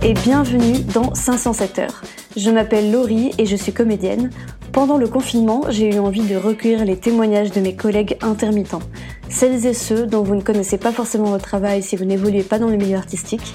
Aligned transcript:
et 0.00 0.14
bienvenue 0.14 0.78
dans 0.94 1.14
507 1.14 1.78
heures. 1.78 2.02
Je 2.36 2.50
m'appelle 2.50 2.90
Laurie 2.90 3.32
et 3.36 3.46
je 3.46 3.56
suis 3.56 3.72
comédienne. 3.72 4.30
Pendant 4.72 4.96
le 4.96 5.06
confinement, 5.06 5.64
j'ai 5.68 5.94
eu 5.94 5.98
envie 5.98 6.22
de 6.22 6.36
recueillir 6.36 6.84
les 6.84 6.96
témoignages 6.96 7.50
de 7.50 7.60
mes 7.60 7.76
collègues 7.76 8.16
intermittents, 8.22 8.82
celles 9.28 9.66
et 9.66 9.74
ceux 9.74 10.06
dont 10.06 10.22
vous 10.22 10.34
ne 10.34 10.40
connaissez 10.40 10.78
pas 10.78 10.92
forcément 10.92 11.32
le 11.34 11.40
travail 11.40 11.82
si 11.82 11.96
vous 11.96 12.04
n'évoluez 12.04 12.42
pas 12.42 12.58
dans 12.58 12.68
le 12.68 12.76
milieu 12.76 12.96
artistique. 12.96 13.54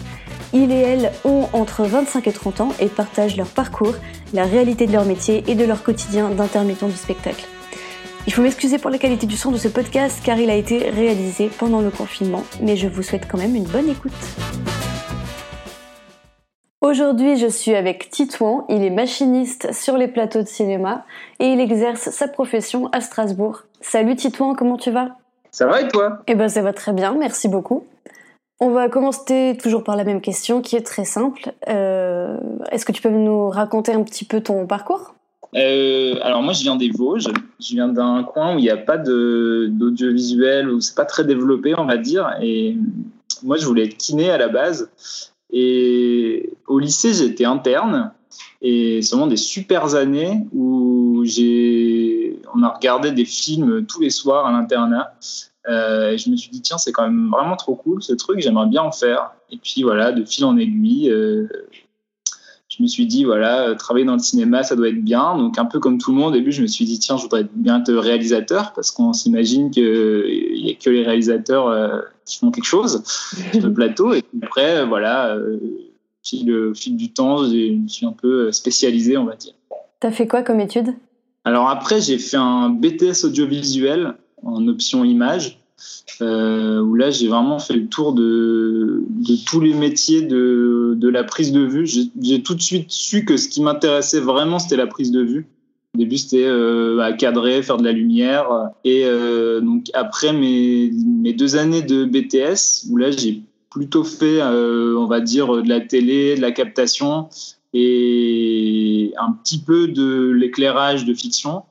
Ils 0.54 0.71
et 0.71 0.81
elles 0.81 1.11
ont 1.25 1.47
entre 1.54 1.83
25 1.83 2.27
et 2.27 2.31
30 2.31 2.61
ans 2.61 2.73
et 2.79 2.88
partagent 2.88 3.38
leur 3.38 3.47
parcours, 3.47 3.95
la 4.33 4.43
réalité 4.43 4.85
de 4.85 4.93
leur 4.93 5.05
métier 5.05 5.43
et 5.47 5.55
de 5.55 5.65
leur 5.65 5.83
quotidien 5.83 6.29
d'intermittent 6.29 6.85
du 6.85 6.91
spectacle. 6.91 7.45
Il 8.27 8.33
faut 8.33 8.41
m'excuser 8.41 8.77
pour 8.77 8.91
la 8.91 8.97
qualité 8.97 9.25
du 9.25 9.38
son 9.38 9.51
de 9.51 9.57
ce 9.57 9.69
podcast 9.69 10.19
car 10.23 10.38
il 10.39 10.49
a 10.49 10.55
été 10.55 10.89
réalisé 10.89 11.49
pendant 11.57 11.81
le 11.81 11.89
confinement, 11.89 12.43
mais 12.61 12.75
je 12.75 12.88
vous 12.88 13.01
souhaite 13.01 13.27
quand 13.27 13.38
même 13.38 13.55
une 13.55 13.63
bonne 13.63 13.89
écoute. 13.89 14.11
Aujourd'hui, 16.81 17.37
je 17.37 17.47
suis 17.47 17.73
avec 17.73 18.11
Titouan. 18.11 18.65
Il 18.69 18.83
est 18.83 18.91
machiniste 18.91 19.73
sur 19.73 19.97
les 19.97 20.07
plateaux 20.07 20.43
de 20.43 20.47
cinéma 20.47 21.05
et 21.39 21.47
il 21.47 21.59
exerce 21.59 22.11
sa 22.11 22.27
profession 22.27 22.87
à 22.91 23.01
Strasbourg. 23.01 23.63
Salut 23.81 24.15
Titouan, 24.15 24.54
comment 24.54 24.77
tu 24.77 24.91
vas? 24.91 25.18
Ça 25.49 25.65
va 25.65 25.82
et 25.82 25.87
toi? 25.87 26.19
Eh 26.27 26.35
ben, 26.35 26.47
ça 26.47 26.61
va 26.61 26.73
très 26.73 26.93
bien, 26.93 27.15
merci 27.15 27.47
beaucoup. 27.47 27.87
On 28.59 28.69
va 28.69 28.89
commencer 28.89 29.57
toujours 29.59 29.83
par 29.83 29.95
la 29.95 30.04
même 30.04 30.21
question 30.21 30.61
qui 30.61 30.75
est 30.75 30.85
très 30.85 31.05
simple. 31.05 31.51
Euh, 31.68 32.38
Est-ce 32.71 32.85
que 32.85 32.91
tu 32.91 33.02
peux 33.02 33.09
nous 33.09 33.49
raconter 33.49 33.94
un 33.94 34.03
petit 34.03 34.25
peu 34.25 34.41
ton 34.41 34.67
parcours? 34.67 35.16
Euh, 35.55 36.16
alors 36.21 36.44
moi 36.44 36.53
je 36.53 36.61
viens 36.61 36.75
des 36.75 36.91
Vosges, 36.91 37.30
je 37.59 37.73
viens 37.73 37.88
d'un 37.88 38.23
coin 38.23 38.53
où 38.53 38.59
il 38.59 38.63
n'y 38.63 38.69
a 38.69 38.77
pas 38.77 38.97
d'audiovisuel, 38.97 40.69
où 40.69 40.80
c'est 40.81 40.95
pas 40.95 41.05
très 41.05 41.23
développé 41.23 41.73
on 41.75 41.85
va 41.85 41.97
dire. 41.97 42.30
Et 42.41 42.77
moi 43.41 43.57
je 43.57 43.66
voulais 43.66 43.85
être 43.85 43.97
kiné 43.97 44.30
à 44.30 44.37
la 44.37 44.49
base. 44.49 44.91
Et 45.51 46.51
au 46.67 46.79
lycée 46.79 47.13
j'étais 47.13 47.45
interne. 47.45 48.11
Et 48.61 49.01
c'est 49.01 49.15
vraiment 49.15 49.27
des 49.27 49.37
super 49.37 49.95
années 49.95 50.45
où 50.53 51.21
j'ai, 51.25 52.39
on 52.53 52.63
a 52.63 52.69
regardé 52.69 53.11
des 53.11 53.25
films 53.25 53.85
tous 53.85 54.01
les 54.01 54.09
soirs 54.09 54.45
à 54.45 54.51
l'internat. 54.51 55.13
Euh, 55.69 56.11
et 56.11 56.17
je 56.17 56.29
me 56.29 56.37
suis 56.37 56.49
dit 56.49 56.61
tiens 56.61 56.77
c'est 56.77 56.91
quand 56.91 57.03
même 57.03 57.29
vraiment 57.29 57.57
trop 57.57 57.75
cool 57.75 58.01
ce 58.01 58.13
truc, 58.13 58.39
j'aimerais 58.39 58.67
bien 58.67 58.83
en 58.83 58.91
faire. 58.91 59.31
Et 59.51 59.57
puis 59.57 59.83
voilà 59.83 60.11
de 60.11 60.23
fil 60.23 60.45
en 60.45 60.57
aiguille. 60.57 61.09
euh, 61.09 61.47
je 62.78 62.83
me 62.83 62.88
suis 62.88 63.08
dit, 63.08 63.23
voilà, 63.23 63.70
euh, 63.70 63.75
travailler 63.75 64.06
dans 64.06 64.14
le 64.14 64.20
cinéma, 64.20 64.61
ça 64.61 64.75
doit 64.75 64.89
être 64.89 65.03
bien. 65.03 65.36
Donc, 65.38 65.58
un 65.58 65.66
peu 65.66 65.80
comme 65.80 65.97
tout 65.97 66.11
le 66.11 66.17
monde, 66.17 66.33
au 66.33 66.38
début, 66.38 66.52
je 66.52 66.61
me 66.61 66.67
suis 66.67 66.86
dit, 66.86 67.00
tiens, 67.00 67.17
je 67.17 67.23
voudrais 67.23 67.45
bien 67.53 67.80
être 67.80 67.94
réalisateur, 67.94 68.73
parce 68.73 68.92
qu'on 68.92 69.14
s'imagine 69.14 69.72
qu'il 69.72 69.83
n'y 69.83 70.72
a 70.72 70.75
que 70.75 70.89
les 70.89 71.03
réalisateurs 71.03 71.67
euh, 71.67 72.02
qui 72.25 72.38
font 72.38 72.52
quelque 72.52 72.66
chose 72.66 73.03
sur 73.53 73.67
le 73.67 73.73
plateau. 73.73 74.14
Et 74.14 74.22
puis 74.22 74.39
après, 74.44 74.78
euh, 74.78 74.86
voilà, 74.86 75.36
euh, 75.36 75.55
au 75.55 76.23
fil, 76.23 76.53
au 76.53 76.73
fil 76.75 76.95
du 76.95 77.11
temps, 77.11 77.45
je 77.45 77.73
me 77.73 77.88
suis 77.88 78.05
un 78.05 78.14
peu 78.14 78.52
spécialisé, 78.52 79.17
on 79.17 79.25
va 79.25 79.36
dire. 79.36 79.53
T'as 80.00 80.11
fait 80.11 80.28
quoi 80.28 80.44
comme 80.44 80.59
étude? 80.59 80.94
Alors 81.45 81.70
après, 81.70 82.02
j'ai 82.02 82.20
fait 82.20 82.38
un 82.38 82.70
BTS 82.70 83.25
audiovisuel 83.25 84.14
en 84.44 84.67
option 84.67 85.03
image, 85.03 85.59
euh, 86.22 86.81
où 86.81 86.95
là, 86.95 87.11
j'ai 87.11 87.28
vraiment 87.28 87.59
fait 87.59 87.75
le 87.75 87.88
tour 87.88 88.14
de, 88.14 89.03
tous 89.45 89.59
les 89.59 89.73
métiers 89.73 90.22
de, 90.22 91.09
la 91.09 91.23
prise 91.23 91.52
de 91.52 91.61
vue. 91.61 91.86
J'ai 91.86 92.11
j'ai 92.22 92.44
tout 92.44 92.56
de 92.56 92.61
suite 92.61 92.92
su 92.92 93.25
que 93.25 93.38
ce 93.38 93.47
qui 93.47 93.61
m'intéressait 93.61 94.20
vraiment, 94.20 94.59
c'était 94.59 94.78
la 94.78 94.88
prise 94.88 95.11
de 95.11 95.22
vue. 95.22 95.48
Au 95.95 96.00
début, 96.00 96.17
c'était 96.17 96.45
euh, 96.45 97.00
à 97.00 97.14
cadrer, 97.14 97.64
faire 97.64 97.78
de 97.78 97.83
la 97.83 97.92
lumière. 97.92 98.48
Et 98.83 99.05
euh, 99.05 99.61
donc 99.61 99.89
après 99.94 100.33
mes, 100.33 100.92
mes 100.92 101.33
deux 101.33 101.55
années 101.55 101.81
de 101.81 102.05
BTS, 102.05 102.92
où 102.92 102.98
là, 102.98 103.09
j'ai 103.11 103.42
plutôt 103.70 104.03
fait, 104.03 104.42
euh, 104.42 104.95
on 104.98 105.08
va 105.08 105.22
dire, 105.22 105.64
de 105.64 105.67
la 105.67 105.81
télé, 105.81 106.36
de 106.36 106.42
la 106.42 106.52
captation 106.52 107.30
et 107.73 109.14
un 109.20 109.32
petit 109.32 109.60
peu 109.60 109.87
de 109.87 110.30
l'éclairage 110.30 111.05
de 111.05 111.14
fiction. 111.14 111.64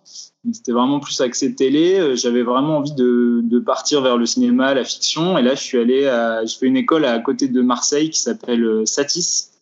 C'était 0.52 0.72
vraiment 0.72 1.00
plus 1.00 1.20
axé 1.20 1.54
télé. 1.54 1.98
Euh, 1.98 2.16
J'avais 2.16 2.42
vraiment 2.42 2.78
envie 2.78 2.94
de, 2.94 3.40
de 3.42 3.58
partir 3.58 4.00
vers 4.02 4.16
le 4.16 4.26
cinéma, 4.26 4.74
la 4.74 4.84
fiction. 4.84 5.38
Et 5.38 5.42
là, 5.42 5.54
je 5.54 5.62
suis 5.62 5.78
allé 5.78 6.06
à, 6.06 6.44
je 6.44 6.56
fais 6.56 6.66
une 6.66 6.76
école 6.76 7.04
à 7.04 7.18
côté 7.18 7.48
de 7.48 7.60
Marseille 7.62 8.10
qui 8.10 8.20
s'appelle 8.20 8.64
euh, 8.64 8.86
Satis, 8.86 9.52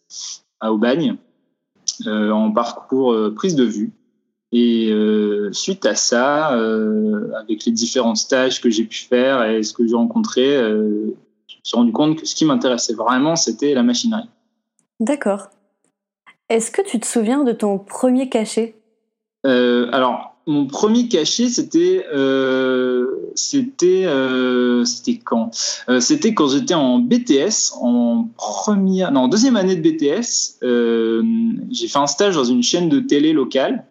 à 0.61 0.73
Aubagne, 0.73 1.17
euh, 2.07 2.31
en 2.31 2.51
parcours 2.51 3.17
prise 3.35 3.55
de 3.55 3.65
vue. 3.65 3.93
Et 4.53 4.91
euh, 4.93 5.53
suite 5.53 5.85
à 5.85 5.95
ça, 5.95 6.55
euh, 6.55 7.33
avec 7.41 7.65
les 7.65 7.73
différents 7.73 8.15
stages 8.15 8.61
que 8.61 8.71
j'ai 8.71 8.85
pu 8.85 8.99
faire 8.99 9.43
et 9.45 9.63
ce 9.63 9.73
que 9.73 9.87
j'ai 9.87 9.97
rencontré, 9.97 10.57
je 10.57 11.57
me 11.57 11.65
suis 11.65 11.77
rendu 11.77 11.93
compte 11.93 12.21
que 12.21 12.27
ce 12.27 12.35
qui 12.35 12.45
m'intéressait 12.45 12.95
vraiment, 12.95 13.35
c'était 13.37 13.75
la 13.75 13.83
machinerie. 13.83 14.29
D'accord. 15.01 15.49
Est-ce 16.49 16.71
que 16.71 16.83
tu 16.83 17.01
te 17.01 17.07
souviens 17.07 17.43
de 17.43 17.53
ton 17.53 17.79
premier 17.79 18.29
cachet? 18.29 18.77
Euh, 19.45 19.89
alors, 19.93 20.34
mon 20.47 20.67
premier 20.67 21.09
cachet, 21.09 21.49
c'était, 21.49 22.05
euh, 22.15 23.07
c'était, 23.35 24.05
euh, 24.07 24.85
c'était 24.85 25.17
quand? 25.17 25.51
Euh, 25.89 26.01
C'était 26.01 26.35
quand 26.35 26.49
j'étais 26.49 26.75
en 26.75 26.99
BTS, 26.99 27.73
en 27.81 28.29
première, 28.37 29.11
non, 29.11 29.29
deuxième 29.29 29.57
année 29.57 29.77
de 29.77 29.81
BTS. 29.81 30.59
Euh, 30.63 31.23
j'ai 31.71 31.89
fait 31.89 31.99
un 31.99 32.07
stage 32.07 32.35
dans 32.35 32.45
une 32.45 32.63
chaîne 32.63 32.89
de 32.89 33.01
télé 33.01 33.33
locale. 33.33 33.85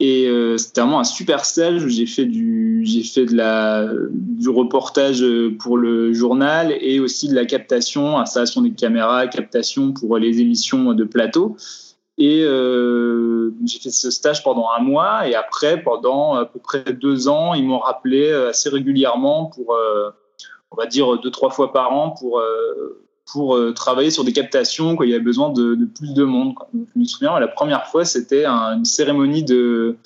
Et 0.00 0.26
euh, 0.26 0.56
c'était 0.58 0.80
vraiment 0.80 0.98
un 0.98 1.04
super 1.04 1.44
stage 1.44 1.84
où 1.84 1.88
j'ai 1.88 2.06
fait 2.06 2.24
du, 2.24 2.82
j'ai 2.84 3.04
fait 3.04 3.24
de 3.24 3.36
la, 3.36 3.88
du 4.10 4.48
reportage 4.48 5.24
pour 5.60 5.76
le 5.76 6.12
journal 6.12 6.74
et 6.80 6.98
aussi 6.98 7.28
de 7.28 7.34
la 7.34 7.44
captation, 7.44 8.18
installation 8.18 8.62
des 8.62 8.72
caméras, 8.72 9.28
captation 9.28 9.92
pour 9.92 10.18
les 10.18 10.40
émissions 10.40 10.92
de 10.94 11.04
plateau. 11.04 11.56
Et 12.18 12.42
euh, 12.44 13.54
j'ai 13.64 13.78
fait 13.78 13.90
ce 13.90 14.10
stage 14.10 14.42
pendant 14.44 14.68
un 14.70 14.80
mois 14.80 15.26
et 15.26 15.34
après, 15.34 15.82
pendant 15.82 16.34
à 16.34 16.44
peu 16.44 16.58
près 16.58 16.84
deux 16.92 17.28
ans, 17.28 17.54
ils 17.54 17.64
m'ont 17.64 17.78
rappelé 17.78 18.30
euh, 18.30 18.50
assez 18.50 18.68
régulièrement 18.68 19.46
pour, 19.46 19.74
euh, 19.74 20.10
on 20.70 20.76
va 20.76 20.86
dire, 20.86 21.18
deux, 21.18 21.30
trois 21.30 21.50
fois 21.50 21.72
par 21.72 21.92
an 21.92 22.10
pour, 22.10 22.42
pour 23.32 23.58
travailler 23.74 24.10
sur 24.10 24.24
des 24.24 24.32
captations 24.32 24.94
quand 24.94 25.04
il 25.04 25.10
y 25.10 25.14
avait 25.14 25.24
besoin 25.24 25.50
de, 25.50 25.74
plus 25.96 26.12
de 26.14 26.24
monde. 26.24 26.54
Je 26.74 26.98
me 27.00 27.04
souviens, 27.04 27.38
la 27.40 27.48
première 27.48 27.86
fois, 27.86 28.04
c'était 28.04 28.44
un- 28.44 28.76
une 28.76 28.84
cérémonie 28.84 29.42
de, 29.42 29.96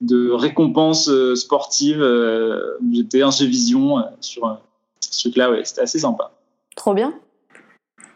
de 0.00 0.30
récompense 0.30 1.08
sportive. 1.34 2.02
J'étais 2.92 3.22
un 3.22 3.30
Vision 3.30 3.98
euh, 3.98 4.02
sur 4.20 4.58
ce 5.00 5.20
truc-là, 5.20 5.50
ouais, 5.50 5.64
c'était 5.64 5.82
assez 5.82 6.00
sympa. 6.00 6.32
Trop 6.76 6.94
bien. 6.94 7.14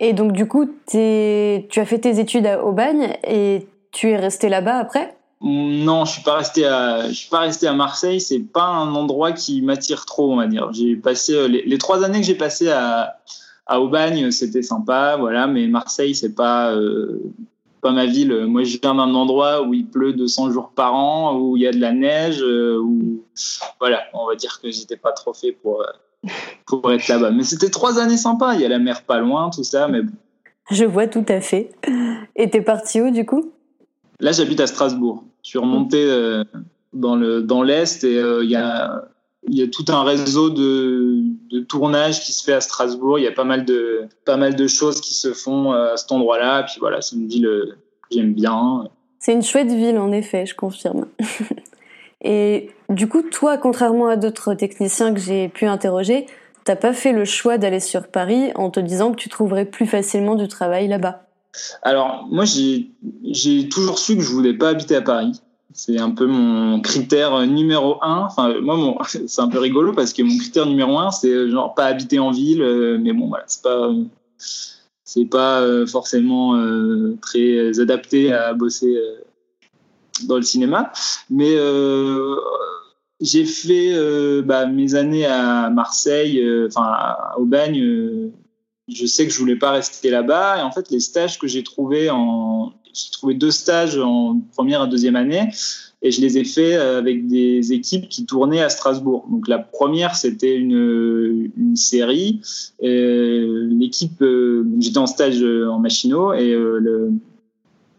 Et 0.00 0.12
donc 0.12 0.32
du 0.32 0.47
coup, 0.47 0.66
tu 0.86 0.98
as 0.98 1.84
fait 1.84 1.98
tes 1.98 2.20
études 2.20 2.47
à 2.47 2.64
Aubagne 2.64 3.16
et 3.26 3.66
tu 3.91 4.10
es 4.10 4.16
resté 4.16 4.48
là-bas 4.48 4.78
après? 4.78 5.19
Non, 5.41 6.04
je 6.04 6.12
suis 6.12 6.20
suis 6.20 7.28
pas 7.31 7.38
resté 7.38 7.66
à 7.66 7.72
Marseille. 7.72 8.20
C'est 8.20 8.41
pas 8.41 8.64
un 8.64 8.94
endroit 8.94 9.32
qui 9.32 9.62
m'attire 9.62 10.04
trop, 10.04 10.32
on 10.32 10.37
va 10.37 10.47
dire. 10.47 10.70
Passé 11.03 11.34
euh, 11.34 11.47
les, 11.47 11.78
trois 11.78 12.04
années 12.04 12.20
que 12.20 12.26
j'ai 12.26 12.34
passé 12.34 12.70
à, 12.70 13.14
Aubagne, 13.70 14.31
c'était 14.31 14.62
sympa, 14.62 15.16
voilà. 15.16 15.47
Mais 15.47 15.66
Marseille, 15.69 16.14
c'est 16.14 16.34
pas, 16.34 16.72
euh, 16.72 17.20
pas 17.82 17.92
ma 17.92 18.06
ville. 18.06 18.47
Moi, 18.47 18.64
je 18.64 18.78
viens 18.82 18.94
d'un 18.94 19.14
endroit 19.14 19.62
où 19.62 19.75
il 19.75 19.87
pleut 19.87 20.12
200 20.14 20.50
jours 20.50 20.70
par 20.75 20.94
an, 20.94 21.37
où 21.37 21.56
il 21.56 21.62
y 21.62 21.66
a 21.66 21.72
de 21.72 21.81
la 21.81 21.92
neige, 21.92 22.42
euh, 22.42 22.78
où, 22.78 23.22
voilà, 23.78 24.04
on 24.14 24.26
va 24.26 24.34
dire 24.34 24.60
que 24.60 24.70
j'étais 24.70 24.97
pas 24.97 25.12
trop 25.12 25.34
fait 25.34 25.53
pour, 25.53 25.84
pour 26.67 26.93
être 26.93 27.09
là-bas. 27.09 27.31
Mais 27.31 27.45
c'était 27.45 27.71
trois 27.71 27.99
années 27.99 28.17
sympas. 28.17 28.55
Il 28.55 28.61
y 28.61 28.65
a 28.65 28.69
la 28.69 28.79
mer 28.79 29.03
pas 29.03 29.19
loin, 29.19 29.51
tout 29.51 29.65
ça. 29.65 29.89
Mais 29.89 30.03
bon. 30.03 30.12
Je 30.71 30.84
vois 30.84 31.06
tout 31.06 31.25
à 31.29 31.41
fait. 31.41 31.71
Et 32.37 32.51
t'es 32.51 32.61
parti 32.61 33.01
où 33.01 33.11
du 33.11 33.25
coup? 33.25 33.53
Là, 34.21 34.33
j'habite 34.33 34.61
à 34.61 34.67
Strasbourg. 34.67 35.25
Je 35.43 35.51
suis 35.51 35.59
remonté 35.59 36.03
euh, 36.03 36.45
dans 36.93 37.17
le 37.17 37.43
dans 37.43 37.62
l'est 37.62 38.05
et 38.05 38.19
euh, 38.19 38.45
il 38.45 38.51
y 38.51 38.56
a 38.56 39.05
il 39.51 39.56
y 39.56 39.62
a 39.62 39.69
tout 39.69 39.84
un 39.89 40.03
réseau 40.03 40.51
de, 40.51 41.23
de 41.50 41.61
tournage 41.61 42.21
qui 42.21 42.32
se 42.32 42.44
fait 42.44 42.53
à 42.53 42.61
Strasbourg. 42.61 43.19
Il 43.19 43.23
y 43.23 43.29
a 43.29 43.32
pas 43.32 43.44
mal 43.44 43.64
de 43.64 44.03
pas 44.26 44.37
mal 44.37 44.56
de 44.56 44.67
choses 44.67 45.00
qui 45.00 45.14
se 45.14 45.32
font 45.32 45.73
euh, 45.73 45.94
à 45.94 45.97
cet 45.97 46.12
endroit-là. 46.12 46.64
Puis 46.64 46.76
voilà, 46.81 47.00
c'est 47.00 47.17
une 47.17 47.29
ville 47.29 47.49
que 48.03 48.17
j'aime 48.17 48.35
bien. 48.35 48.85
C'est 49.21 49.32
une 49.32 49.43
chouette 49.43 49.69
ville 49.69 49.99
en 49.99 50.12
effet, 50.12 50.44
je 50.44 50.55
confirme. 50.55 51.06
Et 52.23 52.70
du 52.88 53.09
coup, 53.09 53.23
toi, 53.23 53.59
contrairement 53.59 54.09
à 54.09 54.17
d'autres 54.17 54.55
techniciens 54.55 55.15
que 55.15 55.20
j'ai 55.20 55.49
pu 55.49 55.67
interroger, 55.67 56.26
t'as 56.65 56.76
pas 56.76 56.93
fait 56.93 57.12
le 57.12 57.25
choix 57.25 57.59
d'aller 57.59 57.81
sur 57.81 58.09
Paris 58.09 58.50
en 58.55 58.70
te 58.70 58.81
disant 58.81 59.12
que 59.12 59.17
tu 59.17 59.29
trouverais 59.29 59.65
plus 59.65 59.87
facilement 59.87 60.35
du 60.35 60.49
travail 60.49 60.88
là-bas? 60.88 61.23
Alors 61.82 62.26
moi, 62.31 62.44
j'ai 62.44 63.69
toujours 63.69 63.99
su 63.99 64.17
que 64.17 64.23
je 64.23 64.31
voulais 64.31 64.55
pas 64.55 64.70
habiter 64.70 64.97
à 64.97 65.03
Paris. 65.03 65.41
C'est 65.73 65.99
un 65.99 66.11
peu 66.11 66.26
mon 66.26 66.81
critère 66.81 67.47
numéro 67.47 68.03
un. 68.03 68.26
Enfin, 68.26 68.55
moi, 68.61 68.99
c'est 69.06 69.41
un 69.41 69.49
peu 69.49 69.59
rigolo 69.59 69.93
parce 69.93 70.12
que 70.12 70.23
mon 70.23 70.37
critère 70.38 70.67
numéro 70.67 70.99
un, 70.99 71.11
c'est 71.11 71.31
euh, 71.31 71.50
genre 71.50 71.75
pas 71.75 71.85
habiter 71.85 72.19
en 72.19 72.31
ville. 72.31 72.62
euh, 72.62 72.99
Mais 73.00 73.12
bon, 73.12 73.29
voilà, 73.29 73.44
c'est 73.47 73.62
pas, 73.62 73.91
c'est 75.05 75.25
pas 75.26 75.61
euh, 75.61 75.87
forcément 75.87 76.59
très 77.21 77.79
adapté 77.81 78.32
à 78.32 78.55
bosser 78.55 78.99
dans 80.26 80.37
le 80.37 80.43
cinéma. 80.43 80.93
Mais 81.31 81.55
euh, 81.55 82.37
j'ai 83.20 83.44
fait 83.44 83.93
euh, 83.93 84.43
bah, 84.43 84.67
mes 84.67 84.94
années 84.94 85.26
à 85.26 85.70
Marseille, 85.70 86.41
euh, 86.41 86.69
enfin 86.69 86.87
à 86.87 87.35
Aubagne. 87.38 88.31
je 88.88 89.06
sais 89.06 89.26
que 89.26 89.32
je 89.32 89.38
voulais 89.38 89.56
pas 89.56 89.73
rester 89.73 90.11
là-bas. 90.11 90.59
Et 90.59 90.62
en 90.62 90.73
fait, 90.73 90.91
les 90.91 91.00
stages 91.00 91.38
que 91.38 91.47
j'ai 91.47 91.62
trouvés 91.62 92.11
en, 92.11 92.73
j'ai 92.93 93.11
trouvé 93.12 93.35
deux 93.35 93.50
stages 93.50 93.99
en 93.99 94.41
première 94.55 94.85
et 94.85 94.88
deuxième 94.88 95.17
année 95.17 95.49
et 96.00 96.12
je 96.12 96.21
les 96.21 96.38
ai 96.38 96.44
faits 96.44 96.81
avec 96.81 97.26
des 97.26 97.73
équipes 97.73 98.09
qui 98.09 98.25
tournaient 98.25 98.62
à 98.62 98.69
Strasbourg. 98.69 99.26
Donc 99.29 99.49
la 99.49 99.59
première, 99.59 100.14
c'était 100.14 100.55
une, 100.55 101.50
une 101.56 101.75
série. 101.75 102.41
L'équipe, 102.81 104.25
j'étais 104.79 104.99
en 104.99 105.09
stage 105.09 105.43
en 105.43 105.81
machinot 105.81 106.35
et 106.35 106.53
le, 106.53 107.11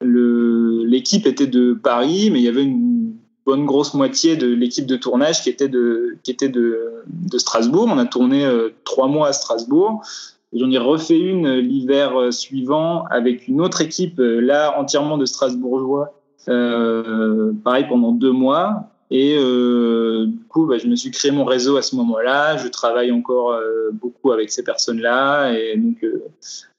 l'équipe 0.01 1.25
était 1.25 1.47
de 1.47 1.73
Paris, 1.73 2.29
mais 2.31 2.39
il 2.39 2.43
y 2.43 2.47
avait 2.47 2.63
une 2.63 3.13
bonne 3.45 3.65
grosse 3.65 3.93
moitié 3.93 4.35
de 4.35 4.47
l'équipe 4.47 4.85
de 4.85 4.95
tournage 4.95 5.43
qui 5.43 5.49
était 5.49 5.67
de, 5.67 6.17
qui 6.23 6.31
était 6.31 6.49
de, 6.49 7.03
Strasbourg. 7.37 7.87
On 7.91 7.97
a 7.97 8.05
tourné 8.05 8.45
euh, 8.45 8.69
trois 8.83 9.07
mois 9.07 9.29
à 9.29 9.33
Strasbourg. 9.33 10.01
J'en 10.53 10.69
ai 10.71 10.77
refait 10.77 11.19
une 11.19 11.53
l'hiver 11.55 12.33
suivant 12.33 13.05
avec 13.05 13.47
une 13.47 13.61
autre 13.61 13.81
équipe, 13.81 14.15
là 14.17 14.79
entièrement 14.79 15.17
de 15.17 15.25
Strasbourgeois, 15.25 16.19
euh, 16.47 17.53
pareil 17.63 17.85
pendant 17.87 18.11
deux 18.11 18.31
mois. 18.31 18.89
Et 19.11 19.35
euh, 19.37 20.27
du 20.27 20.43
coup, 20.45 20.67
bah, 20.67 20.77
je 20.77 20.87
me 20.87 20.95
suis 20.95 21.09
créé 21.09 21.31
mon 21.31 21.43
réseau 21.43 21.77
à 21.77 21.81
ce 21.81 21.95
moment-là. 21.95 22.57
Je 22.57 22.67
travaille 22.67 23.11
encore 23.11 23.53
euh, 23.53 23.89
beaucoup 23.91 24.31
avec 24.31 24.51
ces 24.51 24.63
personnes-là. 24.63 25.51
Et 25.53 25.77
donc, 25.77 26.03
euh, 26.03 26.23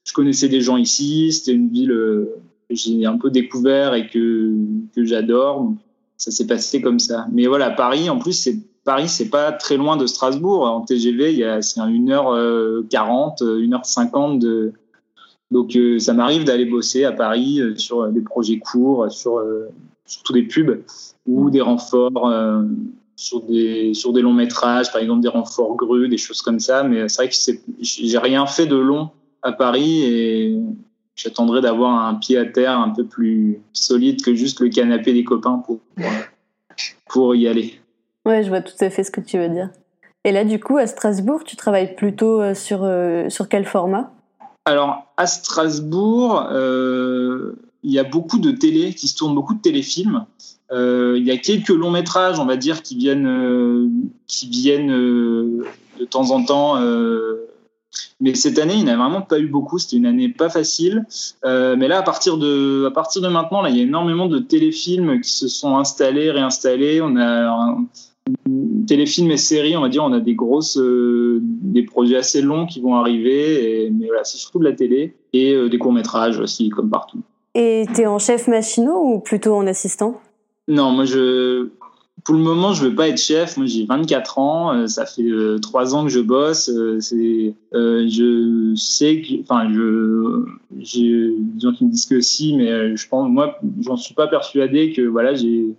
je 0.05 0.13
connaissais 0.13 0.47
des 0.47 0.61
gens 0.61 0.77
ici. 0.77 1.33
C'était 1.33 1.51
une 1.51 1.69
ville 1.69 2.27
j'ai 2.73 3.05
un 3.05 3.17
peu 3.17 3.29
découvert 3.29 3.93
et 3.93 4.07
que, 4.07 4.53
que 4.95 5.05
j'adore. 5.05 5.73
Ça 6.17 6.31
s'est 6.31 6.47
passé 6.47 6.81
comme 6.81 6.99
ça. 6.99 7.27
Mais 7.31 7.47
voilà, 7.47 7.71
Paris, 7.71 8.09
en 8.09 8.19
plus, 8.19 8.33
c'est 8.33 8.57
Paris, 8.83 9.09
c'est 9.09 9.29
pas 9.29 9.51
très 9.51 9.77
loin 9.77 9.97
de 9.97 10.05
Strasbourg. 10.05 10.63
En 10.63 10.81
TGV, 10.81 11.33
il 11.33 11.39
y 11.39 11.43
a 11.43 11.61
c'est 11.61 11.79
1h40, 11.79 13.43
1h50 13.43 14.39
de, 14.39 14.73
donc 15.51 15.75
euh, 15.75 15.99
ça 15.99 16.13
m'arrive 16.13 16.43
d'aller 16.43 16.65
bosser 16.65 17.03
à 17.03 17.11
Paris 17.11 17.61
euh, 17.61 17.75
sur 17.75 18.07
des 18.07 18.21
projets 18.21 18.59
courts, 18.59 19.11
sur 19.11 19.43
surtout 20.05 20.33
des 20.33 20.43
pubs 20.43 20.83
ou 21.27 21.49
des 21.49 21.61
renforts 21.61 22.33
sur 23.15 23.41
des 23.43 23.93
sur 23.93 24.13
des 24.13 24.21
longs 24.21 24.33
métrages, 24.33 24.91
par 24.91 25.01
exemple 25.01 25.21
des 25.21 25.27
renforts 25.27 25.75
grues, 25.75 26.09
des 26.09 26.17
choses 26.17 26.41
comme 26.41 26.59
ça. 26.59 26.83
Mais 26.83 27.07
c'est 27.07 27.23
vrai 27.23 27.29
que 27.29 27.35
j'ai 27.79 28.17
rien 28.17 28.47
fait 28.47 28.65
de 28.65 28.75
long 28.75 29.09
à 29.43 29.51
Paris 29.51 30.03
et 30.03 30.59
j'attendrai 31.15 31.61
d'avoir 31.61 32.05
un 32.05 32.15
pied 32.15 32.37
à 32.37 32.45
terre 32.45 32.77
un 32.79 32.89
peu 32.89 33.05
plus 33.05 33.59
solide 33.73 34.23
que 34.23 34.33
juste 34.33 34.59
le 34.59 34.69
canapé 34.69 35.13
des 35.13 35.23
copains 35.23 35.63
pour, 35.65 35.79
pour, 37.07 37.35
y 37.35 37.47
aller. 37.47 37.79
Ouais, 38.25 38.43
je 38.43 38.49
vois 38.49 38.61
tout 38.61 38.75
à 38.79 38.89
fait 38.89 39.03
ce 39.03 39.11
que 39.11 39.21
tu 39.21 39.37
veux 39.37 39.49
dire. 39.49 39.69
Et 40.23 40.31
là, 40.31 40.45
du 40.45 40.59
coup, 40.59 40.77
à 40.77 40.87
Strasbourg, 40.87 41.43
tu 41.43 41.55
travailles 41.55 41.95
plutôt 41.95 42.53
sur, 42.53 42.87
sur 43.29 43.49
quel 43.49 43.65
format? 43.65 44.13
Alors, 44.65 45.11
à 45.17 45.25
Strasbourg, 45.25 46.45
euh, 46.51 47.53
il 47.83 47.91
y 47.91 47.99
a 47.99 48.03
beaucoup 48.03 48.37
de 48.37 48.51
télé, 48.51 48.93
qui 48.93 49.07
se 49.07 49.17
tournent 49.17 49.33
beaucoup 49.33 49.55
de 49.55 49.61
téléfilms. 49.61 50.25
Euh, 50.71 51.15
il 51.17 51.25
y 51.25 51.31
a 51.31 51.37
quelques 51.37 51.69
longs 51.69 51.89
métrages, 51.89 52.39
on 52.39 52.45
va 52.45 52.57
dire, 52.57 52.83
qui 52.83 52.95
viennent, 52.95 53.27
euh, 53.27 53.89
qui 54.27 54.47
viennent 54.47 54.91
de 54.91 56.05
temps 56.09 56.29
en 56.29 56.43
temps. 56.43 56.75
Mais 58.19 58.33
cette 58.35 58.57
année, 58.59 58.75
il 58.75 58.85
n'y 58.85 58.89
a 58.89 58.97
vraiment 58.97 59.21
pas 59.21 59.39
eu 59.39 59.47
beaucoup. 59.47 59.77
C'était 59.77 59.97
une 59.97 60.05
année 60.05 60.29
pas 60.29 60.49
facile. 60.49 61.05
mais 61.43 61.87
là, 61.87 61.99
à 61.99 62.03
partir 62.03 62.37
de, 62.37 62.85
à 62.87 62.91
partir 62.91 63.21
de 63.21 63.27
maintenant, 63.27 63.61
là, 63.61 63.69
il 63.69 63.77
y 63.77 63.79
a 63.79 63.83
énormément 63.83 64.27
de 64.27 64.39
téléfilms 64.39 65.21
qui 65.21 65.31
se 65.31 65.47
sont 65.47 65.77
installés, 65.77 66.31
réinstallés. 66.31 67.01
On 67.01 67.17
a 67.17 67.77
téléfilms 68.87 69.31
et 69.31 69.37
séries, 69.37 69.75
on 69.75 69.81
va 69.81 69.89
dire, 69.89 70.03
on 70.03 70.13
a 70.13 70.19
des 70.19 70.35
grosses, 70.35 70.77
euh, 70.77 71.39
des 71.41 71.83
projets 71.83 72.17
assez 72.17 72.41
longs 72.41 72.65
qui 72.65 72.81
vont 72.81 72.95
arriver, 72.95 73.85
et, 73.85 73.89
mais 73.89 74.07
voilà, 74.07 74.23
c'est 74.23 74.37
surtout 74.37 74.59
de 74.59 74.65
la 74.65 74.73
télé 74.73 75.15
et 75.33 75.53
euh, 75.53 75.69
des 75.69 75.77
courts 75.77 75.93
métrages 75.93 76.39
aussi, 76.39 76.69
comme 76.69 76.89
partout. 76.89 77.21
Et 77.55 77.85
tu 77.93 78.01
es 78.01 78.07
en 78.07 78.19
chef 78.19 78.47
machinot 78.47 78.97
ou 78.97 79.19
plutôt 79.19 79.55
en 79.55 79.67
assistant? 79.67 80.21
Non, 80.67 80.91
moi 80.91 81.05
je, 81.05 81.69
pour 82.23 82.35
le 82.35 82.41
moment, 82.41 82.73
je 82.73 82.83
veux 82.83 82.95
pas 82.95 83.07
être 83.07 83.19
chef. 83.19 83.57
Moi, 83.57 83.65
j'ai 83.65 83.85
24 83.85 84.39
ans. 84.39 84.73
Euh, 84.73 84.87
ça 84.87 85.05
fait 85.05 85.29
trois 85.61 85.95
ans 85.95 86.03
que 86.03 86.09
je 86.09 86.19
bosse. 86.19 86.71
c'est, 86.99 87.53
je 87.73 88.73
sais 88.75 89.21
que, 89.21 89.41
enfin, 89.41 89.71
je, 89.73 90.45
j'ai 90.79 91.35
des 91.37 91.59
gens 91.59 91.73
qui 91.73 91.85
me 91.85 91.91
disent 91.91 92.05
que 92.05 92.21
si, 92.21 92.55
mais 92.55 92.95
je 92.95 93.07
pense, 93.07 93.29
moi, 93.29 93.59
j'en 93.81 93.97
suis 93.97 94.13
pas 94.13 94.27
persuadé 94.27 94.91
que 94.93 95.01
voilà, 95.01 95.33
j'ai, 95.33 95.75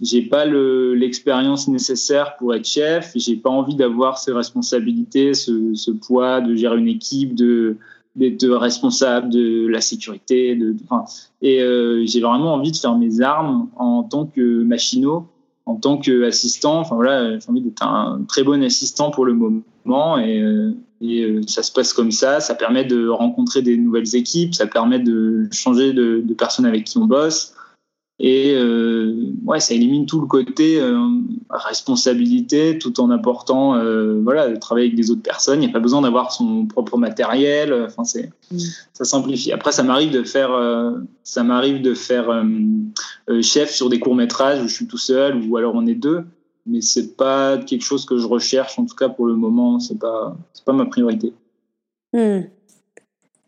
j'ai 0.00 0.22
pas 0.22 0.44
l'expérience 0.44 1.68
nécessaire 1.68 2.36
pour 2.36 2.54
être 2.54 2.66
chef. 2.66 3.12
J'ai 3.14 3.36
pas 3.36 3.50
envie 3.50 3.76
d'avoir 3.76 4.18
ces 4.18 4.32
responsabilités, 4.32 5.34
ce, 5.34 5.90
poids 5.90 6.40
de 6.40 6.54
gérer 6.54 6.78
une 6.78 6.88
équipe, 6.88 7.34
de 7.34 7.76
d'être 8.16 8.46
responsable 8.48 9.28
de 9.28 9.66
la 9.66 9.80
sécurité. 9.80 10.54
De, 10.54 10.76
et 11.42 11.60
euh, 11.60 12.04
j'ai 12.06 12.20
vraiment 12.20 12.54
envie 12.54 12.70
de 12.70 12.76
faire 12.76 12.96
mes 12.96 13.20
armes 13.20 13.68
en 13.74 14.04
tant 14.04 14.26
que 14.26 14.62
machinot, 14.62 15.26
en 15.66 15.76
tant 15.76 15.98
qu'assistant. 15.98 16.80
Enfin 16.80 16.94
voilà, 16.96 17.38
j'ai 17.38 17.48
envie 17.48 17.60
d'être 17.60 17.82
un 17.82 18.24
très 18.28 18.42
bon 18.42 18.62
assistant 18.62 19.10
pour 19.10 19.24
le 19.24 19.34
moment 19.34 20.18
et, 20.18 20.40
euh, 20.40 20.72
et 21.00 21.22
euh, 21.22 21.40
ça 21.46 21.62
se 21.62 21.72
passe 21.72 21.92
comme 21.92 22.10
ça. 22.10 22.40
Ça 22.40 22.54
permet 22.54 22.84
de 22.84 23.08
rencontrer 23.08 23.62
des 23.62 23.76
nouvelles 23.76 24.14
équipes, 24.14 24.54
ça 24.54 24.66
permet 24.66 24.98
de 24.98 25.48
changer 25.52 25.92
de, 25.92 26.22
de 26.24 26.34
personnes 26.34 26.66
avec 26.66 26.84
qui 26.84 26.98
on 26.98 27.06
bosse. 27.06 27.53
Et 28.20 28.54
euh, 28.54 29.32
ouais, 29.44 29.58
ça 29.58 29.74
élimine 29.74 30.06
tout 30.06 30.20
le 30.20 30.26
côté 30.26 30.80
euh, 30.80 30.96
responsabilité, 31.50 32.78
tout 32.78 33.00
en 33.00 33.10
apportant, 33.10 33.74
euh, 33.74 34.20
voilà, 34.22 34.48
de 34.48 34.56
travailler 34.56 34.86
avec 34.86 34.96
des 34.96 35.10
autres 35.10 35.22
personnes. 35.22 35.62
Il 35.62 35.66
n'y 35.66 35.70
a 35.70 35.72
pas 35.72 35.80
besoin 35.80 36.02
d'avoir 36.02 36.32
son 36.32 36.66
propre 36.66 36.96
matériel. 36.96 37.72
Enfin, 37.86 38.04
c'est, 38.04 38.30
mm. 38.52 38.58
ça 38.92 39.04
simplifie. 39.04 39.50
Après, 39.50 39.72
ça 39.72 39.82
m'arrive 39.82 40.12
de 40.12 40.22
faire, 40.22 40.50
ça 41.24 41.42
m'arrive 41.42 41.82
de 41.82 41.94
faire 41.94 42.44
chef 43.42 43.70
sur 43.70 43.88
des 43.88 43.98
courts 43.98 44.14
métrages 44.14 44.62
où 44.62 44.68
je 44.68 44.74
suis 44.74 44.86
tout 44.86 44.98
seul 44.98 45.42
ou 45.48 45.56
alors 45.56 45.74
on 45.74 45.86
est 45.86 45.94
deux. 45.94 46.24
Mais 46.66 46.80
c'est 46.80 47.16
pas 47.16 47.58
quelque 47.58 47.84
chose 47.84 48.06
que 48.06 48.16
je 48.16 48.26
recherche, 48.26 48.78
en 48.78 48.86
tout 48.86 48.94
cas 48.94 49.08
pour 49.08 49.26
le 49.26 49.34
moment. 49.34 49.80
C'est 49.80 49.98
pas, 49.98 50.36
c'est 50.52 50.64
pas 50.64 50.72
ma 50.72 50.86
priorité. 50.86 51.32
Mm. 52.12 52.42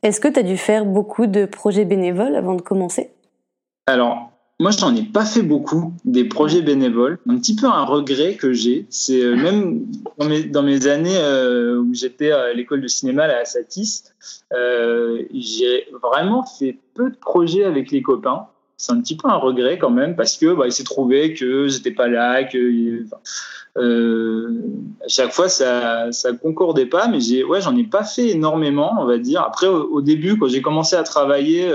Est-ce 0.03 0.21
que 0.21 0.29
tu 0.29 0.41
as 0.41 0.43
dû 0.43 0.57
faire 0.57 0.85
beaucoup 0.85 1.27
de 1.27 1.47
projets 1.47 1.85
bénévoles 1.85 2.35
avant 2.35 2.55
de 2.55 2.63
commencer? 2.63 3.11
Alors, 3.87 4.33
moi, 4.59 4.71
je 4.71 4.81
n'en 4.81 4.95
ai 4.97 5.03
pas 5.03 5.27
fait 5.27 5.43
beaucoup 5.43 5.93
des 6.07 6.25
projets 6.25 6.63
bénévoles. 6.63 7.19
Un 7.29 7.37
petit 7.37 7.55
peu 7.55 7.67
un 7.67 7.85
regret 7.85 8.37
que 8.37 8.55
j'ai, 8.55 8.87
c'est 8.89 9.23
euh, 9.23 9.37
même 9.37 9.85
dans 10.51 10.63
mes, 10.63 10.87
années 10.87 11.19
euh, 11.19 11.79
où 11.79 11.93
j'étais 11.93 12.31
à 12.31 12.55
l'école 12.55 12.81
de 12.81 12.89
cinéma 12.89 13.25
à 13.25 13.45
Satis, 13.45 14.05
euh, 14.55 15.23
j'ai 15.35 15.87
vraiment 16.03 16.45
fait 16.45 16.79
peu 16.95 17.11
de 17.11 17.17
projets 17.17 17.65
avec 17.65 17.91
les 17.91 18.01
copains. 18.01 18.47
C'est 18.79 18.93
un 18.93 19.01
petit 19.01 19.17
peu 19.17 19.29
un 19.29 19.37
regret 19.37 19.79
quand 19.79 19.91
même 19.91 20.17
parce 20.17 20.37
que 20.37 20.55
bah, 20.55 20.67
il 20.67 20.73
s'est 20.73 20.85
trouvé 20.85 21.35
que 21.35 21.69
j'étais 21.69 21.91
pas 21.91 22.09
là, 22.09 22.45
que 22.45 23.05
euh, 23.77 24.63
à 25.05 25.09
chaque 25.09 25.33
fois 25.33 25.49
ça 25.49 26.13
ça 26.13 26.33
concordait 26.33 26.87
pas, 26.87 27.09
mais 27.09 27.21
j'ai 27.21 27.45
ouais 27.45 27.61
j'en 27.61 27.77
ai 27.77 27.85
pas 27.85 28.05
fait 28.05 28.29
énormément, 28.29 28.97
on 29.01 29.07
va 29.07 29.19
dire. 29.19 29.43
Après 29.43 29.67
au, 29.67 30.01
début 30.03 30.39
quand 30.39 30.49
j'ai 30.49 30.63
commencé 30.63 30.95
à 30.97 31.03
travailler 31.03 31.71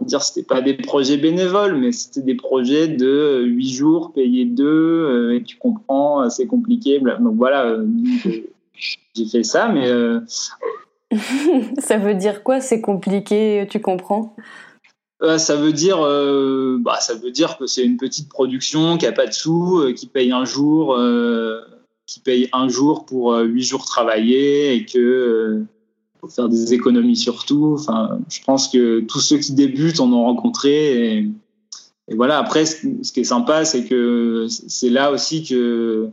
va 0.00 0.06
dire 0.06 0.22
c'était 0.22 0.46
pas 0.46 0.60
des 0.60 0.74
projets 0.74 1.16
bénévoles, 1.16 1.76
mais 1.76 1.92
c'était 1.92 2.22
des 2.22 2.34
projets 2.34 2.88
de 2.88 3.42
8 3.44 3.68
jours 3.70 4.12
payés 4.12 4.44
2, 4.44 4.64
euh, 4.64 5.36
et 5.36 5.42
tu 5.42 5.56
comprends, 5.56 6.28
c'est 6.30 6.46
compliqué. 6.46 6.98
Donc 6.98 7.36
voilà, 7.36 7.64
euh, 7.66 7.86
j'ai 9.14 9.26
fait 9.26 9.42
ça, 9.42 9.68
mais. 9.68 9.88
Euh, 9.88 10.20
ça 11.78 11.98
veut 11.98 12.14
dire 12.14 12.42
quoi 12.42 12.60
C'est 12.60 12.80
compliqué, 12.80 13.66
tu 13.70 13.80
comprends? 13.80 14.34
Ça 15.38 15.56
veut 15.56 15.72
dire, 15.72 16.00
bah, 16.80 17.00
ça 17.00 17.14
veut 17.14 17.30
dire 17.30 17.56
que 17.56 17.66
c'est 17.66 17.82
une 17.82 17.96
petite 17.96 18.28
production 18.28 18.98
qui 18.98 19.06
a 19.06 19.12
pas 19.12 19.26
de 19.26 19.32
sous, 19.32 19.82
qui 19.96 20.06
paye 20.06 20.32
un 20.32 20.44
jour, 20.44 20.98
qui 22.04 22.20
paye 22.20 22.50
un 22.52 22.68
jour 22.68 23.06
pour 23.06 23.34
huit 23.38 23.62
jours 23.62 23.86
travaillés 23.86 24.74
et 24.74 24.84
que 24.84 25.64
faire 26.28 26.48
des 26.48 26.74
économies 26.74 27.16
sur 27.16 27.44
tout. 27.44 27.76
Enfin, 27.78 28.18
je 28.28 28.40
pense 28.44 28.68
que 28.68 29.00
tous 29.00 29.20
ceux 29.20 29.38
qui 29.38 29.52
débutent 29.52 30.00
en 30.00 30.12
ont 30.12 30.24
rencontré. 30.24 31.18
Et, 32.08 32.14
voilà, 32.14 32.38
après, 32.38 32.66
ce, 32.66 33.12
qui 33.12 33.20
est 33.20 33.24
sympa, 33.24 33.64
c'est 33.64 33.84
que 33.84 34.46
c'est 34.48 34.90
là 34.90 35.10
aussi 35.10 35.44
que 35.44 36.10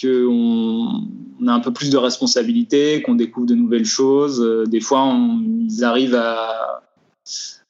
qu'on 0.00 1.02
on 1.40 1.46
a 1.46 1.52
un 1.52 1.60
peu 1.60 1.72
plus 1.72 1.90
de 1.90 1.96
responsabilité, 1.96 3.02
qu'on 3.02 3.14
découvre 3.14 3.46
de 3.46 3.54
nouvelles 3.54 3.84
choses. 3.84 4.40
Euh, 4.40 4.64
des 4.66 4.80
fois, 4.80 5.14
ils 5.68 5.84
arrivent 5.84 6.14
à, 6.14 6.82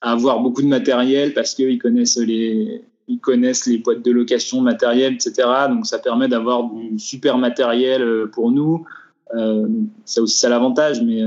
avoir 0.01 0.41
beaucoup 0.41 0.63
de 0.63 0.67
matériel 0.67 1.33
parce 1.33 1.55
qu'ils 1.55 1.79
connaissent 1.79 2.19
les, 2.19 2.83
ils 3.07 3.21
connaissent 3.21 3.67
les 3.67 3.79
boîtes 3.79 4.03
de 4.03 4.11
location 4.11 4.61
matériel, 4.61 5.15
etc. 5.15 5.49
Donc, 5.69 5.87
ça 5.87 5.99
permet 5.99 6.29
d'avoir 6.29 6.65
du 6.65 6.99
super 6.99 7.39
matériel 7.39 8.03
euh, 8.03 8.27
pour 8.27 8.51
nous. 8.51 8.85
Euh, 9.35 9.67
c'est 10.05 10.21
aussi 10.21 10.39
ça 10.39 10.49
l'avantage, 10.49 11.03
mais 11.03 11.23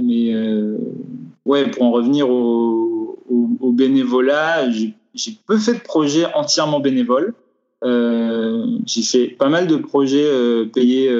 mais 0.00 0.34
euh, 0.34 0.76
ouais, 1.44 1.70
pour 1.70 1.82
en 1.82 1.90
revenir 1.90 2.28
au, 2.30 3.18
au, 3.28 3.72
bénévolat, 3.72 4.70
j'ai 4.70 4.94
peu 5.46 5.58
fait 5.58 5.74
de 5.74 5.80
projets 5.80 6.26
entièrement 6.34 6.80
bénévoles. 6.80 7.34
Euh, 7.84 8.66
j'ai 8.86 9.02
fait 9.02 9.28
pas 9.28 9.48
mal 9.48 9.66
de 9.66 9.76
projets 9.76 10.24
euh, 10.24 10.66
payés 10.66 11.10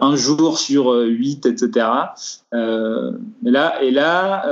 un 0.00 0.16
jour 0.16 0.58
sur 0.58 0.92
huit, 0.92 1.46
etc. 1.46 1.86
et 2.52 3.50
là, 3.50 3.82
et 3.82 3.90
là 3.90 4.46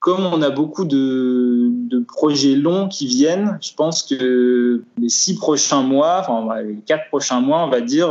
comme 0.00 0.24
on 0.24 0.40
a 0.40 0.50
beaucoup 0.50 0.84
de, 0.84 1.70
projets 2.08 2.54
longs 2.54 2.88
qui 2.88 3.06
viennent, 3.06 3.58
je 3.60 3.74
pense 3.74 4.02
que 4.02 4.82
les 4.98 5.08
six 5.08 5.36
prochains 5.36 5.82
mois, 5.82 6.24
enfin 6.26 6.62
les 6.62 6.76
quatre 6.86 7.08
prochains 7.08 7.40
mois, 7.40 7.64
on 7.64 7.68
va 7.68 7.80
dire, 7.80 8.10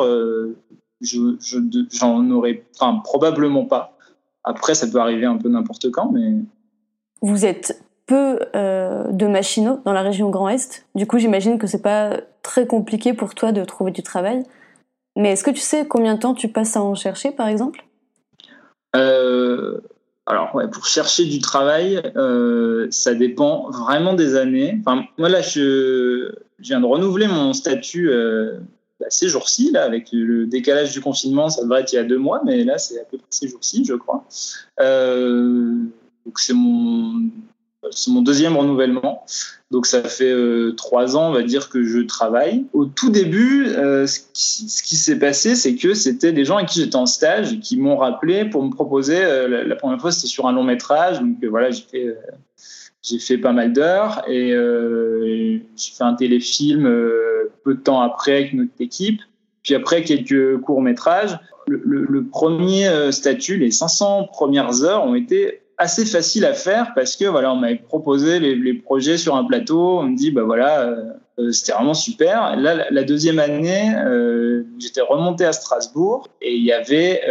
je, 1.02 1.36
j'en 1.92 2.30
aurais, 2.32 2.64
enfin 2.76 3.00
probablement 3.04 3.66
pas. 3.66 3.98
Après, 4.44 4.76
ça 4.76 4.88
peut 4.88 5.00
arriver 5.00 5.26
un 5.26 5.38
peu 5.38 5.50
n'importe 5.50 5.92
quand, 5.92 6.12
mais. 6.12 6.36
Vous 7.22 7.46
êtes 7.46 7.84
peu 8.06 8.40
euh, 8.56 9.04
de 9.12 9.28
machinaux 9.28 9.82
dans 9.86 9.94
la 9.94 10.02
région 10.02 10.30
Grand 10.30 10.50
Est. 10.50 10.86
Du 10.96 11.06
coup, 11.06 11.20
j'imagine 11.20 11.60
que 11.60 11.68
c'est 11.68 11.82
pas 11.82 12.22
très 12.42 12.66
compliqué 12.66 13.14
pour 13.14 13.36
toi 13.36 13.52
de 13.52 13.64
trouver 13.64 13.92
du 13.92 14.02
travail. 14.02 14.44
Mais 15.16 15.34
est-ce 15.34 15.44
que 15.44 15.52
tu 15.52 15.60
sais 15.60 15.86
combien 15.88 16.16
de 16.16 16.20
temps 16.20 16.34
tu 16.34 16.48
passes 16.48 16.76
à 16.76 16.82
en 16.82 16.96
chercher, 16.96 17.32
par 17.32 17.48
exemple? 17.48 17.86
Euh, 18.96 19.80
Alors, 20.26 20.56
ouais, 20.56 20.68
pour 20.70 20.86
chercher 20.88 21.26
du 21.26 21.40
travail, 21.40 22.02
euh, 22.16 22.88
ça 22.90 23.14
dépend 23.14 23.70
vraiment 23.70 24.14
des 24.14 24.36
années. 24.36 24.80
Enfin, 24.80 25.04
moi, 25.18 25.30
là, 25.30 25.42
je, 25.42 26.32
je 26.60 26.68
viens 26.68 26.80
de 26.80 26.86
renouveler 26.86 27.28
mon 27.28 27.54
statut 27.54 28.10
bah, 29.00 29.06
ces 29.10 29.30
jours-ci, 29.30 29.72
là, 29.72 29.84
avec 29.84 30.10
le 30.12 30.46
décalage 30.46 30.92
du 30.92 31.00
confinement, 31.00 31.50
ça 31.50 31.64
devrait 31.64 31.82
être 31.82 31.94
il 31.94 31.96
y 31.96 32.00
a 32.00 32.04
deux 32.04 32.18
mois, 32.18 32.42
mais 32.46 32.66
là, 32.66 32.78
c'est 32.78 33.00
à 33.00 33.06
peu 33.06 33.18
près 33.18 33.28
ces 33.30 33.48
jours-ci, 33.48 33.86
je 33.86 33.94
crois. 33.94 34.26
Euh, 34.82 35.74
donc, 36.26 36.38
c'est 36.38 36.54
mon, 36.54 37.30
c'est 37.92 38.12
mon 38.12 38.22
deuxième 38.22 38.58
renouvellement. 38.58 39.24
Donc, 39.72 39.86
ça 39.86 40.04
fait 40.04 40.32
euh, 40.32 40.74
trois 40.76 41.16
ans, 41.16 41.30
on 41.30 41.32
va 41.32 41.44
dire, 41.44 41.70
que 41.70 41.82
je 41.82 42.00
travaille. 42.00 42.66
Au 42.74 42.86
tout 42.86 43.10
début, 43.10 43.68
euh, 43.68 44.06
ce 44.06 44.20
qui, 44.84 44.98
s'est 44.98 45.18
passé, 45.18 45.56
c'est 45.56 45.76
que 45.76 45.94
c'était 45.94 46.34
des 46.34 46.44
gens 46.44 46.58
avec 46.58 46.68
qui 46.68 46.82
j'étais 46.82 46.98
en 46.98 47.06
stage 47.06 47.58
qui 47.62 47.78
m'ont 47.78 47.96
rappelé 47.96 48.44
pour 48.50 48.64
me 48.64 48.70
proposer. 48.70 49.22
La, 49.48 49.76
première 49.78 50.02
fois, 50.02 50.12
c'était 50.12 50.28
sur 50.28 50.46
un 50.46 50.52
long 50.52 50.64
métrage. 50.64 51.22
Donc, 51.22 51.38
voilà, 51.46 51.72
j'ai 51.72 51.84
fait 51.90 52.18
j'ai 53.02 53.18
fait 53.18 53.38
pas 53.38 53.54
mal 53.54 53.72
d'heures 53.72 54.24
et 54.28 54.50
j'ai 54.50 55.92
fait 55.94 56.04
un 56.04 56.16
téléfilm 56.16 56.86
peu 57.64 57.76
de 57.76 57.80
temps 57.80 58.02
après 58.02 58.34
avec 58.34 58.54
notre 58.54 58.80
équipe. 58.80 59.22
Puis 59.64 59.76
après 59.76 60.04
quelques 60.04 60.60
courts 60.62 60.82
métrages. 60.82 61.38
Le, 61.68 62.26
premier 62.26 62.88
euh, 62.88 63.12
statut, 63.12 63.58
les 63.58 63.70
500 63.70 64.30
premières 64.32 64.84
heures 64.84 65.06
ont 65.06 65.14
été 65.14 65.62
assez 65.78 66.04
faciles 66.06 66.46
à 66.46 66.54
faire 66.54 66.94
parce 66.96 67.16
que 67.16 67.26
voilà, 67.26 67.54
on 67.54 67.58
m'avait 67.58 67.76
proposé 67.76 68.40
les, 68.40 68.74
projets 68.74 69.18
sur 69.18 69.36
un 69.36 69.44
plateau. 69.46 70.00
On 70.00 70.04
me 70.04 70.18
dit 70.18 70.32
bah 70.32 70.42
voilà, 70.44 70.82
euh, 70.82 71.04
euh, 71.38 71.52
c'était 71.52 71.74
vraiment 71.74 71.94
super. 71.94 72.56
Là, 72.58 72.88
la 72.90 73.04
deuxième 73.04 73.38
année, 73.38 73.94
j'étais 74.80 75.02
remonté 75.02 75.46
à 75.46 75.54
Strasbourg 75.54 76.28
et 76.42 76.56
il 76.56 76.64
y 76.64 76.74
avait 76.74 77.22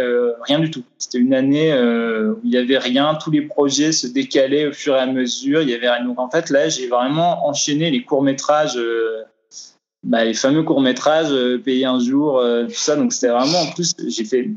rien 0.43 0.59
du 0.59 0.71
tout. 0.71 0.83
C'était 0.97 1.19
une 1.19 1.33
année 1.33 1.73
où 1.73 2.39
il 2.43 2.51
y 2.51 2.57
avait 2.57 2.77
rien. 2.77 3.15
Tous 3.15 3.31
les 3.31 3.41
projets 3.41 3.91
se 3.91 4.07
décalaient 4.07 4.67
au 4.67 4.73
fur 4.73 4.95
et 4.95 4.99
à 4.99 5.05
mesure. 5.05 5.61
Il 5.61 5.69
y 5.69 5.73
avait 5.73 5.89
rien. 5.89 6.05
Donc 6.05 6.17
en 6.17 6.29
fait, 6.29 6.49
là, 6.49 6.69
j'ai 6.69 6.87
vraiment 6.87 7.45
enchaîné 7.45 7.91
les 7.91 8.03
courts 8.03 8.23
métrages. 8.23 8.79
Bah, 10.03 10.23
les 10.23 10.33
fameux 10.33 10.63
courts 10.63 10.81
métrages 10.81 11.33
payés 11.63 11.85
un 11.85 11.99
jour, 11.99 12.41
tout 12.67 12.73
ça. 12.73 12.95
Donc 12.95 13.13
c'était 13.13 13.27
vraiment 13.27 13.61
en 13.61 13.71
plus, 13.71 13.95
j'ai 14.07 14.23
fait 14.23 14.49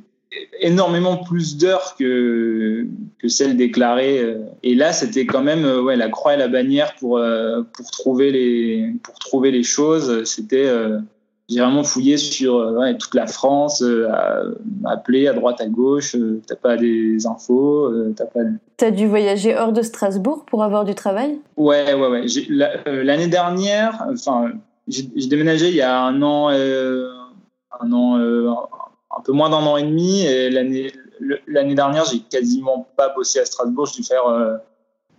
énormément 0.61 1.17
plus 1.17 1.57
d'heures 1.57 1.97
que, 1.99 2.87
que 3.19 3.29
celles 3.29 3.57
déclarées. 3.57 4.21
Euh. 4.21 4.39
Et 4.63 4.75
là, 4.75 4.93
c'était 4.93 5.27
quand 5.27 5.43
même 5.43 5.65
euh, 5.65 5.83
ouais, 5.83 5.97
la 5.97 6.09
croix 6.09 6.35
et 6.35 6.37
la 6.37 6.49
bannière 6.49 6.95
pour, 6.99 7.19
euh, 7.19 7.63
pour, 7.73 7.91
trouver, 7.91 8.31
les, 8.31 8.95
pour 9.03 9.15
trouver 9.15 9.51
les 9.51 9.63
choses. 9.63 10.25
C'était, 10.25 10.71
j'ai 11.49 11.61
vraiment 11.61 11.83
fouillé 11.83 12.17
sur 12.17 12.57
ouais, 12.57 12.97
toute 12.97 13.15
la 13.15 13.27
France, 13.27 13.85
appelé 14.85 15.29
à 15.29 15.35
droite, 15.35 15.61
à 15.61 15.67
gauche. 15.67 16.17
t'as 16.47 16.57
pas 16.57 16.77
des 16.77 17.27
infos, 17.27 17.93
t'as 18.15 18.27
pas. 18.27 18.41
T'as 18.77 18.91
dû 18.91 19.07
voyager 19.07 19.57
hors 19.57 19.73
de 19.73 19.83
Strasbourg 19.83 20.45
pour 20.47 20.63
avoir 20.63 20.85
du 20.85 20.95
travail? 20.95 21.39
Ouais, 21.57 21.93
ouais, 21.95 22.09
ouais. 22.09 22.27
L'année 23.05 23.29
dernière, 23.29 24.07
enfin, 24.11 24.53
j'ai 24.89 25.27
déménagé 25.29 25.69
il 25.69 25.77
y 25.77 25.83
a 25.83 26.03
un 26.03 26.21
an, 26.23 26.49
un 26.49 27.93
an, 27.93 28.69
un 29.17 29.21
peu 29.23 29.33
moins 29.33 29.51
d'un 29.51 29.59
an 29.59 29.77
et 29.77 29.83
demi. 29.83 30.23
Et 30.23 30.51
l'année, 30.51 30.93
l'année 31.47 31.75
dernière, 31.75 32.05
j'ai 32.05 32.21
quasiment 32.21 32.89
pas 32.97 33.11
bossé 33.11 33.41
à 33.41 33.45
Strasbourg. 33.45 33.87
J'ai 33.87 34.03
dû 34.03 34.07
faire, 34.07 34.27
euh, 34.27 34.57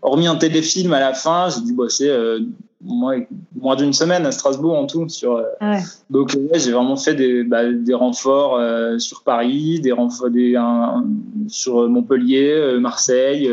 hormis 0.01 0.27
un 0.27 0.35
téléfilm 0.35 0.93
à 0.93 0.99
la 0.99 1.13
fin, 1.13 1.49
j'ai 1.49 1.61
dû 1.61 1.73
bosser 1.73 2.09
euh, 2.09 2.39
moins, 2.81 3.21
moins 3.55 3.75
d'une 3.75 3.93
semaine 3.93 4.25
à 4.25 4.31
Strasbourg 4.31 4.77
en 4.77 4.85
tout. 4.85 5.07
Sur, 5.09 5.37
euh, 5.37 5.43
ouais. 5.61 5.79
Donc, 6.09 6.37
j'ai 6.53 6.71
vraiment 6.71 6.97
fait 6.97 7.13
des, 7.13 7.43
bah, 7.43 7.71
des 7.71 7.93
renforts 7.93 8.59
sur 8.99 9.23
Paris, 9.23 9.79
des 9.79 9.91
renforts 9.91 10.29
des, 10.29 10.59
sur 11.47 11.87
Montpellier, 11.89 12.77
Marseille, 12.79 13.49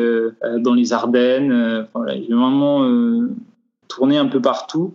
dans 0.58 0.74
les 0.74 0.92
Ardennes. 0.92 1.86
Voilà, 1.94 2.14
j'ai 2.14 2.34
vraiment 2.34 2.84
tourné 3.88 4.18
un 4.18 4.26
peu 4.26 4.40
partout. 4.40 4.94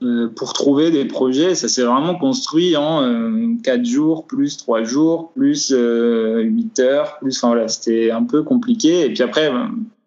Euh, 0.00 0.28
pour 0.28 0.52
trouver 0.52 0.92
des 0.92 1.06
projets. 1.06 1.56
Ça 1.56 1.66
s'est 1.66 1.82
vraiment 1.82 2.14
construit 2.14 2.76
en 2.76 3.02
euh, 3.02 3.54
4 3.64 3.84
jours, 3.84 4.26
plus 4.28 4.56
3 4.56 4.84
jours, 4.84 5.32
plus 5.34 5.72
euh, 5.72 6.40
8 6.40 6.78
heures. 6.78 7.18
Plus, 7.18 7.36
enfin, 7.36 7.48
voilà, 7.48 7.66
c'était 7.66 8.12
un 8.12 8.22
peu 8.22 8.44
compliqué. 8.44 9.06
Et 9.06 9.12
puis 9.12 9.24
après, 9.24 9.52
euh, 9.52 9.64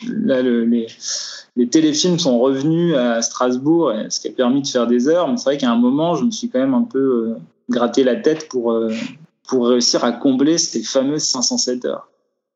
là, 0.07 0.41
le, 0.41 0.63
les, 0.63 0.87
les, 1.57 1.67
téléfilms 1.67 2.19
sont 2.19 2.39
revenus 2.39 2.95
à 2.95 3.21
Strasbourg, 3.21 3.91
ce 4.07 4.21
qui 4.21 4.29
a 4.29 4.31
permis 4.31 4.61
de 4.61 4.67
faire 4.67 4.87
des 4.87 5.09
heures. 5.09 5.27
Mais 5.27 5.35
c'est 5.35 5.43
vrai 5.43 5.57
qu'à 5.57 5.69
un 5.69 5.77
moment, 5.77 6.15
je 6.15 6.23
me 6.23 6.31
suis 6.31 6.47
quand 6.47 6.59
même 6.59 6.73
un 6.73 6.83
peu 6.83 6.99
euh, 6.99 7.35
gratté 7.69 8.05
la 8.05 8.15
tête 8.15 8.47
pour, 8.47 8.73
pour 9.49 9.67
réussir 9.67 10.05
à 10.05 10.13
combler 10.13 10.57
ces 10.57 10.83
fameuses 10.83 11.23
507 11.23 11.83
heures. 11.83 12.07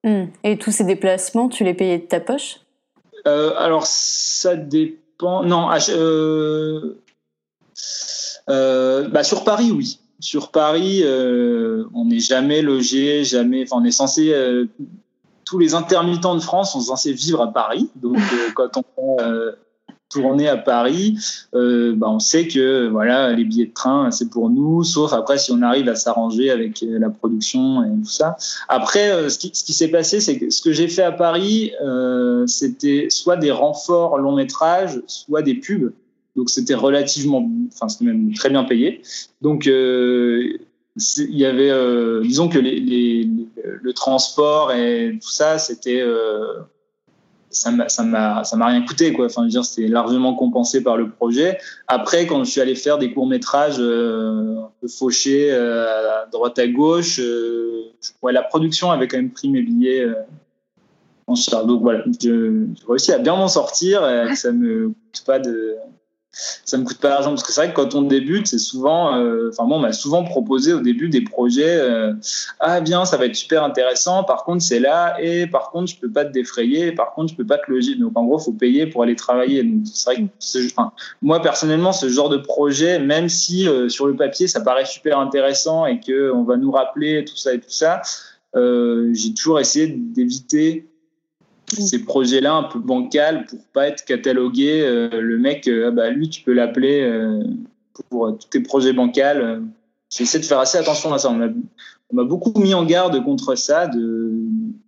Mmh. 0.06 0.24
Et 0.46 0.58
tous 0.58 0.72
ces 0.72 0.86
déplacements, 0.86 1.50
tu 1.50 1.65
les 1.65 1.74
payais 1.74 1.98
de 1.98 2.06
ta 2.06 2.22
poche? 2.22 2.62
Alors, 3.25 3.86
ça 3.88 4.56
dépend. 4.56 5.06
Non, 5.22 5.72
euh, 5.72 5.80
euh, 5.89 6.98
bah, 8.48 9.24
sur 9.24 9.44
Paris, 9.44 9.72
oui. 9.72 10.00
Sur 10.20 10.50
Paris, 10.50 11.01
euh, 11.03 11.84
on 11.94 12.05
n'est 12.05 12.20
jamais 12.20 12.62
logé, 12.62 13.24
jamais. 13.24 13.63
Enfin, 13.63 13.82
on 13.82 13.84
est 13.84 13.91
censé. 13.91 14.34
Euh, 14.34 14.65
tous 15.44 15.60
les 15.60 15.75
intermittents 15.75 16.36
de 16.36 16.39
France 16.39 16.74
sont 16.74 16.82
censés 16.82 17.13
vivre 17.13 17.41
à 17.41 17.51
Paris. 17.51 17.89
Donc, 17.96 18.17
quand 18.55 18.72
on 18.98 19.17
tourner 20.10 20.48
à 20.48 20.55
Paris, 20.55 21.17
bah, 21.51 22.08
on 22.08 22.20
sait 22.20 22.48
que 22.48 22.88
voilà, 22.88 23.34
les 23.34 23.44
billets 23.44 23.65
de 23.65 23.74
train, 23.74 24.12
c'est 24.12 24.29
pour 24.29 24.50
nous, 24.50 24.84
sauf 24.84 25.12
après 25.12 25.38
si 25.38 25.51
on 25.51 25.62
arrive 25.62 25.89
à 25.89 25.96
s'arranger 25.96 26.51
avec 26.51 26.86
la 26.88 27.10
production 27.10 27.84
et 27.84 27.89
tout 28.01 28.10
ça. 28.10 28.38
Après, 28.70 29.29
ce 29.29 29.38
qui, 29.38 29.51
ce 29.53 29.63
qui 29.63 29.74
s'est 29.74 29.89
passé, 29.89 30.22
c'est 30.22 30.39
que 30.39 30.50
ce 30.50 30.62
que 30.62 30.72
j'ai 30.72 30.88
fait 30.88 31.03
à 31.03 31.12
Paris, 31.12 31.74
c'était 32.48 33.08
soit 33.10 33.36
des 33.36 33.51
renforts 33.51 34.17
long 34.17 34.36
métrage, 34.36 35.01
soit 35.08 35.41
des 35.41 35.55
pubs. 35.55 35.91
Donc 36.36 36.50
c'était 36.50 36.75
relativement, 36.75 37.50
enfin 37.74 37.88
c'était 37.88 38.06
même 38.06 38.34
très 38.34 38.50
bien 38.50 38.63
payé. 38.63 39.01
Donc 39.42 39.68
euh, 39.68 40.58
il 41.18 41.38
y 41.38 41.46
avait, 41.46 41.72
euh, 41.72 42.22
disons 42.22 42.48
que 42.48 42.58
les, 42.58 42.80
les, 42.80 43.30
le 43.63 43.94
transport 43.94 44.72
et 44.72 45.18
tout 45.22 45.30
ça, 45.30 45.58
c'était, 45.58 46.00
euh, 46.01 46.60
ça 47.50 47.72
m'a, 47.72 47.89
ça 47.89 48.04
m'a, 48.04 48.44
rien 48.65 48.82
coûté 48.86 49.12
quoi. 49.12 49.25
Enfin, 49.25 49.42
je 49.42 49.46
veux 49.46 49.51
dire, 49.51 49.65
c'était 49.65 49.88
largement 49.88 50.36
compensé 50.36 50.82
par 50.84 50.96
le 50.96 51.10
projet. 51.10 51.58
Après, 51.88 52.27
quand 52.27 52.44
je 52.44 52.51
suis 52.51 52.62
allé 52.62 52.75
faire 52.75 52.98
des 52.98 53.13
courts 53.13 53.27
métrages 53.27 53.80
euh, 53.80 54.60
un 54.63 54.72
peu 54.80 54.88
fauchés 54.88 55.51
à 55.54 56.27
droite 56.32 56.60
à 56.60 56.68
gauche, 56.68 57.20
ouais, 58.22 58.32
la 58.32 58.44
production 58.44 58.92
avait 58.92 59.08
quand 59.08 59.18
même 59.18 59.32
pris 59.32 59.50
mes 59.50 59.62
billets. 59.62 60.06
en 61.27 61.36
charge. 61.36 61.65
Donc 61.65 61.82
voilà, 61.82 62.06
je 62.22 62.68
réussis 62.88 63.12
à 63.12 63.20
bien 63.20 63.36
m'en 63.36 63.50
sortir, 63.50 64.08
et 64.10 64.36
ça 64.36 64.54
me 64.54 64.88
coûte 64.88 65.24
pas 65.25 65.39
de, 65.39 65.75
ça 66.65 66.77
me 66.77 66.84
coûte 66.84 66.98
pas 66.98 67.10
d'argent 67.10 67.30
parce 67.30 67.44
que 67.44 67.51
c'est 67.54 67.62
vrai 67.62 67.70
que 67.70 67.75
quand 67.75 67.96
on 67.96 68.01
débute, 68.01 68.48
c'est 68.48 68.60
souvent, 68.60 69.18
euh, 69.18 69.50
enfin 69.51 69.63
moi 69.63 69.77
on 69.77 69.82
m'a 69.82 69.94
souvent 69.94 70.24
proposé 70.24 70.74
au 70.74 70.82
début 70.82 71.10
des 71.10 71.22
projets, 71.22 71.77
euh, 71.80 72.13
ah 72.60 72.82
bien 72.82 73.06
ça 73.06 73.18
va 73.18 73.25
être 73.25 73.36
super 73.36 73.63
intéressant, 73.63 74.24
par 74.24 74.44
contre 74.44 74.62
c'est 74.62 74.80
là 74.80 75.18
et 75.22 75.48
par 75.48 75.72
contre 75.72 75.92
je 75.92 75.98
peux 75.98 76.12
pas 76.12 76.25
te 76.25 76.32
défrayer, 76.32 76.92
par 76.92 77.13
contre 77.13 77.32
je 77.32 77.38
peux 77.38 77.46
pas 77.46 77.58
te 77.58 77.72
loger, 77.72 77.96
donc 77.96 78.12
en 78.15 78.25
gros 78.25 78.38
faut 78.38 78.51
payer 78.51 78.88
pour 78.88 79.04
aller 79.04 79.15
travailler. 79.15 79.63
Donc 79.63 79.86
c'est 79.86 80.13
vrai 80.13 80.24
que 80.24 80.65
enfin, 80.72 80.92
moi 81.22 81.42
personnellement 81.42 81.94
ce 81.94 82.10
genre 82.10 82.30
de 82.30 82.38
projet, 82.38 83.00
même 83.00 83.30
si 83.30 83.68
euh, 83.68 83.88
sur 83.88 84.08
le 84.08 84.15
papier 84.15 84.48
ça 84.48 84.60
paraît 84.62 84.86
super 84.86 85.20
intéressant 85.20 85.86
et 85.86 86.00
que 86.00 86.32
on 86.32 86.44
va 86.44 86.58
nous 86.58 86.72
rappeler 86.72 87.24
tout 87.24 87.38
ça 87.38 87.54
et 87.54 87.60
tout 87.60 87.70
ça, 87.70 88.01
j'ai 88.56 89.34
toujours 89.34 89.60
essayé 89.60 89.88
d'éviter 89.88 90.88
ces 91.68 92.04
projets-là 92.04 92.54
un 92.54 92.64
peu 92.64 92.80
bancal 92.80 93.46
pour 93.46 93.60
pas 93.74 93.88
être 93.88 94.06
catalogué. 94.06 94.82
Euh, 94.82 95.22
le 95.22 95.38
mec, 95.38 95.68
euh, 95.68 95.88
ah 95.88 95.92
bah, 95.92 96.10
lui, 96.10 96.30
tu 96.30 96.44
peux 96.44 96.54
l'appeler 96.54 97.02
euh, 97.02 97.44
pour 98.10 98.38
tous 98.38 98.48
tes 98.50 98.60
projets 98.60 98.94
bancals. 98.94 99.64
J'essaie 100.10 100.40
de 100.40 100.46
faire 100.46 100.60
assez 100.60 100.78
attention 100.78 101.14
à 101.14 101.18
ça. 101.18 101.30
On 101.32 102.16
m'a 102.16 102.24
beaucoup 102.24 102.58
mis 102.60 102.74
en 102.74 102.86
garde 102.86 103.24
contre 103.24 103.56
ça, 103.56 103.88
de 103.88 104.34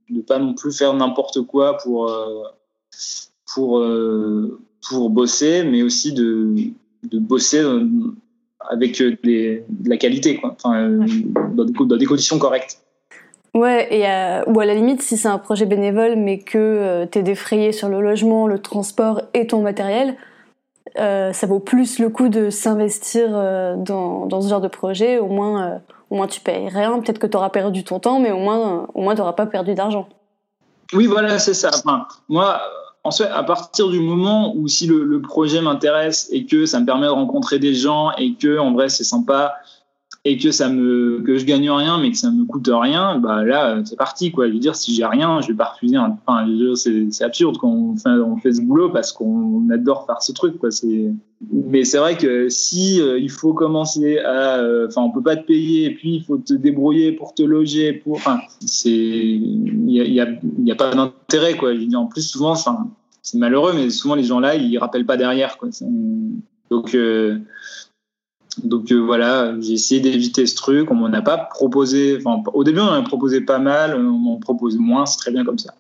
ne 0.10 0.22
pas 0.22 0.40
non 0.40 0.54
plus 0.54 0.78
faire 0.78 0.94
n'importe 0.94 1.42
quoi 1.42 1.78
pour, 1.78 2.12
pour, 3.54 3.84
pour 4.88 5.10
bosser, 5.10 5.64
mais 5.64 5.82
aussi 5.82 6.14
de, 6.14 6.54
de 7.04 7.20
bosser 7.20 7.64
avec 8.70 9.02
des, 9.24 9.64
de 9.68 9.90
la 9.90 9.98
qualité, 9.98 10.38
quoi. 10.38 10.56
Enfin, 10.56 10.90
dans, 11.56 11.66
des, 11.66 11.74
dans, 11.74 11.98
des, 11.98 12.06
conditions 12.06 12.38
correctes. 12.38 12.80
Ouais, 13.58 13.88
et 13.92 14.04
ou 14.50 14.60
à 14.60 14.66
la 14.66 14.76
limite, 14.76 15.02
si 15.02 15.18
c'est 15.18 15.28
un 15.28 15.40
projet 15.40 15.66
bénévole, 15.66 16.16
mais 16.16 16.40
que 16.40 17.06
tu 17.12 17.20
es 17.20 17.24
défrayé 17.24 17.72
sur 17.72 17.90
le 17.90 18.02
logement, 18.02 18.46
le 18.46 18.60
transport 18.60 19.22
et 19.34 19.48
ton 19.48 19.62
matériel, 19.62 20.16
euh, 21.00 21.32
ça 21.34 21.46
vaut 21.46 21.60
plus 21.60 22.00
le 22.00 22.10
coup 22.10 22.30
de 22.30 22.50
s'investir 22.50 23.28
euh, 23.32 23.76
dans, 23.78 24.26
dans, 24.26 24.42
ce 24.42 24.50
genre 24.50 24.62
de 24.62 24.68
projet. 24.68 25.20
Au 25.20 25.28
moins, 25.28 25.64
euh, 25.64 25.78
au 26.10 26.16
moins 26.16 26.28
tu 26.28 26.40
payes 26.40 26.70
rien. 26.70 27.00
Peut-être 27.00 27.20
que 27.20 27.28
tu 27.28 27.38
auras 27.38 27.50
perdu 27.50 27.84
ton 27.84 28.00
temps, 28.00 28.20
mais 28.20 28.32
au 28.32 28.40
moins, 28.40 28.88
au 28.94 29.02
moins 29.02 29.14
tu 29.14 29.20
n'auras 29.20 29.34
pas 29.34 29.46
perdu 29.46 29.76
d'argent. 29.76 30.08
Oui, 30.94 31.06
voilà, 31.06 31.38
c'est 31.38 31.54
ça. 31.54 31.70
Moi, 32.30 32.60
ensuite, 33.04 33.30
à 33.32 33.44
partir 33.44 33.90
du 33.90 34.00
moment 34.00 34.54
où 34.56 34.68
si 34.68 34.88
le, 34.88 35.04
le 35.04 35.22
projet 35.22 35.62
m'intéresse 35.62 36.30
et 36.32 36.46
que 36.46 36.66
ça 36.66 36.80
me 36.80 36.86
permet 36.86 37.08
de 37.08 37.12
rencontrer 37.12 37.60
des 37.60 37.76
gens 37.76 38.12
et 38.18 38.34
que 38.34 38.58
en 38.58 38.74
vrai 38.74 38.90
c'est 38.90 39.04
sympa 39.04 39.56
et 40.28 40.38
que 40.38 40.52
ça 40.52 40.68
me 40.68 41.22
que 41.22 41.38
je 41.38 41.46
gagne 41.46 41.70
rien 41.70 41.98
mais 42.00 42.12
que 42.12 42.18
ça 42.18 42.30
me 42.32 42.44
coûte 42.44 42.70
rien 42.70 43.18
bah 43.18 43.46
là 43.46 43.82
c'est 43.86 43.96
parti 43.96 44.32
quoi. 44.32 44.48
Je 44.48 44.54
veux 44.54 44.60
dire 44.60 44.76
si 44.76 44.94
j'ai 44.94 45.06
rien 45.06 45.40
je 45.40 45.48
vais 45.48 45.54
pas 45.54 45.72
refuser 45.74 45.98
enfin 45.98 46.46
c'est 46.76 47.24
absurde 47.24 47.58
quand 47.58 47.70
on 47.70 47.96
fait, 47.96 48.10
on 48.10 48.36
fait 48.36 48.52
ce 48.52 48.62
boulot 48.62 48.90
parce 48.90 49.14
qu'on 49.14 49.70
adore 49.70 50.06
faire 50.06 50.22
ce 50.22 50.34
truc 50.34 50.58
quoi. 50.58 50.70
C'est 50.70 51.14
mais 51.52 51.86
c'est 51.86 51.98
vrai 51.98 52.18
que 52.18 52.50
si 52.50 53.00
euh, 53.00 53.18
il 53.20 53.32
faut 53.32 53.54
commencer 53.54 54.20
à 54.20 54.58
euh, 54.58 54.88
enfin 54.90 55.02
on 55.02 55.12
peut 55.12 55.24
pas 55.24 55.38
te 55.38 55.46
payer 55.46 55.86
et 55.86 55.94
puis 55.94 56.16
il 56.16 56.24
faut 56.24 56.38
te 56.38 56.54
débrouiller 56.54 57.14
pour 57.14 57.34
te 57.34 57.44
loger 57.44 57.94
pour 57.94 58.20
c'est 58.60 58.90
il 58.90 59.90
y 59.90 60.02
a, 60.20 60.28
y, 60.30 60.40
y 60.66 60.72
a 60.72 60.76
pas 60.76 60.94
d'intérêt 60.94 61.56
quoi. 61.56 61.74
Je 61.74 61.80
veux 61.80 61.86
dire 61.86 62.02
en 62.02 62.08
plus 62.08 62.28
souvent 62.28 62.56
c'est 62.56 63.38
malheureux 63.38 63.72
mais 63.74 63.90
souvent 63.90 64.16
les 64.16 64.24
gens 64.24 64.42
là 64.42 64.56
ils 64.56 64.78
rappellent 64.78 65.06
pas 65.06 65.18
derrière 65.18 65.58
quoi. 65.58 65.70
Donc 66.70 66.96
euh, 66.96 67.40
donc 68.64 68.92
euh, 68.92 68.96
voilà, 68.96 69.54
j'ai 69.60 69.74
essayé 69.74 70.02
d'éviter 70.02 70.46
ce 70.46 70.56
truc. 70.56 70.92
On 70.92 70.96
m'en 70.96 71.14
a 71.14 71.22
pas 71.22 71.38
proposé. 71.38 72.18
Enfin, 72.18 72.42
au 72.54 72.64
début, 72.64 72.80
on 72.80 72.86
en 72.88 72.94
a 72.94 73.02
proposé 73.02 73.42
pas 73.42 73.60
mal. 73.60 73.96
On 73.96 74.12
m'en 74.12 74.38
propose 74.38 74.78
moins. 74.78 75.06
C'est 75.06 75.18
très 75.18 75.32
bien 75.32 75.44
comme 75.46 75.58
ça. 75.58 75.74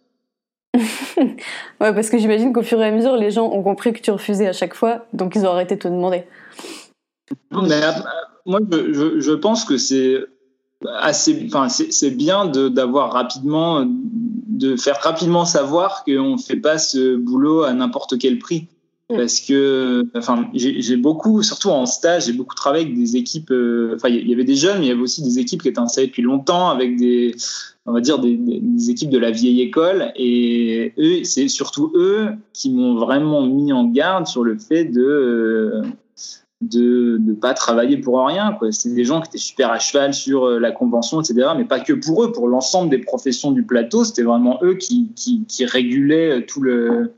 ouais, 1.17 1.33
parce 1.79 2.09
que 2.09 2.17
j'imagine 2.17 2.53
qu'au 2.53 2.63
fur 2.63 2.81
et 2.81 2.87
à 2.87 2.91
mesure, 2.91 3.15
les 3.15 3.31
gens 3.31 3.49
ont 3.51 3.63
compris 3.63 3.93
que 3.93 3.99
tu 3.99 4.11
refusais 4.11 4.47
à 4.47 4.53
chaque 4.53 4.75
fois, 4.75 5.05
donc 5.13 5.35
ils 5.35 5.45
ont 5.45 5.49
arrêté 5.49 5.75
de 5.75 5.81
te 5.81 5.87
demander. 5.87 6.23
Mais, 7.51 7.83
euh, 7.83 7.91
moi, 8.45 8.59
je, 8.71 9.19
je, 9.19 9.31
pense 9.31 9.65
que 9.65 9.77
c'est 9.77 10.23
assez. 10.99 11.47
Enfin, 11.47 11.67
c'est 11.69 12.11
bien 12.11 12.45
d'avoir 12.45 13.11
rapidement, 13.11 13.85
de 13.87 14.75
faire 14.75 14.99
rapidement 15.01 15.45
savoir 15.45 16.03
qu'on 16.03 16.35
ne 16.35 16.41
fait 16.41 16.57
pas 16.57 16.77
ce 16.77 17.15
boulot 17.15 17.63
à 17.63 17.73
n'importe 17.73 18.19
quel 18.19 18.37
prix. 18.39 18.67
Mm. 19.09 19.15
parce 19.15 19.39
que 19.39 20.05
enfin 20.17 20.49
j'ai 20.53 20.97
beaucoup 20.97 21.41
surtout 21.41 21.69
en 21.69 21.85
stage 21.85 22.25
j'ai 22.25 22.33
beaucoup 22.33 22.55
travaillé 22.55 22.83
avec 22.83 22.97
des 22.97 23.15
équipes 23.15 23.51
euh, 23.51 23.95
enfin 23.95 24.09
il 24.09 24.27
y 24.27 24.33
avait 24.33 24.43
des 24.43 24.55
jeunes 24.57 24.79
mais 24.79 24.87
il 24.87 24.89
y 24.89 24.91
avait 24.91 25.01
aussi 25.01 25.23
des 25.23 25.39
équipes 25.39 25.61
qui 25.61 25.69
étaient 25.69 25.79
installées 25.79 26.07
depuis 26.07 26.23
longtemps 26.23 26.69
avec 26.69 26.97
des 26.97 27.33
on 27.85 27.93
va 27.93 28.01
dire 28.01 28.19
des, 28.19 28.89
équipes 28.89 29.09
de 29.09 29.17
la 29.17 29.31
vieille 29.31 29.61
école. 29.61 30.11
Et 30.17 30.93
eux 30.97 31.23
c'est 31.23 31.47
surtout 31.47 31.91
eux 31.95 32.27
qui 32.53 32.69
m'ont 32.69 32.95
vraiment 32.95 33.47
mis 33.47 33.71
en 33.71 33.85
garde 33.85 34.27
sur 34.27 34.43
le 34.43 34.57
fait 34.57 34.83
de 34.85 35.01
euh, 35.01 35.81
de 36.59 37.17
ne 37.23 37.33
pas 37.33 37.53
travailler 37.53 37.97
pour 37.97 38.25
rien 38.25 38.51
quoi. 38.59 38.71
C'est 38.71 38.93
des 38.93 39.05
gens 39.05 39.21
qui 39.21 39.29
étaient 39.29 39.37
super 39.37 39.71
à 39.71 39.79
cheval 39.79 40.13
sur 40.13 40.45
euh, 40.45 40.59
la 40.59 40.71
convention 40.71 41.21
etc 41.21 41.49
mais 41.55 41.63
pas 41.63 41.79
que 41.79 41.93
pour 41.93 42.25
eux 42.25 42.33
pour 42.33 42.49
l'ensemble 42.49 42.89
des 42.89 42.97
professions 42.97 43.51
du 43.51 43.63
plateau. 43.63 44.03
C'était 44.03 44.23
vraiment 44.23 44.59
eux 44.63 44.75
qui, 44.75 45.11
qui, 45.15 45.45
qui 45.47 45.65
régulaient 45.65 46.45
tout 46.45 46.61
le 46.61 47.13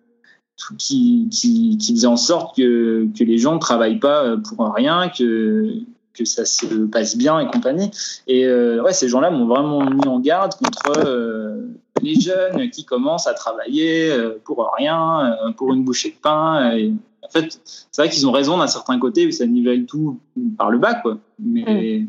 qui, 0.78 1.28
qui, 1.32 1.78
qui, 1.78 1.94
faisait 1.94 2.08
en 2.08 2.18
sorte 2.18 2.56
que, 2.56 3.08
que 3.18 3.24
les 3.24 3.38
gens 3.38 3.56
ne 3.56 3.60
travaillent 3.60 4.00
pas 4.00 4.24
euh, 4.24 4.38
pour 4.38 4.74
rien, 4.74 5.10
que, 5.10 5.74
que 6.13 6.25
ça 6.25 6.46
se 6.46 6.86
passe 6.86 7.18
bien 7.18 7.39
et 7.39 7.48
compagnie. 7.48 7.92
Et 8.28 8.46
euh, 8.46 8.82
ouais, 8.84 8.94
ces 8.94 9.08
gens-là 9.10 9.32
m'ont 9.32 9.48
vraiment 9.48 9.84
mis 9.89 10.08
en 10.08 10.20
garde 10.20 10.54
contre 10.56 11.06
euh, 11.06 11.67
les 12.02 12.19
jeunes 12.19 12.69
qui 12.69 12.86
commencent 12.86 13.28
à 13.28 13.34
travailler 13.34 14.13
pour 14.45 14.69
rien, 14.78 15.36
pour 15.58 15.74
une 15.74 15.84
bouchée 15.84 16.10
de 16.12 16.22
pain. 16.22 16.76
Et, 16.76 16.93
en 17.22 17.30
fait, 17.30 17.60
c'est 17.63 18.02
vrai 18.02 18.10
qu'ils 18.10 18.28
ont 18.28 18.32
raison 18.32 18.58
d'un 18.58 18.67
certain 18.67 18.98
côté, 18.98 19.28
où 19.28 19.32
ça 19.32 19.45
nivelle 19.45 19.86
tout 19.86 20.19
par 20.58 20.72
le 20.72 20.78
bas, 20.78 20.95
quoi. 20.95 21.17
Mais, 21.38 21.62
mm. 21.62 22.08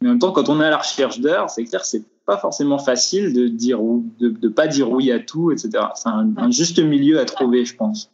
mais 0.00 0.08
en 0.08 0.12
même 0.12 0.18
temps, 0.18 0.32
quand 0.32 0.48
on 0.48 0.60
est 0.60 0.64
à 0.64 0.70
la 0.70 0.76
recherche 0.76 1.20
d'heures, 1.20 1.50
c'est 1.50 1.64
clair, 1.64 1.84
c'est 1.84 2.04
pas 2.26 2.38
forcément 2.38 2.78
facile 2.78 3.32
de 3.32 3.48
dire 3.48 3.80
de, 3.80 4.28
de 4.28 4.48
pas 4.48 4.66
dire 4.66 4.90
oui 4.90 5.12
à 5.12 5.20
tout, 5.20 5.50
etc. 5.52 5.70
C'est 5.94 6.08
un, 6.08 6.50
juste 6.50 6.78
milieu 6.78 7.18
à 7.18 7.24
trouver, 7.24 7.64
je 7.64 7.76
pense. 7.76 8.10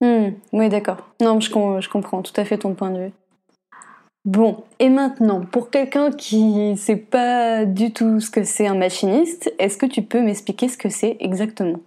Hmm, 0.00 0.30
oui, 0.52 0.68
d'accord. 0.68 1.08
Non, 1.20 1.40
je, 1.40 1.48
je, 1.48 1.88
comprends 1.88 2.22
tout 2.22 2.32
à 2.36 2.44
fait 2.44 2.58
ton 2.58 2.74
point 2.74 2.90
de 2.90 2.98
vue. 2.98 3.12
Bon, 4.24 4.64
et 4.78 4.88
maintenant, 4.88 5.44
pour 5.44 5.70
quelqu'un 5.70 6.10
qui 6.10 6.42
ne 6.42 6.76
sait 6.76 6.96
pas 6.96 7.66
du 7.66 7.92
tout 7.92 8.20
ce 8.20 8.30
que 8.30 8.42
c'est 8.42 8.66
un 8.66 8.74
machiniste, 8.74 9.52
est-ce 9.58 9.76
que 9.76 9.86
tu 9.86 10.02
peux 10.02 10.22
m'expliquer 10.22 10.68
ce 10.68 10.78
que 10.78 10.88
c'est 10.88 11.16
exactement? 11.20 11.80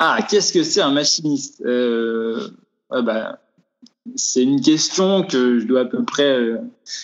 Ah, 0.00 0.18
qu'est-ce 0.28 0.52
que 0.52 0.64
c'est 0.64 0.82
un 0.82 0.90
machiniste? 0.90 1.62
Euh, 1.64 2.48
bah, 2.90 3.38
c'est 4.14 4.42
une 4.42 4.60
question 4.60 5.24
que 5.24 5.58
je 5.58 5.66
dois 5.66 5.82
à 5.82 5.84
peu 5.84 6.04
près 6.04 6.38
euh, 6.38 6.58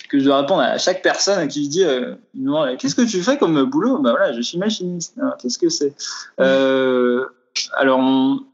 que 0.09 0.19
je 0.19 0.25
dois 0.25 0.41
répondre 0.41 0.61
à 0.61 0.79
chaque 0.79 1.03
personne 1.03 1.49
qui 1.49 1.69
dit 1.69 1.85
euh, 1.85 2.15
qu'est-ce 2.79 2.95
que 2.95 3.03
tu 3.03 3.23
fais 3.23 3.39
comme 3.39 3.63
boulot? 3.65 3.99
Bah 3.99 4.13
voilà 4.13 4.33
je 4.33 4.41
suis 4.41 4.59
machiniste. 4.59 5.19
Qu'est-ce 5.41 5.59
que 5.59 5.69
c'est? 5.69 5.95
Euh, 6.41 7.27
alors 7.77 8.01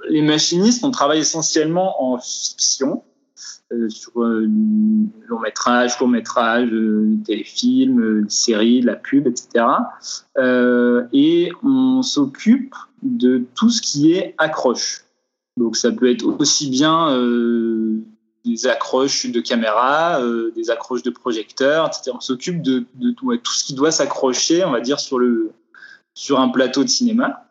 les 0.09 0.23
machinistes 0.23 0.85
on 0.85 0.91
travaille 0.91 1.21
essentiellement 1.21 2.03
en 2.03 2.19
fiction 2.19 3.03
sur 3.89 4.13
long 4.17 5.41
métrage 5.41 5.99
court 5.99 6.09
métrage 6.09 6.71
téléfilm 7.27 8.25
séries 8.31 8.81
la 8.81 8.97
pub 8.97 9.27
etc 9.27 9.67
et 11.13 11.53
on 11.63 12.03
s'occupe 12.03 12.75
de 13.03 13.45
tout 13.55 13.69
ce 13.71 13.83
qui 13.83 14.15
est 14.15 14.35
accroche. 14.39 15.05
Donc 15.59 15.77
ça 15.77 15.93
peut 15.93 16.11
être 16.11 16.25
aussi 16.41 16.71
bien 16.71 17.11
des 18.49 18.67
accroches 18.67 19.27
de 19.27 19.41
caméras, 19.41 20.21
euh, 20.21 20.53
des 20.55 20.71
accroches 20.71 21.03
de 21.03 21.11
projecteurs, 21.11 21.87
etc. 21.87 22.13
On 22.15 22.21
s'occupe 22.21 22.63
de, 22.63 22.85
tout, 23.17 23.39
ce 23.45 23.65
qui 23.65 23.75
doit 23.75 23.91
s'accrocher, 23.91 24.65
on 24.65 24.71
va 24.71 24.81
dire, 24.81 24.99
sur, 25.01 25.19
le, 25.19 25.51
sur 26.15 26.41
un 26.41 26.49
plateau 26.49 26.83
de 26.85 26.89
cinéma 26.89 27.45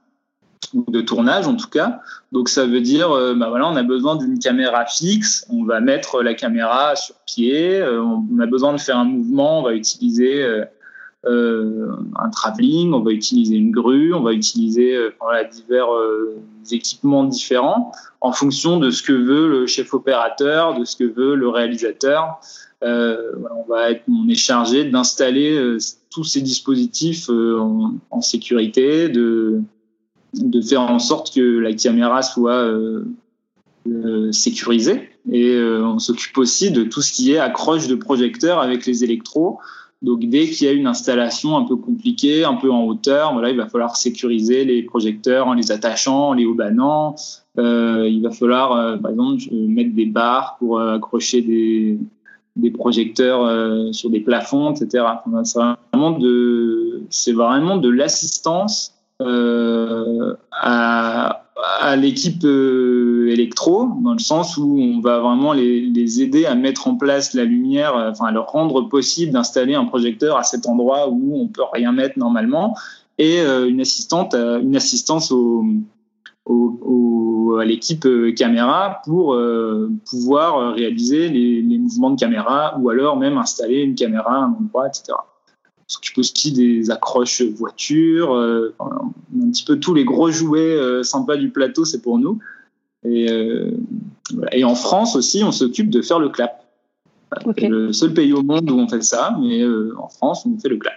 ou 0.74 0.84
de 0.90 1.02
tournage 1.02 1.48
en 1.48 1.56
tout 1.56 1.70
cas. 1.70 2.02
Donc 2.32 2.50
ça 2.50 2.66
veut 2.66 2.82
dire, 2.82 3.12
euh, 3.12 3.34
bah 3.36 3.50
voilà, 3.50 3.68
on 3.68 3.76
a 3.76 3.84
besoin 3.84 4.16
d'une 4.16 4.40
caméra 4.40 4.86
fixe, 4.86 5.46
on 5.50 5.64
va 5.64 5.80
mettre 5.80 6.22
la 6.22 6.34
caméra 6.34 6.96
sur 6.96 7.16
pied, 7.26 7.80
euh, 7.80 8.02
on 8.02 8.40
a 8.40 8.46
besoin 8.46 8.74
de 8.74 8.80
faire 8.80 8.98
un 8.98 9.06
mouvement, 9.06 9.60
on 9.60 9.64
va 9.64 9.74
utiliser 9.74 10.44
euh, 10.44 10.66
un 11.28 12.30
travelling, 12.30 12.94
on 12.94 13.02
va 13.02 13.12
utiliser 13.12 13.56
une 13.56 13.72
grue, 13.72 14.14
on 14.14 14.22
va 14.22 14.34
utiliser 14.34 14.96
euh, 14.96 15.12
divers 15.52 15.94
euh, 15.94 16.38
équipements 16.72 17.24
différents 17.24 17.92
en 18.22 18.32
fonction 18.32 18.78
de 18.78 18.90
ce 18.90 19.04
que 19.04 19.14
veut 19.14 19.48
le 19.48 19.68
chef 19.68 19.94
opérateur, 19.94 20.78
de 20.78 20.86
ce 20.86 20.96
que 20.96 21.04
veut 21.04 21.36
le 21.36 21.50
réalisateur. 21.50 22.40
Euh, 22.84 23.34
on 23.68 24.30
est 24.30 24.36
chargé 24.36 24.86
d'installer 24.86 25.78
tous 26.12 26.24
ces 26.24 26.42
dispositifs 26.42 27.30
en, 27.30 28.22
sécurité, 28.22 29.10
de 29.10 29.62
de 30.34 30.62
faire 30.62 30.82
en 30.82 31.00
sorte 31.00 31.34
que 31.34 31.58
la 31.60 31.74
caméra 31.74 32.22
soit 32.22 32.68
euh, 32.68 34.32
sécurisée 34.32 35.10
et 35.32 35.58
on 35.60 36.00
s'occupe 36.00 36.38
aussi 36.38 36.70
de 36.70 36.84
tout 36.84 37.02
ce 37.02 37.14
qui 37.14 37.32
est 37.32 37.40
accroche 37.40 37.88
de 37.88 37.96
projecteurs 37.96 38.60
avec 38.60 38.86
les 38.86 39.04
électros 39.04 39.60
donc 40.02 40.20
dès 40.30 40.48
qu'il 40.48 40.68
y 40.68 40.70
a 40.70 40.74
une 40.74 40.88
installation 40.88 41.58
un 41.58 41.64
peu 41.64 41.76
compliquée, 41.76 42.44
un 42.44 42.54
peu 42.54 42.72
en 42.72 42.84
hauteur, 42.84 43.34
voilà, 43.34 43.50
il 43.50 43.58
va 43.58 43.68
falloir 43.68 43.96
sécuriser 43.96 44.64
les 44.64 44.84
projecteurs 44.84 45.48
en 45.48 45.54
les 45.54 45.72
attachant, 45.72 46.30
en 46.30 46.34
les 46.34 46.46
haubannant. 46.46 47.16
Euh, 47.58 48.08
il 48.08 48.22
va 48.22 48.30
falloir, 48.30 48.74
euh, 48.74 48.98
par 48.98 49.12
exemple, 49.12 49.42
mettre 49.52 49.96
des 49.96 50.06
barres 50.06 50.58
pour 50.60 50.80
euh, 50.80 50.98
accrocher 50.98 51.42
des, 51.42 51.98
des 52.58 52.72
projecteurs 52.72 53.44
euh, 53.44 53.92
sur 53.92 54.10
des 54.10 54.20
plafonds, 54.20 54.72
etc. 54.72 55.04
c'est 55.44 55.60
vraiment 55.94 56.12
de, 56.12 57.02
c'est 57.10 57.34
vraiment 57.34 57.78
de 57.78 57.90
l'assistance 57.90 58.94
à, 59.20 61.48
à 61.80 61.96
l'équipe 61.96 62.44
euh, 62.44 63.30
électro, 63.32 63.90
dans 64.04 64.14
le 64.14 64.20
sens 64.20 64.58
où 64.58 64.78
on 64.80 65.00
va 65.00 65.20
vraiment 65.20 65.54
les, 65.54 66.22
aider 66.22 66.46
à 66.46 66.56
mettre 66.56 66.88
en 66.88 66.96
place 66.96 67.34
la 67.34 67.44
lumière, 67.44 67.96
euh, 67.96 68.12
enfin 68.12 68.26
à 68.26 68.32
leur 68.32 68.48
rendre 68.48 68.84
possible 68.84 69.32
d'installer 69.32 69.76
un 69.76 69.86
projecteur 69.86 70.38
à 70.38 70.44
cet 70.44 70.68
endroit 70.68 71.10
où 71.10 71.36
on 71.36 71.48
peut 71.48 71.64
rien 71.72 71.92
mettre 71.92 72.18
normalement, 72.18 72.76
et 73.18 73.42
euh, 73.42 73.68
une 73.68 73.82
assistante, 73.82 74.36
une 74.36 74.76
assistance 74.76 75.32
au, 75.32 75.66
à 77.60 77.66
l'équipe 77.66 78.08
caméra 78.36 79.02
pour 79.04 79.36
pouvoir 80.08 80.76
réaliser 80.76 81.28
les, 81.28 81.64
les, 81.64 81.78
mouvements 81.80 82.12
de 82.12 82.20
caméra 82.20 82.78
ou 82.80 82.90
alors 82.90 83.18
même 83.18 83.38
installer 83.38 83.82
une 83.82 83.96
caméra 83.96 84.32
à 84.32 84.40
un 84.42 84.56
endroit, 84.60 84.88
etc 84.88 85.18
s'occupe 85.88 86.18
aussi 86.18 86.52
des 86.52 86.92
accroches 86.92 87.42
voitures, 87.42 88.36
euh, 88.36 88.76
un 88.80 89.50
petit 89.50 89.64
peu 89.64 89.80
tous 89.80 89.94
les 89.94 90.04
gros 90.04 90.30
jouets 90.30 90.60
euh, 90.60 91.02
sympas 91.02 91.38
du 91.38 91.50
plateau, 91.50 91.86
c'est 91.86 92.02
pour 92.02 92.20
nous. 92.20 92.40
Et, 93.04 93.32
euh, 93.32 93.72
et, 94.52 94.66
en 94.66 94.76
France 94.76 95.16
aussi, 95.16 95.44
on 95.44 95.52
s'occupe 95.52 95.90
de 95.90 96.02
faire 96.02 96.20
le 96.20 96.30
clap. 96.30 96.66
C'est 97.58 97.68
le 97.68 97.94
seul 97.94 98.14
pays 98.14 98.34
au 98.34 98.44
monde 98.44 98.70
où 98.70 98.78
on 98.78 98.88
fait 98.88 99.04
ça, 99.04 99.36
mais 99.40 99.64
en 99.98 100.08
France, 100.08 100.46
on 100.46 100.58
fait 100.60 100.70
le 100.70 100.78
clap. 100.78 100.96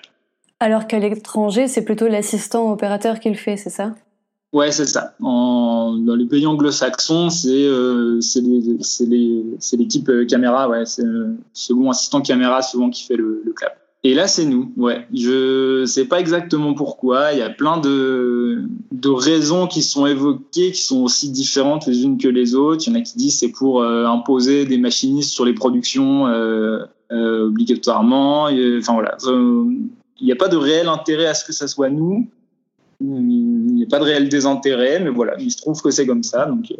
Alors 0.60 0.86
qu'à 0.86 0.98
l'étranger, 0.98 1.68
c'est 1.68 1.84
plutôt 1.84 2.08
l'assistant 2.08 2.70
opérateur 2.70 3.18
qui 3.20 3.30
le 3.30 3.34
fait, 3.36 3.56
c'est 3.56 3.70
ça? 3.70 3.94
Ouais, 4.52 4.72
c'est 4.72 4.86
ça. 4.86 5.14
En, 5.20 5.96
dans 5.96 6.14
les 6.14 6.26
pays 6.26 6.46
anglo-saxons, 6.46 7.30
c'est 7.30 7.68
l'équipe 9.76 10.10
caméra, 10.28 10.68
ouais, 10.68 10.86
c'est 10.86 11.04
le 11.04 11.36
second 11.52 11.90
assistant 11.90 12.20
caméra 12.20 12.62
souvent 12.62 12.90
qui 12.90 13.04
fait 13.04 13.16
le, 13.16 13.42
le 13.44 13.52
clap. 13.52 13.79
Et 14.02 14.14
là, 14.14 14.26
c'est 14.26 14.46
nous, 14.46 14.72
ouais. 14.78 15.06
Je 15.12 15.84
sais 15.84 16.06
pas 16.06 16.20
exactement 16.20 16.72
pourquoi. 16.72 17.32
Il 17.32 17.38
y 17.38 17.42
a 17.42 17.50
plein 17.50 17.76
de, 17.78 18.62
de 18.92 19.08
raisons 19.10 19.66
qui 19.66 19.82
sont 19.82 20.06
évoquées, 20.06 20.72
qui 20.72 20.82
sont 20.82 21.02
aussi 21.02 21.30
différentes 21.30 21.86
les 21.86 22.02
unes 22.02 22.16
que 22.16 22.28
les 22.28 22.54
autres. 22.54 22.84
Il 22.86 22.94
y 22.94 22.96
en 22.96 23.00
a 23.00 23.02
qui 23.02 23.18
disent 23.18 23.38
c'est 23.38 23.52
pour 23.52 23.82
euh, 23.82 24.06
imposer 24.06 24.64
des 24.64 24.78
machinistes 24.78 25.30
sur 25.30 25.44
les 25.44 25.52
productions 25.52 26.26
euh, 26.28 26.84
euh, 27.12 27.48
obligatoirement. 27.48 28.44
enfin 28.44 28.94
voilà, 28.94 29.18
il 29.26 30.26
n'y 30.26 30.32
a 30.32 30.36
pas 30.36 30.48
de 30.48 30.56
réel 30.56 30.88
intérêt 30.88 31.26
à 31.26 31.34
ce 31.34 31.44
que 31.44 31.52
ça 31.52 31.68
soit 31.68 31.90
nous. 31.90 32.26
Il 33.02 33.74
n'y 33.74 33.84
a 33.84 33.88
pas 33.88 33.98
de 33.98 34.04
réel 34.04 34.30
désintérêt, 34.30 35.00
mais 35.00 35.10
voilà, 35.10 35.34
il 35.38 35.50
se 35.50 35.58
trouve 35.58 35.80
que 35.82 35.90
c'est 35.90 36.06
comme 36.06 36.22
ça. 36.22 36.46
Donc, 36.46 36.72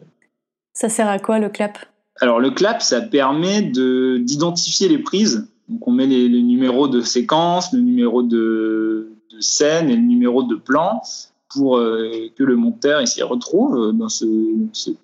ça 0.73 0.89
sert 0.89 1.09
à 1.09 1.19
quoi 1.19 1.39
le 1.39 1.51
clap? 1.51 1.79
Alors 2.21 2.41
le 2.41 2.51
clap, 2.51 2.81
ça 2.83 3.01
permet 3.01 3.63
de 3.63 4.19
d'identifier 4.19 4.89
les 4.89 4.99
prises. 4.99 5.50
Donc 5.71 5.87
on 5.87 5.93
met 5.93 6.07
les, 6.07 6.29
numéros 6.43 6.89
de 6.89 7.01
séquence, 7.01 7.73
le 7.73 7.81
numéro 7.81 8.23
de, 8.23 9.13
scène 9.39 9.89
et 9.89 9.97
le 9.97 10.03
numéro 10.03 10.43
de 10.43 10.57
plan 10.57 11.01
pour 11.49 11.79
euh, 11.79 12.29
que 12.37 12.43
le 12.45 12.57
monteur 12.57 13.07
s'y 13.09 13.23
retrouve 13.23 13.93
dans 13.93 14.09
ce, 14.09 14.27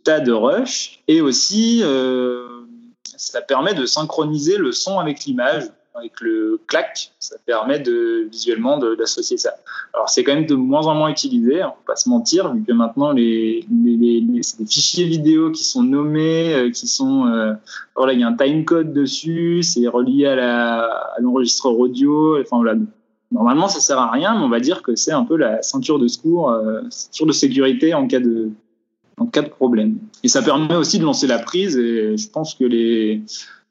tas 0.04 0.20
de 0.20 0.32
rush. 0.32 1.00
Et 1.08 1.20
aussi, 1.20 1.80
euh, 1.82 2.46
ça 3.16 3.40
permet 3.40 3.74
de 3.74 3.86
synchroniser 3.86 4.58
le 4.58 4.72
son 4.72 4.98
avec 4.98 5.24
l'image 5.24 5.70
avec 5.98 6.20
le 6.20 6.60
clac, 6.66 7.12
ça 7.18 7.36
permet 7.44 7.80
de 7.80 8.28
visuellement 8.30 8.78
d'associer 8.78 9.36
ça. 9.36 9.54
Alors 9.94 10.08
c'est 10.08 10.24
quand 10.24 10.34
même 10.34 10.46
de 10.46 10.54
moins 10.54 10.86
en 10.86 10.94
moins 10.94 11.08
utilisé, 11.08 11.62
on 11.62 11.68
va 11.68 11.76
pas 11.86 11.96
se 11.96 12.08
mentir, 12.08 12.52
vu 12.52 12.62
que 12.62 12.72
maintenant 12.72 13.12
les, 13.12 13.66
les, 13.70 14.42
fichiers 14.68 15.06
vidéo 15.06 15.50
qui 15.50 15.64
sont 15.64 15.82
nommés, 15.82 16.54
euh, 16.54 16.70
qui 16.70 16.86
sont 16.86 17.26
euh, 17.26 17.54
voilà, 17.94 18.12
il 18.12 18.20
y 18.20 18.22
a 18.22 18.28
un 18.28 18.34
time 18.34 18.64
code 18.64 18.92
dessus, 18.92 19.62
c'est 19.62 19.86
relié 19.88 20.26
à 20.26 21.16
l'enregistreur 21.20 21.78
audio, 21.78 22.40
enfin 22.40 22.56
voilà. 22.56 22.74
Normalement 23.32 23.66
ça 23.66 23.80
sert 23.80 23.98
à 23.98 24.10
rien, 24.10 24.38
mais 24.38 24.44
on 24.44 24.48
va 24.48 24.60
dire 24.60 24.82
que 24.82 24.94
c'est 24.94 25.12
un 25.12 25.24
peu 25.24 25.36
la 25.36 25.60
ceinture 25.60 25.98
de 25.98 26.06
secours, 26.06 26.50
euh, 26.50 26.82
ceinture 26.90 27.26
de 27.26 27.32
sécurité 27.32 27.92
en 27.92 28.06
cas 28.06 28.20
de 28.20 28.52
problème. 29.50 29.98
Et 30.22 30.28
ça 30.28 30.42
permet 30.42 30.76
aussi 30.76 30.98
de 30.98 31.04
lancer 31.04 31.26
la 31.26 31.38
prise 31.38 31.76
et 31.76 32.16
je 32.16 32.28
pense 32.28 32.54
que 32.54 32.64
les 32.64 33.22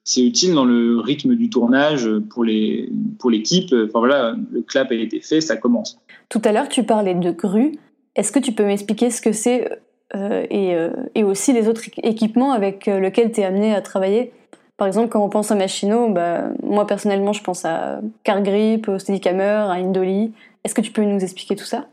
c'est 0.05 0.23
utile 0.23 0.53
dans 0.53 0.65
le 0.65 0.99
rythme 0.99 1.35
du 1.35 1.49
tournage 1.49 2.09
pour 2.29 2.45
les 2.45 2.89
pour 3.19 3.31
l'équipe. 3.31 3.73
Enfin 3.73 3.99
voilà, 3.99 4.35
le 4.51 4.61
clap 4.61 4.91
a 4.91 4.95
été 4.95 5.19
fait, 5.19 5.41
ça 5.41 5.57
commence. 5.57 5.99
Tout 6.29 6.41
à 6.45 6.51
l'heure, 6.51 6.69
tu 6.69 6.83
parlais 6.83 7.15
de 7.15 7.31
grue. 7.31 7.73
Est-ce 8.15 8.31
que 8.31 8.39
tu 8.39 8.53
peux 8.53 8.63
m'expliquer 8.63 9.09
ce 9.09 9.21
que 9.21 9.31
c'est 9.31 9.69
euh, 10.15 10.45
et, 10.49 10.75
euh, 10.75 10.91
et, 11.15 11.23
aussi 11.23 11.51
les 11.51 11.67
autres 11.67 11.81
équipements 12.03 12.53
avec 12.53 12.87
euh, 12.87 12.99
lesquels 12.99 13.31
tu 13.31 13.41
es 13.41 13.43
amené 13.43 13.73
à 13.73 13.81
travailler? 13.81 14.31
Par 14.77 14.87
exemple, 14.87 15.09
quand 15.09 15.23
on 15.23 15.29
pense 15.29 15.51
à 15.51 15.55
Machino, 15.55 16.09
bah, 16.09 16.49
moi 16.63 16.85
personnellement, 16.85 17.33
je 17.33 17.43
pense 17.43 17.65
à 17.65 18.01
CarGrip, 18.23 18.87
au 18.87 18.99
Steadicammer, 18.99 19.43
à 19.43 19.71
Indoli. 19.71 20.31
Est-ce 20.63 20.75
que 20.75 20.81
tu 20.81 20.91
peux 20.91 21.03
nous 21.03 21.19
expliquer 21.19 21.55
tout 21.55 21.65
ça? 21.65 21.87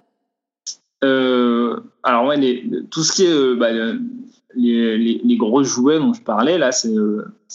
Alors 2.05 2.27
ouais, 2.27 2.37
les, 2.37 2.65
tout 2.91 3.03
ce 3.03 3.13
qui 3.13 3.25
est 3.25 3.57
bah, 3.57 3.71
les, 4.55 4.99
les, 4.99 5.21
les, 5.25 5.37
gros 5.37 5.65
jouets 5.65 5.99
dont 5.99 6.13
je 6.13 6.23
parlais, 6.23 6.59
là, 6.59 6.71
c'est 6.71 6.95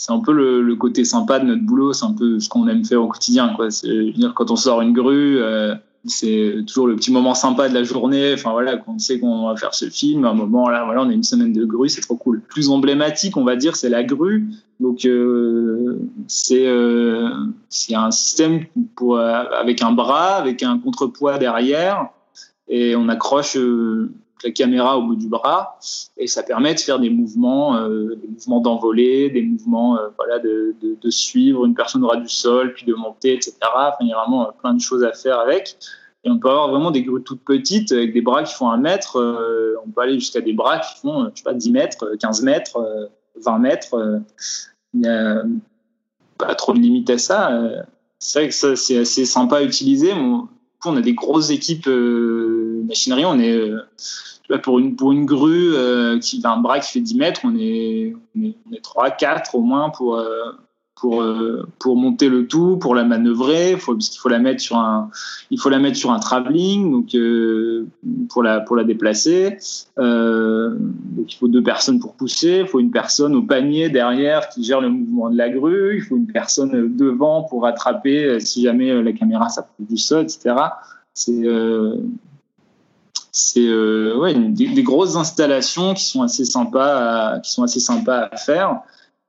euh, 0.09 0.13
un 0.13 0.19
peu 0.19 0.31
le, 0.31 0.75
côté 0.75 1.05
sympa 1.05 1.39
de 1.39 1.45
notre 1.45 1.63
boulot, 1.63 1.93
c'est 1.93 2.05
un 2.05 2.13
peu 2.13 2.39
ce 2.39 2.49
qu'on 2.49 2.67
aime 2.67 2.85
faire 2.85 3.01
au 3.01 3.07
quotidien. 3.07 3.53
Quoi. 3.55 3.69
Dire, 3.69 4.33
quand 4.35 4.51
on 4.51 4.55
sort 4.55 4.81
une 4.81 4.93
grue, 4.93 5.39
euh, 5.41 5.75
c'est 6.05 6.63
toujours 6.67 6.87
le 6.87 6.95
petit 6.95 7.11
moment 7.11 7.33
sympa 7.33 7.69
de 7.69 7.73
la 7.73 7.83
journée. 7.83 8.33
Enfin 8.33 8.51
voilà, 8.51 8.77
quand 8.77 8.93
on 8.93 8.99
sait 8.99 9.19
qu'on 9.19 9.47
va 9.47 9.55
faire 9.55 9.73
ce 9.73 9.89
film, 9.89 10.25
à 10.25 10.29
un 10.29 10.33
moment 10.33 10.69
là, 10.69 10.85
voilà, 10.85 11.03
on 11.03 11.09
a 11.09 11.13
une 11.13 11.23
semaine 11.23 11.53
de 11.53 11.65
grue, 11.65 11.89
c'est 11.89 12.01
trop 12.01 12.15
cool. 12.15 12.41
Plus 12.41 12.69
emblématique, 12.69 13.37
on 13.37 13.43
va 13.43 13.55
dire, 13.55 13.75
c'est 13.75 13.89
la 13.89 14.03
grue. 14.03 14.47
Donc 14.79 15.05
euh, 15.05 15.99
c'est 16.27 16.67
euh, 16.67 17.29
c'est 17.69 17.95
un 17.95 18.11
système 18.11 18.65
pour 18.95 19.19
avec 19.19 19.81
un 19.81 19.91
bras, 19.91 20.35
avec 20.35 20.63
un 20.63 20.77
contrepoids 20.77 21.37
derrière, 21.37 22.09
et 22.67 22.95
on 22.95 23.09
accroche 23.09 23.57
la 24.43 24.51
caméra 24.51 24.97
au 24.97 25.03
bout 25.03 25.15
du 25.15 25.27
bras 25.27 25.79
et 26.17 26.27
ça 26.27 26.43
permet 26.43 26.73
de 26.73 26.79
faire 26.79 26.99
des 26.99 27.09
mouvements, 27.09 27.75
euh, 27.75 28.15
des 28.15 28.27
mouvements 28.27 28.59
d'envolée, 28.59 29.29
des 29.29 29.41
mouvements 29.41 29.97
euh, 29.97 30.09
voilà 30.17 30.39
de, 30.39 30.75
de, 30.81 31.09
suivre 31.09 31.65
une 31.65 31.73
personne 31.73 32.03
au 32.03 32.07
ras 32.07 32.17
du 32.17 32.29
sol 32.29 32.73
puis 32.73 32.85
de 32.85 32.93
monter, 32.93 33.33
etc. 33.33 33.55
Enfin, 33.63 33.97
il 34.01 34.07
y 34.07 34.13
a 34.13 34.17
vraiment 34.17 34.47
euh, 34.47 34.51
plein 34.59 34.73
de 34.73 34.81
choses 34.81 35.03
à 35.03 35.13
faire 35.13 35.39
avec. 35.39 35.77
Et 36.23 36.29
on 36.29 36.39
peut 36.39 36.49
avoir 36.49 36.69
vraiment 36.69 36.91
des 36.91 37.03
grues 37.03 37.23
toutes 37.23 37.43
petites 37.43 37.91
avec 37.91 38.13
des 38.13 38.21
bras 38.21 38.43
qui 38.43 38.53
font 38.53 38.69
un 38.69 38.77
mètre. 38.77 39.17
On 39.85 39.89
peut 39.89 40.01
aller 40.01 40.19
jusqu'à 40.19 40.41
des 40.41 40.53
bras 40.53 40.79
qui 40.79 40.99
font, 40.99 41.29
je 41.29 41.37
sais 41.37 41.43
pas, 41.43 41.53
10 41.53 41.71
mètres, 41.71 42.15
15 42.19 42.41
mètres, 42.41 43.09
20 43.41 43.59
mètres. 43.59 44.21
Il 44.93 45.01
n'y 45.01 45.07
a 45.07 45.43
pas 46.37 46.55
trop 46.55 46.73
de 46.73 46.79
limites 46.79 47.09
à 47.11 47.17
ça. 47.17 47.51
C'est 48.19 48.39
vrai 48.39 48.47
que 48.49 48.55
ça, 48.55 48.75
c'est 48.75 48.97
assez 48.97 49.25
sympa 49.25 49.57
à 49.57 49.61
utiliser. 49.61 50.11
on 50.13 50.97
a 50.97 51.01
des 51.01 51.13
grosses 51.13 51.51
équipes 51.51 51.87
machinerie. 52.87 53.25
On 53.25 53.39
est 53.39 53.71
pour 54.57 54.79
une, 54.79 54.95
pour 54.95 55.11
une 55.11 55.25
grue 55.25 55.73
euh, 55.75 56.19
qui 56.19 56.41
a 56.43 56.51
un 56.51 56.57
bras 56.57 56.79
qui 56.79 56.91
fait 56.91 57.01
10 57.01 57.15
mètres, 57.17 57.41
on 57.43 57.55
est, 57.57 58.15
on 58.35 58.43
est, 58.43 58.55
on 58.69 58.73
est 58.73 58.81
3, 58.81 59.11
4 59.11 59.55
au 59.55 59.61
moins 59.61 59.89
pour, 59.89 60.15
euh, 60.15 60.51
pour, 60.95 61.21
euh, 61.21 61.67
pour 61.79 61.97
monter 61.97 62.29
le 62.29 62.47
tout, 62.47 62.77
pour 62.77 62.95
la 62.95 63.03
manœuvrer. 63.03 63.75
Faut, 63.75 63.93
parce 63.93 64.09
qu'il 64.09 64.19
faut 64.19 64.29
la 64.29 64.39
mettre 64.39 64.61
sur 64.61 64.77
un, 64.77 65.09
il 65.51 65.59
faut 65.59 65.69
la 65.69 65.79
mettre 65.79 65.97
sur 65.97 66.11
un 66.11 66.19
travelling, 66.19 66.91
donc 66.91 68.27
pour 68.29 68.41
la, 68.41 68.61
pour 68.61 68.77
la 68.77 68.85
déplacer. 68.85 69.57
donc 69.97 71.33
il 71.33 71.35
faut 71.37 71.49
deux 71.49 71.63
personnes 71.63 71.99
pour 71.99 72.13
pousser. 72.13 72.59
Il 72.61 72.67
faut 72.67 72.79
une 72.79 72.91
personne 72.91 73.35
au 73.35 73.41
panier 73.41 73.89
derrière 73.89 74.47
qui 74.47 74.63
gère 74.63 74.79
le 74.79 74.89
mouvement 74.89 75.29
de 75.29 75.37
la 75.37 75.49
grue. 75.49 75.97
Il 75.97 76.01
faut 76.01 76.15
une 76.15 76.27
personne 76.27 76.95
devant 76.95 77.43
pour 77.43 77.63
rattraper 77.63 78.39
si 78.39 78.63
jamais 78.63 79.03
la 79.03 79.11
caméra 79.11 79.49
s'approche 79.49 79.87
du 79.87 79.97
sol, 79.97 80.23
etc. 80.23 80.55
C'est 81.13 81.43
c'est 83.31 83.67
euh, 83.67 84.17
ouais, 84.17 84.33
des, 84.33 84.83
grosses 84.83 85.15
installations 85.15 85.93
qui 85.93 86.05
sont 86.05 86.21
assez 86.21 86.45
sympas 86.45 87.33
à, 87.33 87.39
qui 87.39 87.51
sont 87.51 87.63
assez 87.63 87.79
sympas 87.79 88.29
à 88.31 88.37
faire. 88.37 88.81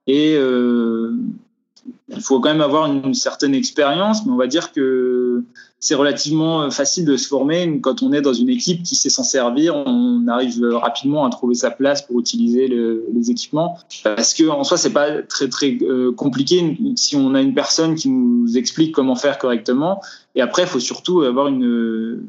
Et 0.07 0.35
euh, 0.37 1.13
il 2.09 2.21
faut 2.21 2.41
quand 2.41 2.49
même 2.49 2.63
avoir 2.63 2.87
une, 2.87 3.15
certaine 3.15 3.55
expérience 3.55 4.25
mais 4.25 4.33
on 4.33 4.37
va 4.37 4.47
dire 4.47 4.73
que 4.73 5.43
c'est 5.81 5.95
relativement 5.95 6.71
facile 6.71 7.05
de 7.05 7.17
se 7.17 7.29
former. 7.29 7.81
Quand 7.81 8.03
on 8.03 8.13
est 8.13 8.21
dans 8.21 8.33
une 8.33 8.49
équipe 8.49 8.83
qui 8.83 8.97
sait 8.97 9.11
s'en 9.11 9.23
servir 9.23 9.77
on 9.77 10.27
arrive 10.27 10.65
rapidement 10.73 11.25
à 11.25 11.31
trouver 11.31 11.55
sa 11.55 11.71
place 11.71 12.03
pour 12.03 12.19
utiliser 12.19 12.69
les 12.69 13.31
équipements. 13.31 13.79
Parce 14.03 14.35
que 14.35 14.49
en 14.49 14.65
soi 14.65 14.77
c'est 14.77 14.93
pas 14.93 15.23
très 15.23 15.49
très 15.49 15.79
euh, 15.83 16.13
compliqué. 16.13 16.79
Si 16.97 17.15
on 17.17 17.35
a 17.35 17.41
une 17.41 17.55
personne 17.55 17.95
qui 17.95 18.09
nous 18.09 18.57
explique 18.57 18.93
comment 18.95 19.15
faire 19.15 19.39
correctement. 19.39 20.01
Et 20.35 20.41
après 20.41 20.63
il 20.63 20.69
faut 20.69 20.81
surtout 20.81 21.23
avoir 21.23 21.49
une 21.49 22.23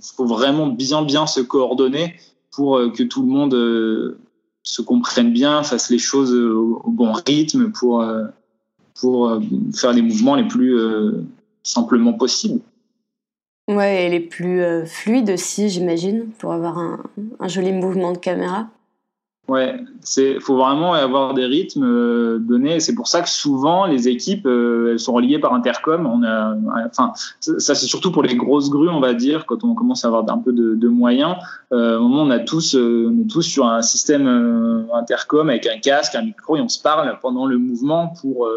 faut 0.00 0.26
vraiment 0.26 0.66
bien 0.66 1.02
bien 1.02 1.26
se 1.26 1.40
coordonner 1.40 2.16
pour 2.52 2.76
euh, 2.76 2.90
que 2.90 3.02
tout 3.02 3.22
le 3.22 3.28
monde 3.28 3.54
euh, 3.54 4.18
se 4.62 4.82
comprenne 4.82 5.32
bien, 5.32 5.62
fasse 5.62 5.90
les 5.90 5.98
choses 5.98 6.34
au, 6.34 6.82
bon 6.88 7.12
rythme 7.12 7.70
pour, 7.70 8.02
euh, 8.02 8.26
pour 9.00 9.40
faire 9.74 9.92
les 9.92 10.02
mouvements 10.02 10.34
les 10.34 10.46
plus 10.46 10.78
simplement 11.62 12.12
possibles. 12.12 12.60
Ouais, 13.68 14.06
et 14.06 14.10
les 14.10 14.20
plus 14.20 14.62
fluides 14.86 15.30
aussi, 15.30 15.68
j'imagine, 15.68 16.26
pour 16.38 16.52
avoir 16.52 16.78
un, 16.78 17.02
un, 17.38 17.48
joli 17.48 17.72
mouvement 17.72 18.12
de 18.12 18.18
caméra. 18.18 18.68
Ouais, 19.48 19.80
c'est 20.02 20.40
faut 20.40 20.58
vraiment 20.58 20.92
avoir 20.92 21.32
des 21.32 21.46
rythmes 21.46 21.82
euh, 21.82 22.38
donnés. 22.38 22.80
C'est 22.80 22.94
pour 22.94 23.08
ça 23.08 23.22
que 23.22 23.30
souvent 23.30 23.86
les 23.86 24.06
équipes 24.06 24.44
euh, 24.44 24.90
elles 24.92 24.98
sont 24.98 25.14
reliées 25.14 25.38
par 25.38 25.54
intercom. 25.54 26.06
Enfin, 26.86 27.14
ça 27.40 27.74
c'est 27.74 27.86
surtout 27.86 28.12
pour 28.12 28.22
les 28.22 28.36
grosses 28.36 28.68
grues, 28.68 28.90
on 28.90 29.00
va 29.00 29.14
dire, 29.14 29.46
quand 29.46 29.64
on 29.64 29.74
commence 29.74 30.04
à 30.04 30.08
avoir 30.08 30.28
un 30.28 30.38
peu 30.38 30.52
de, 30.52 30.88
moyens. 30.88 31.36
Euh, 31.72 31.98
au 31.98 32.08
moment 32.08 32.24
on 32.24 32.30
a 32.30 32.40
tous, 32.40 32.74
on 32.74 33.22
est 33.22 33.30
tous 33.30 33.40
sur 33.40 33.66
un 33.66 33.80
système 33.80 34.86
intercom 34.92 35.48
avec 35.48 35.66
un 35.66 35.78
casque, 35.78 36.14
un 36.14 36.22
micro 36.22 36.56
et 36.56 36.60
on 36.60 36.68
se 36.68 36.82
parle 36.82 37.18
pendant 37.22 37.46
le 37.46 37.56
mouvement 37.56 38.12
pour 38.20 38.50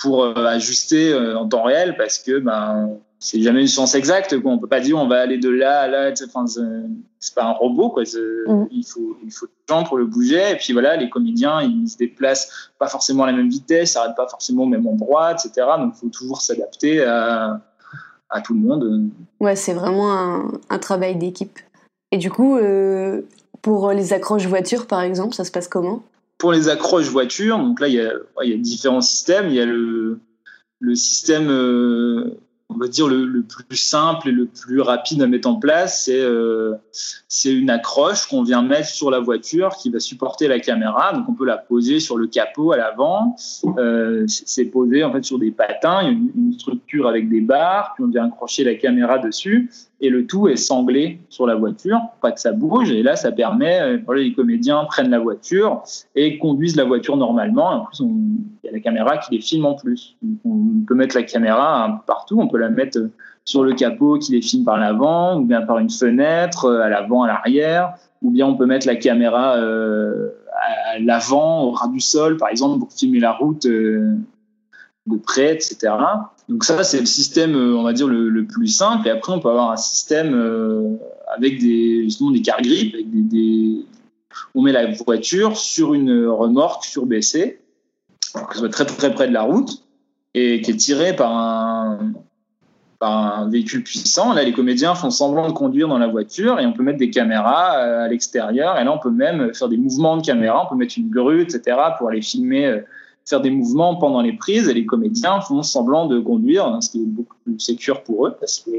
pour 0.00 0.24
ajuster 0.36 1.16
en 1.16 1.46
temps 1.46 1.62
réel 1.62 1.94
parce 1.96 2.18
que 2.18 2.40
ben 2.40 2.98
c'est 3.24 3.40
jamais 3.40 3.62
une 3.62 3.68
science 3.68 3.94
exacte. 3.94 4.38
Quoi. 4.38 4.52
On 4.52 4.58
peut 4.58 4.68
pas 4.68 4.80
dire 4.80 4.98
on 4.98 5.08
va 5.08 5.22
aller 5.22 5.38
de 5.38 5.48
là 5.48 5.80
à 5.80 5.88
là. 5.88 6.12
Enfin, 6.26 6.44
c'est 6.46 7.34
pas 7.34 7.44
un 7.44 7.52
robot. 7.52 7.88
Quoi. 7.88 8.02
Mm. 8.02 8.66
Il 8.70 8.84
faut 8.84 9.16
il 9.24 9.32
faut 9.32 9.46
des 9.46 9.52
gens 9.66 9.82
pour 9.82 9.96
le 9.96 10.04
bouger. 10.04 10.50
Et 10.50 10.56
puis 10.56 10.74
voilà, 10.74 10.94
les 10.96 11.08
comédiens 11.08 11.62
ils 11.62 11.88
se 11.88 11.96
déplacent 11.96 12.70
pas 12.78 12.86
forcément 12.86 13.22
à 13.22 13.28
la 13.28 13.32
même 13.32 13.48
vitesse, 13.48 13.92
s'arrêtent 13.92 14.14
pas 14.14 14.28
forcément 14.28 14.64
au 14.64 14.66
même 14.66 14.86
endroit, 14.86 15.32
etc. 15.32 15.66
Donc 15.78 15.94
il 15.96 16.00
faut 16.00 16.08
toujours 16.10 16.42
s'adapter 16.42 17.02
à, 17.02 17.62
à 18.28 18.42
tout 18.42 18.52
le 18.52 18.60
monde. 18.60 19.08
Ouais, 19.40 19.56
c'est 19.56 19.72
vraiment 19.72 20.12
un, 20.12 20.52
un 20.68 20.78
travail 20.78 21.16
d'équipe. 21.16 21.58
Et 22.12 22.18
du 22.18 22.30
coup, 22.30 22.58
euh, 22.58 23.22
pour 23.62 23.90
les 23.92 24.12
accroches 24.12 24.46
voitures 24.46 24.86
par 24.86 25.00
exemple, 25.00 25.34
ça 25.34 25.44
se 25.44 25.50
passe 25.50 25.68
comment? 25.68 26.02
Pour 26.36 26.52
les 26.52 26.68
accroches 26.68 27.08
voitures, 27.08 27.56
donc 27.56 27.80
là, 27.80 27.88
il 27.88 27.94
y 27.94 28.00
a, 28.00 28.12
il 28.42 28.50
y 28.50 28.52
a 28.52 28.58
différents 28.58 29.00
systèmes. 29.00 29.48
Il 29.48 29.54
y 29.54 29.60
a 29.60 29.64
le, 29.64 30.18
le 30.80 30.94
système 30.94 31.48
on 32.70 32.78
va 32.78 32.88
dire 32.88 33.08
le, 33.08 33.42
plus 33.42 33.76
simple 33.76 34.28
et 34.28 34.32
le 34.32 34.46
plus 34.46 34.80
rapide 34.80 35.20
à 35.22 35.26
mettre 35.26 35.48
en 35.48 35.56
place, 35.56 36.04
c'est 36.04 36.20
euh, 36.20 36.74
une 37.44 37.70
accroche 37.70 38.26
qu'on 38.26 38.42
vient 38.42 38.62
mettre 38.62 38.88
sur 38.88 39.10
la 39.10 39.20
voiture 39.20 39.76
qui 39.76 39.90
va 39.90 40.00
supporter 40.00 40.48
la 40.48 40.58
caméra. 40.58 41.12
Donc 41.12 41.28
on 41.28 41.34
peut 41.34 41.44
la 41.44 41.58
poser 41.58 42.00
sur 42.00 42.16
le 42.16 42.26
capot 42.26 42.72
à 42.72 42.76
l'avant. 42.76 43.36
Euh, 43.78 44.24
c'est 44.26 44.66
posé 44.66 45.04
en 45.04 45.12
fait 45.12 45.24
sur 45.24 45.38
des 45.38 45.50
patins, 45.50 46.02
il 46.02 46.06
y 46.06 46.10
a 46.10 46.12
une, 46.12 46.52
structure 46.58 47.08
avec 47.08 47.28
des 47.28 47.40
barres, 47.40 47.92
puis 47.94 48.04
on 48.04 48.08
vient 48.08 48.26
accrocher 48.26 48.64
la 48.64 48.74
caméra 48.74 49.18
dessus 49.18 49.70
et 50.04 50.10
le 50.10 50.26
tout 50.26 50.48
est 50.48 50.56
sanglé 50.56 51.18
sur 51.30 51.46
la 51.46 51.54
voiture 51.54 51.98
pas 52.20 52.30
que 52.30 52.40
ça 52.40 52.52
bouge. 52.52 52.90
Et 52.92 53.02
là, 53.02 53.16
ça 53.16 53.32
permet, 53.32 53.80
euh, 53.80 54.14
les 54.14 54.34
comédiens 54.34 54.84
prennent 54.84 55.10
la 55.10 55.18
voiture 55.18 55.82
et 56.14 56.38
conduisent 56.38 56.76
la 56.76 56.84
voiture 56.84 57.16
normalement. 57.16 57.70
En 57.70 57.80
plus, 57.86 58.00
il 58.00 58.66
y 58.66 58.68
a 58.68 58.72
la 58.72 58.80
caméra 58.80 59.16
qui 59.16 59.34
les 59.34 59.40
filme 59.40 59.64
en 59.64 59.74
plus. 59.74 60.16
on 60.44 60.84
peut 60.86 60.94
mettre 60.94 61.16
la 61.16 61.22
caméra 61.22 61.84
un 61.84 61.90
peu 61.92 62.02
partout. 62.06 62.38
On 62.38 62.48
peut 62.48 62.58
la 62.58 62.68
mettre 62.68 62.98
sur 63.46 63.64
le 63.64 63.72
capot 63.72 64.18
qui 64.18 64.32
les 64.32 64.42
filme 64.42 64.64
par 64.64 64.78
l'avant, 64.78 65.38
ou 65.38 65.44
bien 65.44 65.62
par 65.62 65.78
une 65.78 65.90
fenêtre 65.90 66.66
euh, 66.66 66.82
à 66.82 66.90
l'avant, 66.90 67.22
à 67.22 67.28
l'arrière, 67.28 67.94
ou 68.22 68.30
bien 68.30 68.46
on 68.46 68.56
peut 68.56 68.66
mettre 68.66 68.86
la 68.86 68.96
caméra 68.96 69.56
euh, 69.56 70.30
à 70.94 70.98
l'avant, 70.98 71.64
au 71.64 71.70
ras 71.70 71.88
du 71.88 72.00
sol, 72.00 72.36
par 72.36 72.50
exemple, 72.50 72.78
pour 72.78 72.92
filmer 72.92 73.20
la 73.20 73.32
route 73.32 73.66
de 73.66 74.16
près, 75.24 75.54
etc. 75.54 75.92
Donc 76.48 76.64
ça, 76.64 76.84
c'est 76.84 77.00
le 77.00 77.06
système, 77.06 77.54
euh, 77.54 77.76
on 77.76 77.82
va 77.82 77.92
dire, 77.92 78.06
le, 78.06 78.44
plus 78.44 78.68
simple. 78.68 79.08
Et 79.08 79.10
après, 79.10 79.32
on 79.32 79.40
peut 79.40 79.48
avoir 79.48 79.70
un 79.70 79.76
système 79.76 80.34
euh, 80.34 80.96
avec 81.34 81.58
des, 81.58 82.04
justement 82.04 82.30
des 82.30 82.42
car 82.42 82.60
grips, 82.60 82.94
on 84.54 84.62
met 84.62 84.72
la 84.72 84.92
voiture 84.92 85.56
sur 85.56 85.94
une 85.94 86.26
remorque 86.26 86.84
surbaissée, 86.84 87.60
qui 88.52 88.58
soit 88.58 88.68
très 88.68 88.84
très 88.84 89.14
près 89.14 89.28
de 89.28 89.32
la 89.32 89.42
route, 89.42 89.84
et 90.34 90.60
qui 90.60 90.72
est 90.72 90.76
tirée 90.76 91.16
par 91.16 91.32
un, 91.32 92.12
par 92.98 93.38
un 93.38 93.48
véhicule 93.48 93.82
puissant. 93.82 94.34
Là, 94.34 94.42
les 94.42 94.52
comédiens 94.52 94.94
font 94.94 95.10
semblant 95.10 95.48
de 95.48 95.52
conduire 95.52 95.88
dans 95.88 95.98
la 95.98 96.08
voiture 96.08 96.60
et 96.60 96.66
on 96.66 96.72
peut 96.72 96.82
mettre 96.82 96.98
des 96.98 97.10
caméras 97.10 97.78
euh, 97.78 98.04
à 98.04 98.08
l'extérieur. 98.08 98.78
Et 98.78 98.84
là, 98.84 98.92
on 98.92 98.98
peut 98.98 99.10
même 99.10 99.54
faire 99.54 99.68
des 99.68 99.78
mouvements 99.78 100.16
de 100.16 100.26
caméra, 100.26 100.66
on 100.66 100.68
peut 100.68 100.76
mettre 100.76 100.98
une 100.98 101.10
grue, 101.10 101.42
etc., 101.42 101.78
pour 101.96 102.08
aller 102.08 102.22
filmer 102.22 102.82
faire 103.26 103.40
des 103.40 103.50
mouvements 103.50 103.96
pendant 103.96 104.20
les 104.20 104.32
prises 104.32 104.68
et 104.68 104.74
les 104.74 104.86
comédiens 104.86 105.40
font 105.40 105.62
semblant 105.62 106.06
de 106.06 106.20
conduire, 106.20 106.66
hein, 106.66 106.80
ce 106.80 106.90
qui 106.90 107.02
est 107.02 107.06
beaucoup 107.06 107.36
plus 107.44 107.58
sécure 107.58 108.02
pour 108.02 108.26
eux 108.26 108.36
parce 108.38 108.60
que 108.60 108.70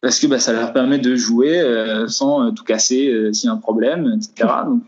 parce 0.00 0.20
que 0.20 0.26
bah, 0.26 0.38
ça 0.38 0.52
leur 0.52 0.72
permet 0.72 0.98
de 0.98 1.16
jouer 1.16 1.60
euh, 1.60 2.06
sans 2.06 2.46
euh, 2.46 2.50
tout 2.52 2.64
casser 2.64 3.08
euh, 3.08 3.32
s'il 3.32 3.48
y 3.48 3.50
a 3.50 3.52
un 3.52 3.56
problème, 3.56 4.14
etc. 4.16 4.48
Donc, 4.66 4.84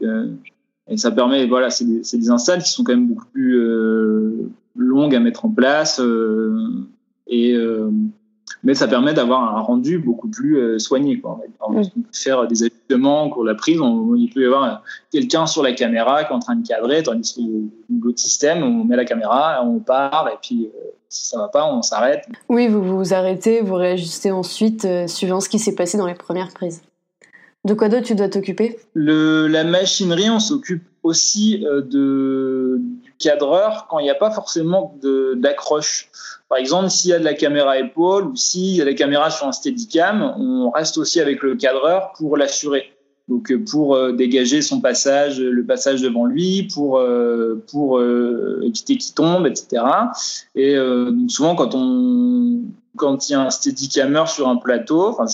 et 0.89 0.97
ça 0.97 1.13
permet, 1.13 1.47
voilà, 1.47 1.71
c'est 1.71 1.85
des, 1.85 2.01
des 2.01 2.31
installs 2.31 2.63
qui 2.63 2.71
sont 2.71 2.83
quand 2.83 2.93
même 2.93 3.09
beaucoup 3.09 3.27
plus 3.27 3.61
longues 4.75 5.15
à 5.15 5.21
mettre 5.21 5.45
en 5.45 5.51
place 5.51 6.01
et 7.29 7.57
mais 8.63 8.75
ça 8.75 8.89
permet 8.89 9.15
d'avoir 9.15 9.57
un 9.57 9.61
rendu 9.61 9.99
beaucoup 9.99 10.29
plus 10.29 10.59
euh, 10.59 10.79
soigné. 10.79 11.21
Quoi. 11.21 11.41
On 11.61 11.75
peut 11.75 11.89
faire 12.13 12.47
des 12.47 12.63
ajustements 12.63 13.25
au 13.25 13.31
cours 13.31 13.45
de 13.45 13.49
la 13.49 13.55
prise. 13.55 13.79
il 13.79 14.31
peut 14.33 14.43
y 14.43 14.47
avoir 14.47 14.83
quelqu'un 15.11 15.47
sur 15.47 15.63
la 15.63 15.73
caméra 15.73 16.25
qui 16.25 16.33
est 16.33 16.37
en 16.37 16.41
train 16.41 16.57
de 16.57 16.67
cadrer, 16.67 17.03
tandis 17.03 17.35
que 17.35 18.05
l'autre 18.05 18.19
système, 18.19 18.63
on 18.63 18.85
met 18.85 18.97
la 18.97 19.05
caméra, 19.05 19.63
on 19.65 19.79
part, 19.79 20.29
et 20.33 20.39
puis 20.41 20.67
euh, 20.67 20.91
si 21.09 21.27
ça 21.27 21.39
va 21.39 21.49
pas, 21.49 21.67
on 21.67 21.83
s'arrête. 21.83 22.27
Oui, 22.49 22.69
vous 22.69 22.83
vous 22.83 23.15
arrêtez, 23.15 23.61
vous 23.61 23.75
réajustez 23.75 24.31
ensuite, 24.31 24.85
euh, 24.85 25.07
suivant 25.07 25.41
ce 25.41 25.49
qui 25.49 25.59
s'est 25.59 25.75
passé 25.75 25.99
dans 25.99 26.07
les 26.07 26.15
premières 26.15 26.53
prises. 26.53 26.83
De 27.65 27.75
quoi 27.75 27.89
d'autre 27.89 28.07
tu 28.07 28.15
dois 28.15 28.29
t'occuper? 28.29 28.79
La 28.95 29.65
machinerie, 29.65 30.31
on 30.31 30.41
s'occupe 30.41 30.83
aussi 31.03 31.59
de, 31.59 32.79
du 32.81 33.10
cadreur 33.21 33.87
quand 33.89 34.01
il 34.01 34.05
n'y 34.05 34.11
a 34.11 34.17
pas 34.17 34.33
forcément 34.33 34.99
d'accroche. 35.37 36.11
Par 36.49 36.59
exemple, 36.59 36.91
s'il 36.91 37.11
y 37.11 37.15
a 37.15 37.21
de 37.21 37.25
la 37.25 37.35
caméra 37.35 37.79
épaule 37.79 38.25
ou 38.27 38.35
s'il 38.35 38.75
y 38.75 38.83
a 38.83 38.85
des 38.85 38.97
caméras 38.97 39.31
sur 39.31 39.47
un 39.47 39.53
steadicam, 39.53 40.35
on 40.37 40.71
reste 40.71 40.99
aussi 40.99 41.21
avec 41.21 41.43
le 41.43 41.55
cadreur 41.55 42.13
pour 42.17 42.37
l'assurer. 42.37 42.93
Donc 43.31 43.53
euh, 43.53 43.65
pour 43.65 43.95
euh, 43.95 44.13
dégager 44.13 44.61
son 44.61 44.81
passage, 44.81 45.41
le 45.41 45.65
passage 45.65 46.03
devant 46.03 46.27
lui, 46.27 46.65
pour 46.75 46.99
euh, 46.99 47.65
pour 47.71 48.03
éviter 48.03 48.97
qu'il 48.97 49.15
tombe, 49.15 49.47
etc. 49.47 49.85
Et 50.57 50.77
souvent 51.29 51.55
quand 51.55 51.75
on 51.75 52.63
quand 52.97 53.29
il 53.29 53.33
y 53.33 53.35
a 53.37 53.41
un 53.41 53.51
steadicammer 53.51 54.25
sur 54.27 54.49
un 54.49 54.57
plateau, 54.57 55.09
enfin 55.09 55.27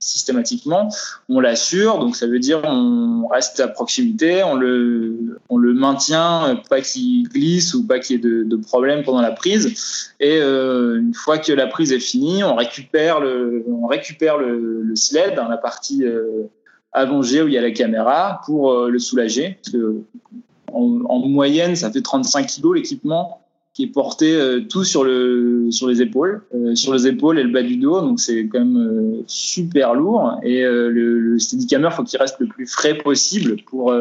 systématiquement, 0.00 0.88
on 1.28 1.40
l'assure. 1.40 1.98
Donc 1.98 2.16
ça 2.16 2.26
veut 2.26 2.38
dire 2.38 2.62
on 2.64 3.28
reste 3.28 3.60
à 3.60 3.68
proximité, 3.68 4.42
on 4.42 4.54
le, 4.54 5.38
on 5.50 5.58
le 5.58 5.74
maintient, 5.74 6.60
pas 6.68 6.80
qu'il 6.80 7.28
glisse 7.28 7.74
ou 7.74 7.86
pas 7.86 8.00
qu'il 8.00 8.16
y 8.16 8.18
ait 8.18 8.22
de, 8.22 8.42
de 8.44 8.56
problème 8.56 9.04
pendant 9.04 9.20
la 9.20 9.30
prise. 9.30 10.12
Et 10.18 10.38
euh, 10.40 10.98
une 10.98 11.14
fois 11.14 11.38
que 11.38 11.52
la 11.52 11.66
prise 11.66 11.92
est 11.92 12.00
finie, 12.00 12.42
on 12.42 12.56
récupère 12.56 13.20
le, 13.20 13.64
on 13.68 13.86
récupère 13.86 14.38
le, 14.38 14.82
le 14.82 14.96
sled 14.96 15.36
dans 15.36 15.48
la 15.48 15.58
partie 15.58 16.04
euh, 16.04 16.48
allongée 16.92 17.42
où 17.42 17.48
il 17.48 17.54
y 17.54 17.58
a 17.58 17.62
la 17.62 17.70
caméra 17.70 18.40
pour 18.46 18.72
euh, 18.72 18.88
le 18.88 18.98
soulager. 18.98 19.58
Parce 19.62 19.72
que 19.74 20.02
en, 20.72 21.00
en, 21.08 21.18
moyenne, 21.28 21.76
ça 21.76 21.90
fait 21.90 22.00
35 22.00 22.46
kilos 22.46 22.74
l'équipement 22.74 23.42
qui 23.80 23.86
porté 23.86 24.34
euh, 24.34 24.60
tout 24.60 24.84
sur 24.84 25.04
le 25.04 25.68
sur 25.70 25.88
les 25.88 26.02
épaules, 26.02 26.42
euh, 26.54 26.74
sur 26.74 26.92
les 26.92 27.06
épaules 27.06 27.38
et 27.38 27.42
le 27.42 27.50
bas 27.50 27.62
du 27.62 27.76
dos, 27.76 28.00
donc 28.00 28.20
c'est 28.20 28.46
quand 28.46 28.58
même 28.58 28.76
euh, 28.76 29.22
super 29.26 29.94
lourd. 29.94 30.38
Et 30.42 30.62
le, 30.62 31.18
le 31.18 31.38
Steadicammer, 31.38 31.88
faut 31.92 32.04
qu'il 32.04 32.18
reste 32.18 32.36
le 32.40 32.46
plus 32.46 32.66
frais 32.66 32.94
possible 32.94 33.56
pour 33.66 33.94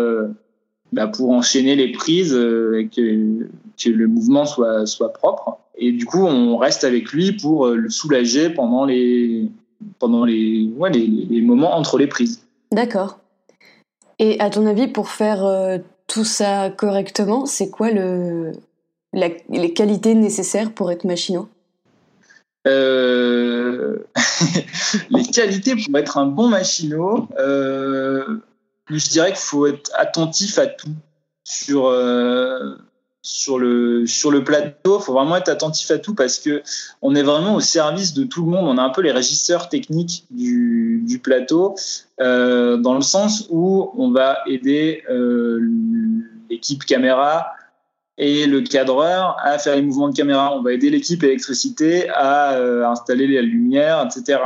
bah, 0.92 1.08
pour 1.08 1.32
enchaîner 1.32 1.76
les 1.76 1.92
prises 1.92 2.34
et 2.34 2.88
que, 2.88 3.48
que 3.82 3.90
le 3.90 4.08
mouvement 4.08 4.46
soit 4.46 4.86
soit 4.86 5.14
propre. 5.14 5.58
Et 5.78 5.92
du 5.92 6.06
coup, 6.06 6.26
on 6.26 6.58
reste 6.58 6.84
avec 6.84 7.12
lui 7.12 7.32
pour 7.32 7.68
le 7.68 7.90
soulager 7.90 8.50
pendant 8.50 8.86
les 8.86 9.48
pendant 10.00 10.26
les 10.26 10.70
ouais, 10.78 10.90
les 10.90 11.42
moments 11.42 11.76
entre 11.78 11.98
les 11.98 12.08
prises. 12.08 12.44
D'accord. 12.72 13.20
Et 14.18 14.38
à 14.42 14.50
ton 14.50 14.66
avis, 14.66 14.88
pour 14.88 15.10
faire 15.10 15.80
tout 16.08 16.26
ça 16.26 16.70
correctement, 16.70 17.46
c'est 17.46 17.70
quoi 17.70 17.92
le, 17.92 18.52
les 19.14 19.74
qualités 19.74 20.14
nécessaires 20.14 20.74
pour 20.74 20.92
être 20.92 21.06
machinot 21.06 21.50
euh, 22.68 23.98
Les 25.10 25.26
qualités 25.26 25.76
pour 25.76 25.98
être 25.98 26.18
un 26.18 26.26
bon 26.26 26.50
machinot, 26.50 27.28
euh, 27.40 28.40
je 28.90 29.10
dirais 29.10 29.30
qu'il 29.30 29.38
faut 29.38 29.68
être 29.68 29.92
attentif 29.96 30.58
à 30.58 30.68
tout. 30.68 30.94
Sur, 31.46 31.88
euh, 31.88 32.76
sur, 33.24 33.58
le, 33.58 34.06
sur 34.06 34.30
le 34.30 34.44
plateau, 34.44 35.00
il 35.00 35.04
faut 35.04 35.14
vraiment 35.14 35.36
être 35.38 35.50
attentif 35.50 35.90
à 35.90 35.98
tout 35.98 36.14
parce 36.14 36.38
que 36.38 36.62
on 37.02 37.16
est 37.16 37.24
vraiment 37.24 37.56
au 37.56 37.60
service 37.60 38.14
de 38.14 38.24
tout 38.24 38.46
le 38.46 38.52
monde. 38.52 38.68
On 38.68 38.78
est 38.78 38.86
un 38.86 38.92
peu 38.92 39.02
les 39.02 39.12
régisseurs 39.12 39.68
techniques 39.68 40.26
du, 40.30 41.02
du 41.08 41.18
plateau, 41.18 41.76
dans 42.20 42.94
le 42.94 43.02
sens 43.02 43.48
où 43.50 43.92
on 43.98 44.12
va 44.12 44.40
aider 44.46 45.04
l'équipe 46.52 46.86
caméra 46.86 47.48
et 48.20 48.46
le 48.48 48.62
cadreur 48.62 49.38
à 49.42 49.58
faire 49.58 49.76
les 49.76 49.82
mouvements 49.82 50.10
de 50.10 50.16
caméra. 50.16 50.54
On 50.56 50.62
va 50.62 50.74
aider 50.74 50.90
l'équipe 50.90 51.24
électricité 51.24 52.10
à 52.10 52.52
euh, 52.54 52.86
installer 52.86 53.26
les 53.26 53.42
lumières, 53.42 54.06
etc. 54.06 54.40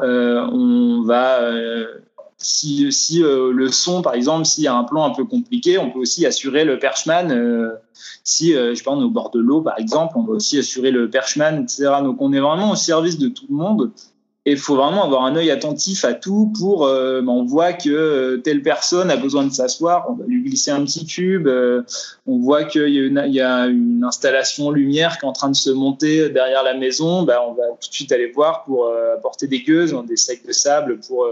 Euh, 0.00 0.46
on 0.52 1.02
va 1.02 1.40
euh, 1.42 1.86
si, 2.38 2.90
si 2.92 3.18
le 3.20 3.68
son, 3.68 4.00
par 4.00 4.14
exemple, 4.14 4.44
s'il 4.44 4.62
y 4.62 4.68
a 4.68 4.74
un 4.74 4.84
plan 4.84 5.04
un 5.04 5.10
peu 5.10 5.24
compliqué, 5.24 5.76
on 5.76 5.90
peut 5.90 5.98
aussi 5.98 6.24
assurer 6.24 6.64
le 6.64 6.78
perchman. 6.78 7.34
si, 8.22 8.52
je 8.52 8.82
pense, 8.84 9.02
au 9.02 9.10
bord 9.10 9.30
de 9.30 9.40
l'eau, 9.40 9.60
par 9.60 9.76
exemple, 9.80 10.12
on 10.16 10.22
va 10.22 10.34
aussi 10.34 10.56
assurer 10.56 10.92
le 10.92 11.10
perchman, 11.10 11.64
etc. 11.64 11.90
Donc, 12.04 12.22
on 12.22 12.32
est 12.32 12.38
vraiment 12.38 12.70
au 12.70 12.76
service 12.76 13.18
de 13.18 13.26
tout 13.26 13.46
le 13.50 13.56
monde 13.56 13.90
il 14.50 14.56
faut 14.58 14.76
vraiment 14.76 15.04
avoir 15.04 15.24
un 15.24 15.36
œil 15.36 15.50
attentif 15.50 16.04
à 16.04 16.14
tout 16.14 16.52
pour, 16.58 16.86
euh, 16.86 17.20
ben, 17.22 17.32
on 17.32 17.44
voit 17.44 17.72
que 17.72 17.88
euh, 17.88 18.36
telle 18.38 18.62
personne 18.62 19.10
a 19.10 19.16
besoin 19.16 19.44
de 19.44 19.52
s'asseoir, 19.52 20.06
on 20.10 20.14
va 20.14 20.24
lui 20.26 20.42
glisser 20.42 20.70
un 20.70 20.84
petit 20.84 21.06
cube. 21.06 21.48
Euh, 21.48 21.82
on 22.26 22.38
voit 22.38 22.64
qu'il 22.64 22.88
y, 22.88 23.40
a 23.40 23.66
une 23.66 24.04
installation 24.04 24.70
lumière 24.70 25.18
qui 25.18 25.24
est 25.24 25.28
en 25.28 25.32
train 25.32 25.50
de 25.50 25.56
se 25.56 25.70
monter 25.70 26.28
derrière 26.28 26.62
la 26.62 26.74
maison. 26.74 27.22
Ben, 27.22 27.38
on 27.48 27.54
va 27.54 27.64
tout 27.80 27.88
de 27.88 27.94
suite 27.94 28.12
aller 28.12 28.30
voir 28.30 28.64
pour 28.64 28.92
apporter 29.16 29.46
des 29.46 29.60
gueuses, 29.60 29.96
des 30.06 30.16
sacs 30.16 30.46
de 30.46 30.52
sable 30.52 31.00
pour, 31.00 31.26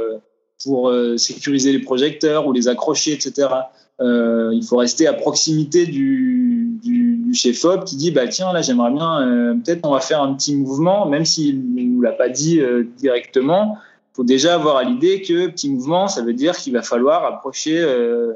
pour 0.64 0.92
sécuriser 1.16 1.72
les 1.72 1.80
projecteurs 1.80 2.46
ou 2.46 2.52
les 2.52 2.68
accrocher, 2.68 3.12
etc. 3.12 3.48
il 4.00 4.62
faut 4.66 4.78
rester 4.78 5.06
à 5.06 5.12
proximité 5.12 5.86
du, 5.86 6.55
du 7.36 7.42
chef-op 7.42 7.84
qui 7.84 7.96
dit 7.96 8.10
bah 8.10 8.26
tiens 8.26 8.52
là 8.52 8.62
j'aimerais 8.62 8.90
bien 8.90 9.20
euh, 9.20 9.54
peut-être 9.54 9.80
on 9.84 9.92
va 9.92 10.00
faire 10.00 10.22
un 10.22 10.34
petit 10.34 10.56
mouvement 10.56 11.06
même 11.06 11.24
s'il 11.24 11.74
ne 11.74 11.82
nous 11.82 12.00
l'a 12.00 12.12
pas 12.12 12.28
dit 12.28 12.60
euh, 12.60 12.84
directement. 12.96 13.78
Faut 14.14 14.24
déjà 14.24 14.54
avoir 14.54 14.76
à 14.76 14.84
l'idée 14.84 15.20
que 15.20 15.48
petit 15.48 15.68
mouvement 15.68 16.08
ça 16.08 16.22
veut 16.22 16.32
dire 16.32 16.56
qu'il 16.56 16.72
va 16.72 16.82
falloir 16.82 17.24
approcher 17.24 17.78
euh, 17.78 18.32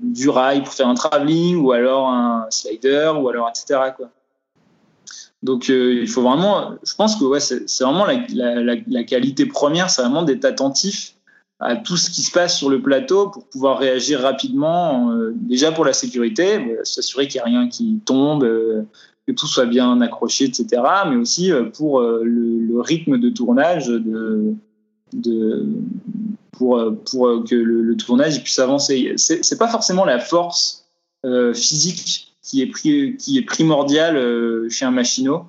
du 0.00 0.28
rail 0.28 0.62
pour 0.62 0.72
faire 0.72 0.88
un 0.88 0.94
travelling 0.94 1.56
ou 1.56 1.72
alors 1.72 2.08
un 2.08 2.46
slider 2.48 3.12
ou 3.20 3.28
alors 3.28 3.50
etc 3.50 3.80
donc 5.42 5.68
il 5.68 6.08
faut 6.08 6.22
vraiment 6.22 6.76
je 6.84 6.94
pense 6.94 7.16
que 7.16 7.24
ouais 7.24 7.40
c'est 7.40 7.82
vraiment 7.82 8.06
la, 8.06 8.76
la 8.86 9.04
qualité 9.04 9.44
première 9.44 9.90
c'est 9.90 10.02
vraiment 10.02 10.22
d'être 10.22 10.44
attentif 10.44 11.16
à 11.60 11.76
tout 11.76 11.96
ce 11.96 12.10
qui 12.10 12.22
se 12.22 12.32
passe 12.32 12.58
sur 12.58 12.68
le 12.68 12.82
plateau 12.82 13.28
pour 13.28 13.46
pouvoir 13.46 13.78
réagir 13.78 14.20
rapidement, 14.20 15.12
euh, 15.12 15.32
déjà 15.34 15.72
pour 15.72 15.84
la 15.84 15.92
sécurité, 15.92 16.56
euh, 16.56 16.84
s'assurer 16.84 17.28
qu'il 17.28 17.40
n'y 17.40 17.42
a 17.42 17.44
rien 17.44 17.68
qui 17.68 18.00
tombe, 18.04 18.44
euh, 18.44 18.82
que 19.26 19.32
tout 19.32 19.46
soit 19.46 19.66
bien 19.66 20.00
accroché, 20.00 20.44
etc. 20.44 20.82
Mais 21.08 21.16
aussi 21.16 21.50
pour 21.78 22.02
le, 22.02 22.80
rythme 22.80 23.16
de 23.16 23.30
tournage, 23.30 23.86
de, 23.86 24.52
de, 25.14 25.66
pour, 26.52 26.78
pour 27.10 27.42
que 27.48 27.54
le, 27.54 27.96
tournage 27.96 28.42
puisse 28.42 28.58
avancer. 28.58 29.14
C'est 29.16 29.58
pas 29.58 29.68
forcément 29.68 30.04
la 30.04 30.18
force 30.18 30.86
physique 31.54 32.34
qui 32.42 32.60
est, 32.60 33.16
qui 33.16 33.38
est 33.38 33.46
primordiale 33.46 34.68
chez 34.68 34.84
un 34.84 34.90
machinot 34.90 35.46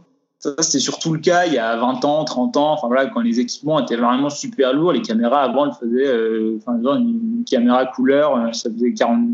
c'était 0.60 0.80
surtout 0.80 1.14
le 1.14 1.20
cas 1.20 1.46
il 1.46 1.54
y 1.54 1.58
a 1.58 1.76
20 1.78 2.06
ans, 2.06 2.24
30 2.24 2.58
ans, 2.58 2.74
enfin 2.74 2.88
voilà, 2.88 3.08
quand 3.08 3.22
les 3.22 3.40
équipements 3.40 3.80
étaient 3.80 3.96
vraiment 3.96 4.30
super 4.30 4.74
lourds. 4.74 4.94
Les 4.94 5.02
caméras, 5.02 5.44
avant, 5.44 5.66
elles 5.66 5.74
faisaient, 5.74 6.08
euh, 6.08 6.58
enfin, 6.58 6.78
une 6.98 7.44
caméra 7.50 7.86
couleur, 7.86 8.36
euh, 8.36 8.52
ça 8.52 8.70
faisait 8.72 8.94
40, 8.94 9.30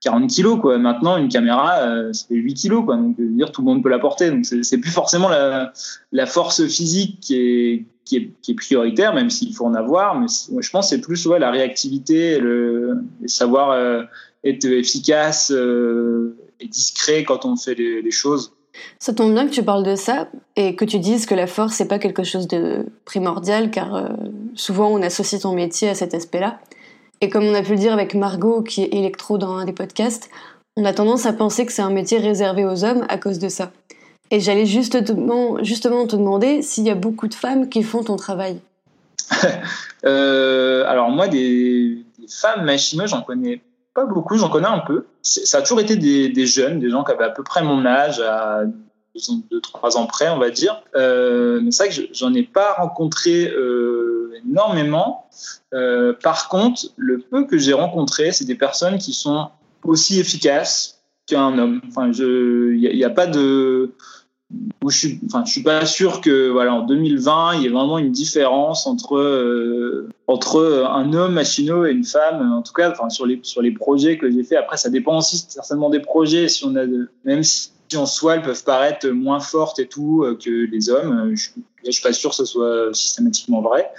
40 0.00 0.30
kilos, 0.30 0.60
quoi. 0.60 0.78
Maintenant, 0.78 1.16
une 1.16 1.28
caméra, 1.28 1.78
euh, 1.80 2.12
ça 2.12 2.26
fait 2.28 2.36
8 2.36 2.54
kilos, 2.54 2.84
quoi. 2.84 2.96
Donc, 2.96 3.16
dire, 3.20 3.52
tout 3.52 3.62
le 3.62 3.66
monde 3.66 3.82
peut 3.82 3.88
la 3.88 3.98
porter. 3.98 4.30
Donc, 4.30 4.44
c'est 4.44 4.78
plus 4.78 4.90
forcément 4.90 5.28
la, 5.28 6.26
force 6.26 6.66
physique 6.66 7.20
qui 7.20 7.86
est, 8.12 8.54
prioritaire, 8.56 9.14
même 9.14 9.30
s'il 9.30 9.54
faut 9.54 9.66
en 9.66 9.74
avoir. 9.74 10.18
Mais 10.18 10.26
je 10.28 10.70
pense 10.70 10.90
que 10.90 10.96
c'est 10.96 11.00
plus 11.00 11.26
ouais, 11.26 11.38
la 11.38 11.50
réactivité, 11.50 12.38
le, 12.38 13.04
savoir 13.26 14.06
être 14.42 14.64
efficace 14.64 15.52
et 15.52 16.66
discret 16.66 17.24
quand 17.24 17.44
on 17.44 17.56
fait 17.56 17.74
les 17.74 18.10
choses. 18.10 18.52
Ça 18.98 19.12
tombe 19.12 19.32
bien 19.32 19.46
que 19.46 19.52
tu 19.52 19.62
parles 19.62 19.84
de 19.84 19.96
ça 19.96 20.28
et 20.56 20.76
que 20.76 20.84
tu 20.84 20.98
dises 20.98 21.26
que 21.26 21.34
la 21.34 21.46
force 21.46 21.74
c'est 21.74 21.88
pas 21.88 21.98
quelque 21.98 22.22
chose 22.22 22.48
de 22.48 22.86
primordial 23.04 23.70
car 23.70 23.94
euh, 23.94 24.08
souvent 24.54 24.88
on 24.88 25.02
associe 25.02 25.40
ton 25.40 25.54
métier 25.54 25.88
à 25.88 25.94
cet 25.94 26.14
aspect-là. 26.14 26.58
Et 27.20 27.28
comme 27.28 27.44
on 27.44 27.54
a 27.54 27.62
pu 27.62 27.72
le 27.72 27.78
dire 27.78 27.92
avec 27.92 28.14
Margot 28.14 28.62
qui 28.62 28.82
est 28.82 28.94
électro 28.94 29.38
dans 29.38 29.56
un 29.56 29.64
des 29.64 29.72
podcasts, 29.72 30.30
on 30.76 30.84
a 30.84 30.92
tendance 30.92 31.26
à 31.26 31.32
penser 31.32 31.66
que 31.66 31.72
c'est 31.72 31.82
un 31.82 31.90
métier 31.90 32.18
réservé 32.18 32.64
aux 32.64 32.84
hommes 32.84 33.04
à 33.08 33.18
cause 33.18 33.38
de 33.38 33.48
ça. 33.48 33.72
Et 34.30 34.40
j'allais 34.40 34.64
justement, 34.64 35.56
te 36.06 36.16
demander 36.16 36.62
s'il 36.62 36.84
y 36.84 36.90
a 36.90 36.94
beaucoup 36.94 37.26
de 37.26 37.34
femmes 37.34 37.68
qui 37.68 37.82
font 37.82 38.04
ton 38.04 38.16
travail. 38.16 38.60
euh, 40.04 40.84
alors 40.86 41.10
moi, 41.10 41.26
des, 41.28 42.04
des 42.18 42.28
femmes 42.28 42.64
machineux, 42.64 43.06
j'en 43.06 43.22
connais 43.22 43.60
pas 43.92 44.06
beaucoup, 44.06 44.36
j'en 44.36 44.48
connais 44.48 44.68
un 44.68 44.78
peu. 44.78 45.04
Ça 45.22 45.58
a 45.58 45.62
toujours 45.62 45.80
été 45.80 45.96
des, 45.96 46.46
jeunes, 46.46 46.80
des 46.80 46.90
gens 46.90 47.04
qui 47.04 47.12
avaient 47.12 47.24
à 47.24 47.30
peu 47.30 47.42
près 47.42 47.62
mon 47.62 47.84
âge, 47.84 48.20
à 48.20 48.64
2-3 49.16 49.96
ans 49.96 50.06
près, 50.06 50.28
on 50.28 50.38
va 50.38 50.50
dire. 50.50 50.82
Euh, 50.94 51.60
mais 51.62 51.70
c'est 51.70 51.86
vrai 51.86 51.94
que 51.94 52.08
j'en 52.12 52.32
ai 52.34 52.42
pas 52.42 52.74
rencontré 52.74 53.48
euh, 53.48 54.32
énormément. 54.44 55.28
Euh, 55.74 56.12
par 56.12 56.48
contre, 56.48 56.86
le 56.96 57.18
peu 57.18 57.44
que 57.44 57.58
j'ai 57.58 57.72
rencontré, 57.72 58.32
c'est 58.32 58.44
des 58.44 58.54
personnes 58.54 58.98
qui 58.98 59.12
sont 59.12 59.50
aussi 59.84 60.20
efficaces 60.20 61.02
qu'un 61.26 61.58
homme. 61.58 61.80
Enfin, 61.88 62.10
il 62.12 62.78
n'y 62.78 63.04
a, 63.04 63.10
pas 63.10 63.26
de 63.26 63.92
je 64.88 64.96
suis, 64.96 65.20
enfin, 65.26 65.44
suis 65.44 65.62
pas 65.62 65.86
sûr 65.86 66.20
que 66.20 66.48
voilà 66.48 66.74
en 66.74 66.82
2020 66.82 67.54
il 67.54 67.62
y 67.62 67.66
ait 67.66 67.70
vraiment 67.70 67.98
une 67.98 68.10
différence 68.10 68.86
entre 68.86 69.16
euh, 69.16 70.08
entre 70.26 70.86
un 70.90 71.12
homme 71.12 71.34
machinot 71.34 71.86
et 71.86 71.92
une 71.92 72.04
femme. 72.04 72.52
En 72.52 72.62
tout 72.62 72.72
cas, 72.72 72.90
enfin, 72.90 73.10
sur 73.10 73.26
les 73.26 73.40
sur 73.42 73.62
les 73.62 73.70
projets 73.70 74.18
que 74.18 74.30
j'ai 74.30 74.42
fait. 74.42 74.56
Après, 74.56 74.76
ça 74.76 74.90
dépend 74.90 75.18
aussi 75.18 75.44
certainement 75.48 75.90
des 75.90 76.00
projets. 76.00 76.48
Si 76.48 76.64
on 76.64 76.74
a 76.76 76.84
même 77.24 77.42
si 77.42 77.70
en 77.94 78.06
soi 78.06 78.36
elles 78.36 78.42
peuvent 78.42 78.64
paraître 78.64 79.08
moins 79.08 79.40
fortes 79.40 79.78
et 79.78 79.86
tout 79.86 80.24
euh, 80.24 80.36
que 80.36 80.50
les 80.50 80.90
hommes, 80.90 81.34
je, 81.34 81.50
je 81.84 81.90
suis 81.90 82.02
pas 82.02 82.12
sûr 82.12 82.30
que 82.30 82.36
ce 82.36 82.44
soit 82.44 82.94
systématiquement 82.94 83.60
vrai 83.60 83.90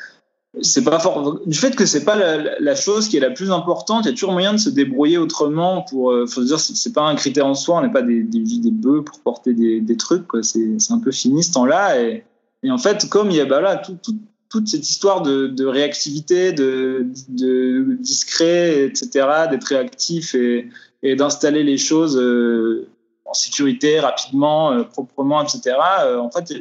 c'est 0.60 0.84
pas 0.84 1.00
fort. 1.00 1.40
Du 1.46 1.58
fait 1.58 1.76
que 1.76 1.86
c'est 1.86 2.04
pas 2.04 2.16
la, 2.16 2.76
chose 2.76 3.08
qui 3.08 3.16
est 3.16 3.22
la 3.22 3.32
plus 3.32 3.52
importante, 3.52 4.06
il 4.06 4.10
y 4.10 4.12
a 4.12 4.14
toujours 4.14 4.34
moyen 4.34 4.54
de 4.54 4.60
se 4.60 4.70
débrouiller 4.70 5.18
autrement. 5.18 5.84
Pour, 5.84 6.12
euh, 6.12 6.28
faut 6.28 6.42
se 6.42 6.48
dire, 6.48 6.60
c'est 6.60 6.92
pas 6.92 7.04
un 7.04 7.16
critère 7.16 7.48
en 7.48 7.54
soi. 7.54 7.78
On 7.78 7.82
n'est 7.82 7.92
pas 7.92 8.02
des, 8.02 8.22
des, 8.24 8.44
des 8.44 8.72
bœufs 8.72 9.04
pour 9.04 9.20
porter 9.22 9.54
des, 9.54 9.80
des 9.80 9.96
trucs. 9.96 10.26
C'est 10.42 10.92
un 10.92 11.00
peu 11.00 11.12
fini 11.12 11.44
ce 11.44 11.54
temps-là. 11.54 12.02
Et, 12.02 12.26
et, 12.64 12.72
en 12.72 12.78
fait, 12.78 13.08
comme 13.08 13.32
il 13.32 13.38
y 13.38 13.40
a 13.40 13.46
bah 13.46 13.62
là, 13.62 13.78
tout, 13.78 13.98
tout, 14.04 14.18
toute 14.50 14.68
cette 14.68 14.90
histoire 14.90 15.22
de, 15.22 15.48
de 15.48 15.66
réactivité, 15.66 16.52
de, 16.52 17.08
de, 17.30 17.96
discret, 18.02 18.84
etc., 18.84 19.28
d'être 19.50 19.64
réactif 19.64 20.36
et, 20.36 20.68
et 21.02 21.16
d'installer 21.16 21.64
les 21.64 21.78
choses 21.78 22.18
euh, 22.18 22.90
en 23.24 23.34
sécurité 23.34 24.02
rapidement, 24.02 24.74
euh, 24.74 24.84
proprement, 24.84 25.42
etc. 25.42 25.78
en 26.20 26.30
fait, 26.30 26.54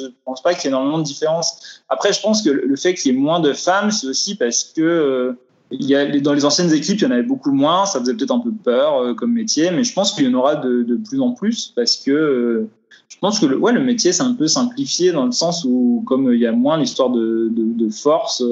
je 0.00 0.06
pense 0.24 0.42
pas 0.42 0.54
qu'il 0.54 0.64
y 0.64 0.66
ait 0.66 0.70
énormément 0.70 0.98
de 0.98 1.04
différence. 1.04 1.82
Après, 1.88 2.12
je 2.12 2.20
pense 2.20 2.42
que 2.42 2.50
le 2.50 2.76
fait 2.76 2.94
qu'il 2.94 3.12
y 3.12 3.14
ait 3.14 3.18
moins 3.18 3.40
de 3.40 3.52
femmes, 3.52 3.90
c'est 3.90 4.06
aussi 4.06 4.34
parce 4.34 4.64
que 4.64 4.80
euh, 4.80 5.32
y 5.70 5.94
a, 5.94 6.06
dans 6.20 6.32
les 6.32 6.44
anciennes 6.44 6.72
équipes, 6.72 6.98
il 7.00 7.02
y 7.02 7.06
en 7.06 7.10
avait 7.10 7.22
beaucoup 7.22 7.52
moins. 7.52 7.86
Ça 7.86 8.00
faisait 8.00 8.14
peut-être 8.14 8.32
un 8.32 8.40
peu 8.40 8.52
peur 8.52 8.98
euh, 8.98 9.14
comme 9.14 9.32
métier, 9.32 9.70
mais 9.70 9.84
je 9.84 9.92
pense 9.92 10.12
qu'il 10.12 10.24
y 10.24 10.28
en 10.28 10.34
aura 10.34 10.56
de, 10.56 10.98
plus 11.08 11.20
en 11.20 11.32
plus 11.32 11.72
parce 11.74 11.96
que 11.96 12.10
euh, 12.10 12.70
je 13.08 13.18
pense 13.18 13.38
que 13.38 13.46
le, 13.46 13.58
ouais, 13.58 13.72
le 13.72 13.82
métier 13.82 14.12
c'est 14.12 14.22
un 14.22 14.34
peu 14.34 14.48
simplifié 14.48 15.12
dans 15.12 15.26
le 15.26 15.32
sens 15.32 15.64
où, 15.64 16.02
comme 16.06 16.32
il 16.32 16.40
y 16.40 16.46
a 16.46 16.52
moins 16.52 16.78
l'histoire 16.78 17.10
de, 17.10 17.50
force 17.90 18.42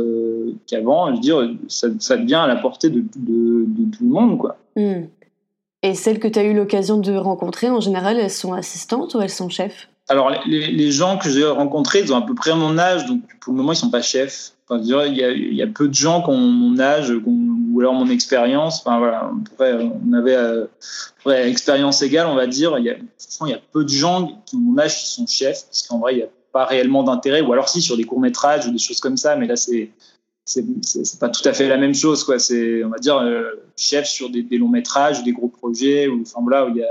qu'avant, 0.66 1.08
je 1.08 1.12
veux 1.14 1.20
dire, 1.20 1.50
ça, 1.68 2.16
devient 2.16 2.34
à 2.34 2.46
la 2.46 2.56
portée 2.56 2.90
de, 2.90 3.00
tout 3.00 4.04
le 4.04 4.08
monde. 4.08 4.52
Hmm. 4.76 5.06
Et 5.82 5.94
celles 5.94 6.18
que 6.18 6.28
tu 6.28 6.38
as 6.38 6.44
eu 6.44 6.54
l'occasion 6.54 6.98
de 6.98 7.16
rencontrer, 7.16 7.70
en 7.70 7.80
général, 7.80 8.18
elles 8.18 8.30
sont 8.30 8.52
assistantes 8.52 9.14
ou 9.14 9.20
elles 9.20 9.30
sont 9.30 9.48
chefs? 9.48 9.88
Alors, 10.10 10.32
les, 10.44 10.90
gens 10.90 11.18
que 11.18 11.30
j'ai 11.30 11.46
rencontrés, 11.46 12.00
ils 12.00 12.12
ont 12.12 12.16
à 12.16 12.22
peu 12.22 12.34
près 12.34 12.52
mon 12.52 12.78
âge, 12.78 13.06
donc 13.06 13.22
pour 13.40 13.52
le 13.52 13.58
moment, 13.58 13.72
ils 13.72 13.76
sont 13.76 13.90
pas 13.90 14.02
chefs. 14.02 14.54
Enfin, 14.68 14.82
il, 14.82 14.88
y 14.88 15.22
a, 15.22 15.30
il 15.30 15.54
y 15.54 15.62
a 15.62 15.68
peu 15.68 15.86
de 15.86 15.94
gens 15.94 16.20
qui 16.20 16.30
ont 16.30 16.36
mon 16.36 16.80
âge 16.80 17.12
ou 17.24 17.78
alors 17.78 17.94
mon 17.94 18.10
expérience. 18.10 18.80
Enfin, 18.84 18.98
voilà, 18.98 19.30
on 19.60 20.12
avait 20.12 20.34
euh, 20.34 20.66
expérience 21.26 22.02
égale, 22.02 22.26
on 22.26 22.34
va 22.34 22.48
dire. 22.48 22.76
Il 22.78 22.86
y, 22.86 22.90
a, 22.90 22.96
il 22.96 23.48
y 23.50 23.52
a 23.52 23.60
peu 23.70 23.84
de 23.84 23.88
gens 23.88 24.42
qui 24.46 24.56
ont 24.56 24.58
mon 24.58 24.78
âge 24.80 24.98
qui 24.98 25.06
sont 25.06 25.28
chefs, 25.28 25.66
parce 25.66 25.86
qu'en 25.86 26.00
vrai, 26.00 26.14
il 26.14 26.16
n'y 26.16 26.24
a 26.24 26.28
pas 26.52 26.64
réellement 26.64 27.04
d'intérêt. 27.04 27.40
Ou 27.40 27.52
alors, 27.52 27.68
si, 27.68 27.80
sur 27.80 27.96
des 27.96 28.02
courts-métrages 28.02 28.66
ou 28.66 28.72
des 28.72 28.78
choses 28.78 28.98
comme 28.98 29.16
ça, 29.16 29.36
mais 29.36 29.46
là, 29.46 29.54
c'est 29.54 29.92
c'est 30.44 31.20
pas 31.20 31.28
tout 31.28 31.48
à 31.48 31.52
fait 31.52 31.68
la 31.68 31.76
même 31.76 31.94
chose 31.94 32.24
quoi 32.24 32.40
c'est 32.40 32.82
on 32.82 32.88
va 32.88 32.98
dire 32.98 33.18
euh, 33.18 33.52
chef 33.76 34.06
sur 34.06 34.30
des, 34.30 34.42
des 34.42 34.58
longs 34.58 34.68
métrages 34.68 35.22
des 35.22 35.30
gros 35.30 35.46
projets 35.46 36.08
ou 36.08 36.22
enfin 36.22 36.40
voilà 36.42 36.66
où 36.66 36.70
il 36.70 36.78
y 36.78 36.82
a 36.82 36.88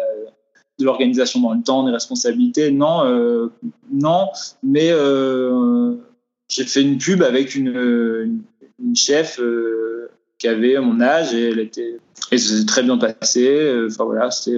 de 0.79 0.85
l'organisation 0.85 1.41
dans 1.41 1.53
le 1.53 1.61
temps, 1.61 1.83
des 1.83 1.91
responsabilités. 1.91 2.71
Non, 2.71 3.03
euh, 3.05 3.51
non, 3.91 4.29
mais 4.63 4.89
euh, 4.91 5.95
j'ai 6.47 6.63
fait 6.63 6.81
une 6.81 6.97
pub 6.97 7.21
avec 7.21 7.53
une, 7.53 8.41
une, 8.79 8.95
chef 8.95 9.39
euh, 9.39 10.09
qui 10.37 10.47
avait 10.47 10.79
mon 10.79 11.01
âge 11.01 11.33
et 11.33 11.49
elle 11.49 11.59
était 11.59 11.97
et 12.31 12.37
s'est 12.37 12.65
très 12.65 12.83
bien 12.83 12.97
passé. 12.97 13.71
Enfin 13.87 14.05
voilà, 14.05 14.31
c'est 14.31 14.57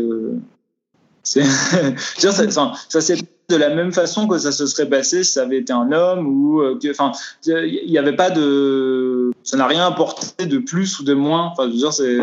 ça, 1.23 2.31
ça, 2.31 3.01
ça 3.01 3.13
de 3.49 3.55
la 3.55 3.73
même 3.73 3.91
façon 3.91 4.27
que 4.27 4.37
ça 4.37 4.51
se 4.51 4.65
serait 4.65 4.87
passé 4.87 5.23
si 5.23 5.33
ça 5.33 5.43
avait 5.43 5.57
été 5.57 5.73
un 5.73 5.91
homme 5.91 6.25
ou 6.25 6.63
enfin 6.89 7.11
il 7.45 7.89
n'y 7.89 7.97
avait 7.97 8.15
pas 8.15 8.29
de 8.29 9.31
ça 9.43 9.57
n'a 9.57 9.67
rien 9.67 9.85
apporté 9.85 10.45
de 10.45 10.57
plus 10.57 10.99
ou 10.99 11.03
de 11.03 11.13
moins 11.13 11.51
enfin 11.51 11.65
je 11.65 11.73
veux 11.73 11.77
dire 11.77 11.93
c'est 11.93 12.17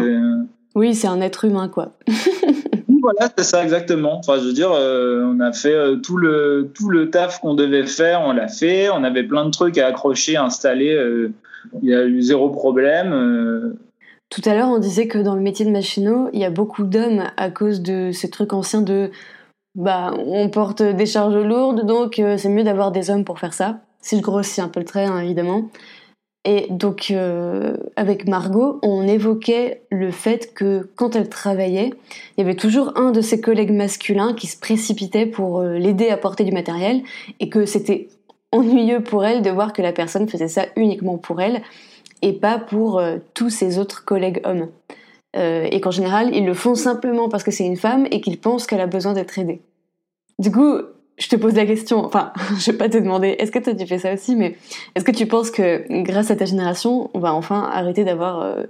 oui 0.74 0.94
c'est 0.94 1.06
un 1.06 1.20
être 1.20 1.44
humain 1.44 1.68
quoi 1.68 1.92
voilà, 3.12 3.32
c'est 3.36 3.44
ça 3.44 3.62
exactement. 3.62 4.18
Enfin, 4.18 4.38
je 4.38 4.44
veux 4.44 4.52
dire, 4.52 4.72
euh, 4.72 5.24
on 5.24 5.40
a 5.40 5.52
fait 5.52 5.74
euh, 5.74 5.96
tout 5.96 6.16
le 6.16 6.70
tout 6.74 6.90
le 6.90 7.10
taf 7.10 7.40
qu'on 7.40 7.54
devait 7.54 7.86
faire, 7.86 8.22
on 8.22 8.32
l'a 8.32 8.48
fait. 8.48 8.90
On 8.90 9.02
avait 9.02 9.22
plein 9.22 9.46
de 9.46 9.50
trucs 9.50 9.78
à 9.78 9.86
accrocher, 9.86 10.36
installer. 10.36 10.94
Euh, 10.94 11.32
il 11.82 11.88
y 11.88 11.94
a 11.94 12.04
eu 12.04 12.20
zéro 12.20 12.50
problème. 12.50 13.76
Tout 14.30 14.42
à 14.44 14.54
l'heure, 14.54 14.68
on 14.68 14.78
disait 14.78 15.08
que 15.08 15.18
dans 15.18 15.34
le 15.34 15.40
métier 15.40 15.64
de 15.64 15.70
machinot, 15.70 16.28
il 16.32 16.40
y 16.40 16.44
a 16.44 16.50
beaucoup 16.50 16.84
d'hommes 16.84 17.24
à 17.36 17.50
cause 17.50 17.80
de 17.80 18.10
ces 18.12 18.28
trucs 18.28 18.52
anciens 18.52 18.82
de 18.82 19.10
bah 19.74 20.12
on 20.18 20.48
porte 20.50 20.82
des 20.82 21.06
charges 21.06 21.36
lourdes, 21.36 21.86
donc 21.86 22.22
c'est 22.36 22.48
mieux 22.48 22.64
d'avoir 22.64 22.92
des 22.92 23.10
hommes 23.10 23.24
pour 23.24 23.38
faire 23.38 23.54
ça. 23.54 23.80
Si 24.00 24.16
je 24.16 24.22
grossis 24.22 24.60
un 24.60 24.68
peu 24.68 24.80
le 24.80 24.86
trait, 24.86 25.04
hein, 25.04 25.18
évidemment. 25.20 25.70
Et 26.50 26.66
donc, 26.70 27.10
euh, 27.10 27.76
avec 27.96 28.26
Margot, 28.26 28.78
on 28.82 29.06
évoquait 29.06 29.82
le 29.90 30.10
fait 30.10 30.54
que 30.54 30.88
quand 30.96 31.14
elle 31.14 31.28
travaillait, 31.28 31.90
il 31.90 32.40
y 32.40 32.42
avait 32.42 32.56
toujours 32.56 32.96
un 32.96 33.10
de 33.10 33.20
ses 33.20 33.38
collègues 33.38 33.70
masculins 33.70 34.32
qui 34.32 34.46
se 34.46 34.58
précipitait 34.58 35.26
pour 35.26 35.60
euh, 35.60 35.76
l'aider 35.76 36.08
à 36.08 36.16
porter 36.16 36.44
du 36.44 36.52
matériel 36.52 37.02
et 37.38 37.50
que 37.50 37.66
c'était 37.66 38.08
ennuyeux 38.50 39.02
pour 39.02 39.26
elle 39.26 39.42
de 39.42 39.50
voir 39.50 39.74
que 39.74 39.82
la 39.82 39.92
personne 39.92 40.26
faisait 40.26 40.48
ça 40.48 40.64
uniquement 40.74 41.18
pour 41.18 41.42
elle 41.42 41.60
et 42.22 42.32
pas 42.32 42.58
pour 42.58 42.98
euh, 42.98 43.18
tous 43.34 43.50
ses 43.50 43.78
autres 43.78 44.06
collègues 44.06 44.40
hommes. 44.44 44.68
et 45.34 45.80
qu'en 45.82 45.90
général, 45.90 46.34
ils 46.34 46.46
le 46.46 46.54
font 46.54 46.74
simplement 46.74 47.28
parce 47.28 47.44
que 47.44 47.50
c'est 47.50 47.66
une 47.66 47.76
femme 47.76 48.06
et 48.10 48.22
qu'ils 48.22 48.40
pensent 48.40 48.66
qu'elle 48.66 48.80
a 48.80 48.86
besoin 48.86 49.12
d'être 49.12 49.38
aidée. 49.38 49.60
Du 50.38 50.50
coup, 50.50 50.78
je 51.18 51.28
te 51.28 51.36
pose 51.36 51.54
la 51.54 51.66
question, 51.66 52.04
enfin, 52.04 52.32
je 52.58 52.70
vais 52.70 52.78
pas 52.78 52.88
te 52.88 52.96
demander, 52.96 53.36
est-ce 53.38 53.52
que 53.52 53.58
toi 53.58 53.74
tu 53.74 53.86
fais 53.86 53.98
ça 53.98 54.14
aussi, 54.14 54.36
mais 54.36 54.56
est-ce 54.94 55.04
que 55.04 55.10
tu 55.10 55.26
penses 55.26 55.50
que 55.50 55.84
grâce 56.02 56.30
à 56.30 56.36
ta 56.36 56.44
génération, 56.44 57.10
on 57.14 57.18
va 57.18 57.34
enfin 57.34 57.68
arrêter 57.72 58.04
d'avoir 58.04 58.40
euh, 58.40 58.64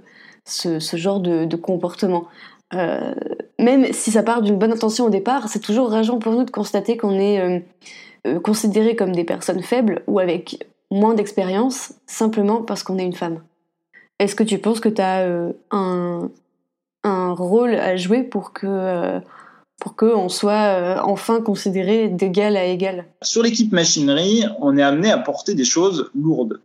ce, 0.45 0.79
genre 0.97 1.19
de, 1.19 1.55
comportement? 1.55 2.25
Euh, 2.73 3.13
Même 3.59 3.91
si 3.93 4.11
ça 4.11 4.23
part 4.23 4.41
d'une 4.41 4.57
bonne 4.57 4.71
intention 4.71 5.05
au 5.05 5.09
départ, 5.09 5.47
c'est 5.47 5.59
toujours 5.59 5.89
rageant 5.89 6.19
pour 6.19 6.33
nous 6.33 6.43
de 6.43 6.51
constater 6.51 6.97
qu'on 6.97 7.19
est 7.19 7.63
euh, 8.27 8.39
considéré 8.39 8.95
comme 8.95 9.13
des 9.13 9.23
personnes 9.23 9.63
faibles 9.63 10.01
ou 10.07 10.19
avec 10.19 10.65
moins 10.91 11.13
d'expérience 11.13 11.93
simplement 12.07 12.63
parce 12.63 12.83
qu'on 12.83 12.97
est 12.97 13.05
une 13.05 13.13
femme. 13.13 13.41
Est-ce 14.17 14.35
que 14.35 14.43
tu 14.43 14.57
penses 14.57 14.79
que 14.79 14.89
tu 14.89 15.01
as 15.01 15.25
un 15.71 17.33
rôle 17.33 17.75
à 17.75 17.95
jouer 17.95 18.23
pour 18.23 18.51
que 18.51 19.21
pour 19.79 19.95
qu'on 19.95 20.29
soit 20.29 21.01
enfin 21.03 21.41
considéré 21.41 22.09
d'égal 22.09 22.57
à 22.57 22.65
égal 22.65 23.05
Sur 23.21 23.43
l'équipe 23.43 23.71
machinerie, 23.71 24.43
on 24.59 24.77
est 24.77 24.83
amené 24.83 25.11
à 25.11 25.17
porter 25.17 25.55
des 25.55 25.65
choses 25.65 26.09
lourdes. 26.13 26.59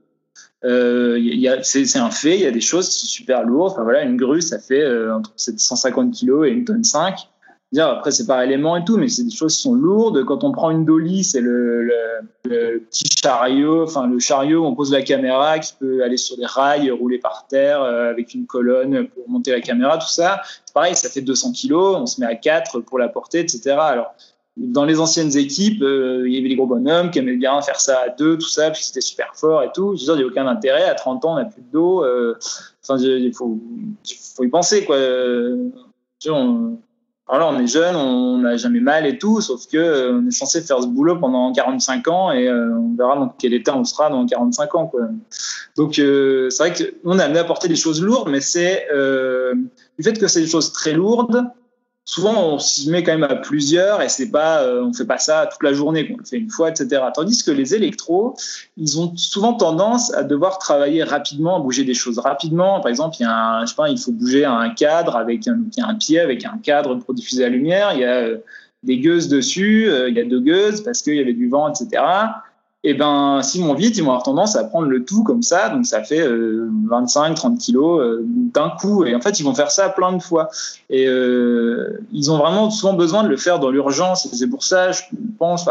Euh, 0.65 1.19
c'est 1.63 1.99
un 1.99 2.11
fait, 2.11 2.37
il 2.37 2.41
y 2.41 2.47
a 2.47 2.51
des 2.51 2.61
choses 2.61 2.89
qui 2.89 3.01
sont 3.01 3.07
super 3.07 3.45
lourdes. 3.45 3.73
Enfin, 3.73 3.83
voilà, 3.83 4.03
une 4.03 4.17
grue, 4.17 4.41
ça 4.41 4.59
fait 4.59 4.81
euh, 4.81 5.15
entre 5.15 5.33
750 5.37 6.15
kg 6.19 6.47
et 6.47 6.51
une 6.51 6.65
tonne 6.65 6.85
5. 6.85 7.17
Dire, 7.73 7.89
après, 7.89 8.13
c'est 8.13 8.27
par 8.27 8.41
élément 8.41 8.77
et 8.77 8.85
tout, 8.85 8.97
mais 8.97 9.09
c'est 9.09 9.25
des 9.25 9.35
choses 9.35 9.57
qui 9.57 9.63
sont 9.63 9.75
lourdes. 9.75 10.25
Quand 10.25 10.45
on 10.45 10.53
prend 10.53 10.71
une 10.71 10.85
dolly, 10.85 11.25
c'est 11.25 11.41
le, 11.41 11.91
petit 12.45 13.05
chariot, 13.21 13.83
enfin 13.83 14.07
le 14.07 14.19
chariot 14.21 14.63
où 14.63 14.67
on 14.67 14.75
pose 14.77 14.93
la 14.93 15.03
caméra 15.03 15.59
qui 15.59 15.73
peut 15.79 16.05
aller 16.05 16.17
sur 16.17 16.37
des 16.37 16.47
rails, 16.47 16.91
rouler 16.91 17.19
par 17.19 17.47
terre 17.49 17.83
euh, 17.83 18.11
avec 18.11 18.33
une 18.35 18.47
colonne 18.47 19.09
pour 19.09 19.29
monter 19.29 19.51
la 19.51 19.61
caméra, 19.61 19.99
tout 19.99 20.09
ça. 20.09 20.43
Pareil, 20.75 20.97
ça 20.97 21.09
fait 21.09 21.23
200 21.23 21.53
kg, 21.53 21.75
on 21.75 22.07
se 22.07 22.21
met 22.21 22.27
à 22.27 22.35
4 22.35 22.81
pour 22.81 22.99
la 22.99 23.09
porter, 23.09 23.39
etc. 23.39 23.71
Alors, 23.79 24.13
dans 24.57 24.85
les 24.85 25.01
anciennes 25.01 25.37
équipes, 25.37 25.83
euh, 25.83 26.25
il 26.27 26.35
y 26.35 26.39
avait 26.39 26.49
des 26.49 26.57
gros 26.57 26.67
bonhommes 26.67 27.11
qui 27.11 27.21
aimaient 27.21 27.37
bien 27.37 27.61
faire 27.63 27.81
ça 27.81 28.01
à 28.07 28.09
deux, 28.09 28.39
tout 28.39 28.49
ça, 28.49 28.71
puis 28.71 28.85
c'était 28.85 29.01
super 29.01 29.35
fort 29.35 29.63
et 29.63 29.71
tout. 29.75 29.97
Je 29.97 30.01
veux 30.01 30.07
dire, 30.07 30.15
il 30.15 30.19
n'y 30.19 30.25
a 30.25 30.27
aucun 30.27 30.47
intérêt. 30.47 30.85
À 30.85 30.95
30 30.95 31.25
ans, 31.25 31.33
on 31.33 31.37
n'a 31.37 31.45
plus 31.45 31.63
de 31.63 31.71
dos. 31.73 32.05
Euh, 32.05 32.37
il 32.89 33.33
faut, 33.33 33.59
y 34.41 34.49
penser, 34.49 34.85
quoi. 34.85 34.97
on, 36.29 36.77
alors 37.27 37.53
là, 37.53 37.57
on 37.57 37.61
est 37.61 37.67
jeune, 37.67 37.97
on 37.97 38.39
n'a 38.39 38.57
jamais 38.57 38.81
mal 38.81 39.07
et 39.07 39.19
tout, 39.19 39.41
sauf 39.41 39.67
que 39.67 39.79
euh, 39.79 40.21
on 40.21 40.29
est 40.29 40.31
censé 40.31 40.61
faire 40.61 40.83
ce 40.83 40.87
boulot 40.87 41.17
pendant 41.17 41.53
45 41.53 42.07
ans 42.09 42.33
et 42.33 42.51
on 42.51 42.95
verra 42.97 43.17
dans 43.17 43.29
quel 43.29 43.55
état 43.55 43.77
on 43.77 43.85
sera 43.85 44.11
dans 44.11 44.27
45 44.27 44.75
ans, 44.75 44.87
quoi. 44.87 45.03
Donc, 45.77 45.95
c'est 45.95 46.59
vrai 46.59 46.73
qu'on 46.73 47.19
a 47.19 47.25
amené 47.25 47.41
à 47.41 47.45
porter 47.45 47.67
des 47.67 47.77
choses 47.77 48.03
lourdes, 48.03 48.29
mais 48.29 48.41
c'est 48.41 48.87
du 49.99 50.05
fait 50.05 50.19
que 50.19 50.29
c'est 50.29 50.41
des 50.41 50.47
choses 50.47 50.73
très 50.73 50.93
lourdes 50.93 51.45
souvent 52.05 52.55
on 52.55 52.59
s'y 52.59 52.91
met 52.91 53.03
quand 53.03 53.13
même 53.13 53.25
à 53.25 53.35
plusieurs 53.37 54.03
et 54.03 54.09
c'est 54.09 54.31
pas 54.31 54.63
euh, 54.63 54.85
on 54.85 54.93
fait 54.93 55.07
pas 55.07 55.19
ça 55.19 55.49
toute 55.51 55.63
la 55.63 55.73
journée 55.73 56.11
on 56.13 56.19
le 56.19 56.25
fait 56.25 56.37
une 56.37 56.51
fois 56.51 56.69
etc 56.69 57.03
tandis 57.15 57.43
que 57.43 57.51
les 57.51 57.75
électros 57.75 58.35
ils 58.77 59.01
ont 59.01 59.17
souvent 59.17 59.55
tendance 59.55 60.13
à 60.13 60.23
devoir 60.23 60.59
travailler 60.59 61.03
rapidement 61.03 61.61
bouger 61.61 61.85
des 61.85 61.95
choses 61.95 62.19
rapidement. 62.19 62.81
Par 62.81 62.91
exemple 62.91 63.17
il 63.21 63.23
y 63.23 63.27
a 63.27 63.63
je 63.63 63.71
sais 63.71 63.75
pas 63.75 63.89
il 63.89 63.99
faut 63.99 64.13
bouger 64.13 64.45
un 64.45 64.69
cadre 64.71 65.17
avec 65.17 65.49
un, 65.49 65.59
il 65.77 65.81
y 65.81 65.83
a 65.83 65.89
un 65.89 65.95
pied 65.95 66.21
avec 66.21 66.45
un 66.45 66.59
cadre 66.63 66.97
pour 66.97 67.15
diffuser 67.15 67.43
la 67.43 67.49
lumière. 67.49 67.93
Il 67.95 68.01
y 68.01 68.05
a 68.05 68.17
euh, 68.17 68.39
des 68.83 68.99
gueuses 68.99 69.29
dessus 69.29 69.89
euh, 69.89 70.11
il 70.11 70.17
y 70.17 70.21
a 70.21 70.25
deux 70.25 70.41
gueuses 70.41 70.83
parce 70.83 71.01
qu'il 71.01 71.15
y 71.15 71.21
avait 71.21 71.33
du 71.33 71.49
vent 71.49 71.73
etc 71.73 72.03
et 72.87 72.91
eh 72.91 72.95
ben 72.95 73.41
s'ils 73.43 73.65
vont 73.65 73.73
vite, 73.73 73.97
ils 73.97 74.03
vont 74.03 74.11
avoir 74.11 74.25
tendance 74.25 74.57
à 74.57 74.65
prendre 74.65 74.89
le 74.89 75.07
tout 75.07 75.25
comme 75.25 75.43
ça, 75.43 75.71
donc 75.71 75.87
ça 75.87 76.03
fait 76.03 76.23
25, 76.29 77.35
30 77.35 77.59
kilos 77.59 78.21
d'un 78.27 78.69
coup. 78.79 79.07
Et 79.07 79.15
en 79.15 79.23
fait, 79.23 79.41
ils 79.41 79.43
vont 79.43 79.55
faire 79.55 79.71
ça 79.71 79.89
plein 79.89 80.13
de 80.13 80.23
fois. 80.23 80.51
Et 80.91 81.09
euh, 81.09 81.99
ils 82.13 82.31
ont 82.31 82.37
vraiment 82.37 82.71
souvent 82.71 82.93
besoin 82.93 83.25
de 83.25 83.29
le 83.29 83.39
faire 83.39 83.59
dans 83.59 83.71
l'urgence. 83.71 84.29
C'est 84.35 84.49
pour 84.49 84.65
ça, 84.65 84.93
je 84.93 85.01
pense, 85.39 85.67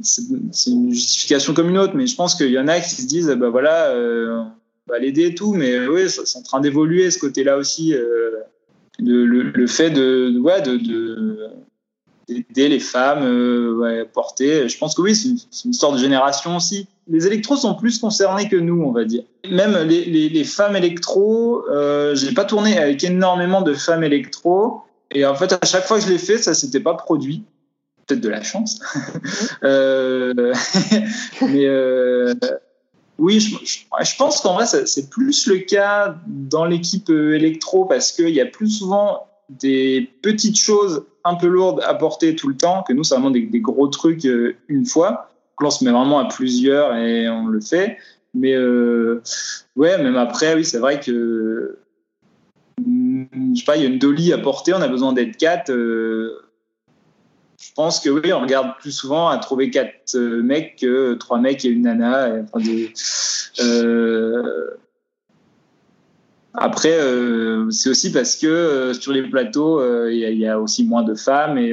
c'est 0.00 0.70
une 0.70 0.94
justification 0.94 1.52
comme 1.52 1.68
une 1.68 1.78
autre, 1.78 1.94
mais 1.94 2.06
je 2.06 2.16
pense 2.16 2.34
qu'il 2.34 2.50
y 2.50 2.58
en 2.58 2.68
a 2.68 2.80
qui 2.80 2.94
se 2.94 3.06
disent, 3.06 3.28
bah 3.38 3.50
voilà, 3.50 3.88
euh, 3.88 4.42
on 4.88 4.92
va 4.92 4.98
l'aider 4.98 5.26
et 5.26 5.34
tout, 5.34 5.52
mais 5.52 5.86
oui, 5.88 6.08
c'est 6.08 6.38
en 6.38 6.42
train 6.42 6.60
d'évoluer 6.60 7.10
ce 7.10 7.18
côté-là 7.18 7.58
aussi. 7.58 7.94
Euh, 7.94 8.30
le, 8.98 9.66
fait 9.66 9.90
de, 9.90 10.38
ouais, 10.38 10.62
de 10.62 10.78
d'aider 12.34 12.68
les 12.68 12.80
femmes 12.80 13.24
euh, 13.24 13.74
ouais, 13.74 14.04
porter. 14.04 14.68
Je 14.68 14.78
pense 14.78 14.94
que 14.94 15.02
oui, 15.02 15.14
c'est 15.14 15.28
une, 15.28 15.38
une, 15.64 15.70
histoire 15.70 15.92
de 15.92 15.98
génération 15.98 16.56
aussi. 16.56 16.86
Les 17.08 17.26
électros 17.26 17.56
sont 17.56 17.74
plus 17.74 17.98
concernés 17.98 18.48
que 18.48 18.56
nous, 18.56 18.82
on 18.82 18.92
va 18.92 19.04
dire. 19.04 19.24
Même 19.50 19.76
les, 19.86 20.04
les, 20.04 20.28
les 20.28 20.44
femmes 20.44 20.76
électro, 20.76 21.64
euh, 21.70 22.14
j'ai 22.14 22.32
pas 22.32 22.44
tourné 22.44 22.78
avec 22.78 23.02
énormément 23.04 23.62
de 23.62 23.74
femmes 23.74 24.04
électro. 24.04 24.82
Et 25.10 25.26
en 25.26 25.34
fait, 25.34 25.52
à 25.52 25.66
chaque 25.66 25.84
fois 25.84 25.98
que 25.98 26.04
je 26.04 26.10
l'ai 26.10 26.18
fait, 26.18 26.38
ça 26.38 26.54
s'était 26.54 26.80
pas 26.80 26.94
produit. 26.94 27.44
Peut-être 28.06 28.20
de 28.20 28.28
la 28.28 28.42
chance. 28.42 28.80
euh, 29.64 30.32
mais 31.42 31.66
euh, 31.66 32.34
oui, 33.20 33.38
je, 33.38 33.56
je, 33.64 34.16
pense 34.16 34.40
qu'en 34.40 34.54
vrai, 34.54 34.66
c'est 34.66 35.10
plus 35.10 35.46
le 35.46 35.58
cas 35.58 36.16
dans 36.26 36.64
l'équipe 36.64 37.10
euh, 37.10 37.34
électro 37.34 37.84
parce 37.84 38.12
qu'il 38.12 38.30
y 38.30 38.40
a 38.40 38.46
plus 38.46 38.70
souvent 38.70 39.26
des 39.58 40.08
petites 40.22 40.58
choses 40.58 41.04
un 41.24 41.34
peu 41.34 41.48
lourdes 41.48 41.82
à 41.84 41.94
porter 41.94 42.36
tout 42.36 42.48
le 42.48 42.56
temps, 42.56 42.82
que 42.86 42.92
nous, 42.92 43.04
c'est 43.04 43.14
vraiment 43.14 43.30
des, 43.30 43.46
gros 43.60 43.88
trucs 43.88 44.24
euh, 44.24 44.54
une 44.68 44.86
fois. 44.86 45.30
Là, 45.60 45.66
on 45.66 45.70
se 45.70 45.84
met 45.84 45.90
vraiment 45.90 46.20
à 46.20 46.24
plusieurs 46.26 46.94
et 46.96 47.28
on 47.28 47.46
le 47.46 47.60
fait. 47.60 47.98
Mais 48.32 48.54
euh, 48.54 49.22
ouais, 49.76 50.02
même 50.02 50.16
après, 50.16 50.54
oui, 50.54 50.64
c'est 50.64 50.78
vrai 50.78 51.00
que 51.00 51.78
je 52.78 53.58
sais 53.58 53.64
pas, 53.66 53.76
il 53.76 53.82
y 53.82 53.86
a 53.86 53.88
une 53.88 53.98
dolly 53.98 54.32
à 54.32 54.38
porter, 54.38 54.72
on 54.72 54.80
a 54.80 54.88
besoin 54.88 55.12
d'être 55.12 55.36
quatre. 55.36 55.70
Euh, 55.70 56.40
je 57.60 57.72
pense 57.74 58.00
que 58.00 58.08
oui, 58.08 58.32
on 58.32 58.40
regarde 58.40 58.78
plus 58.80 58.92
souvent 58.92 59.28
à 59.28 59.36
trouver 59.36 59.68
quatre 59.68 60.16
mecs 60.16 60.76
que 60.76 61.14
trois 61.14 61.38
mecs 61.38 61.62
et 61.66 61.68
une 61.68 61.82
nana. 61.82 62.36
enfin, 62.42 62.64
après, 66.54 66.98
euh, 66.98 67.70
c'est 67.70 67.90
aussi 67.90 68.10
parce 68.10 68.34
que 68.34 68.46
euh, 68.46 68.92
sur 68.92 69.12
les 69.12 69.22
plateaux, 69.22 69.80
euh, 69.80 70.12
il 70.12 70.38
y, 70.38 70.46
a 70.46 70.58
aussi 70.58 70.84
moins 70.84 71.04
de 71.04 71.14
femmes 71.14 71.58
et 71.58 71.72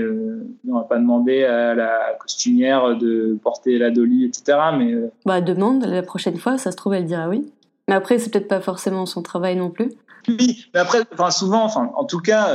on 0.68 0.76
va 0.76 0.84
pas 0.84 0.98
demander 0.98 1.44
à 1.46 1.74
la 1.74 2.16
costumière 2.20 2.96
de 2.96 3.38
porter 3.42 3.80
la 3.80 3.90
dolly, 3.90 4.26
etc. 4.26 4.58
Mais 4.78 4.94
bah 5.26 5.42
demande 5.42 5.84
la 5.84 6.04
prochaine 6.04 6.38
fois, 6.38 6.58
ça 6.58 6.72
se 6.72 6.78
trouve 6.78 6.94
elle 6.94 7.06
dira 7.06 7.28
oui. 7.28 7.52
Mais 7.88 7.96
après, 7.96 8.20
c'est 8.20 8.30
peut-être 8.30 8.48
pas 8.48 8.60
forcément 8.60 9.06
son 9.06 9.24
travail 9.24 9.56
non 9.56 9.70
plus. 9.70 9.90
Oui, 10.28 10.66
mais 10.74 10.82
après, 10.82 11.00
enfin 11.14 11.32
souvent, 11.32 11.64
enfin 11.64 11.90
en 11.96 12.04
tout 12.04 12.20
cas, 12.20 12.50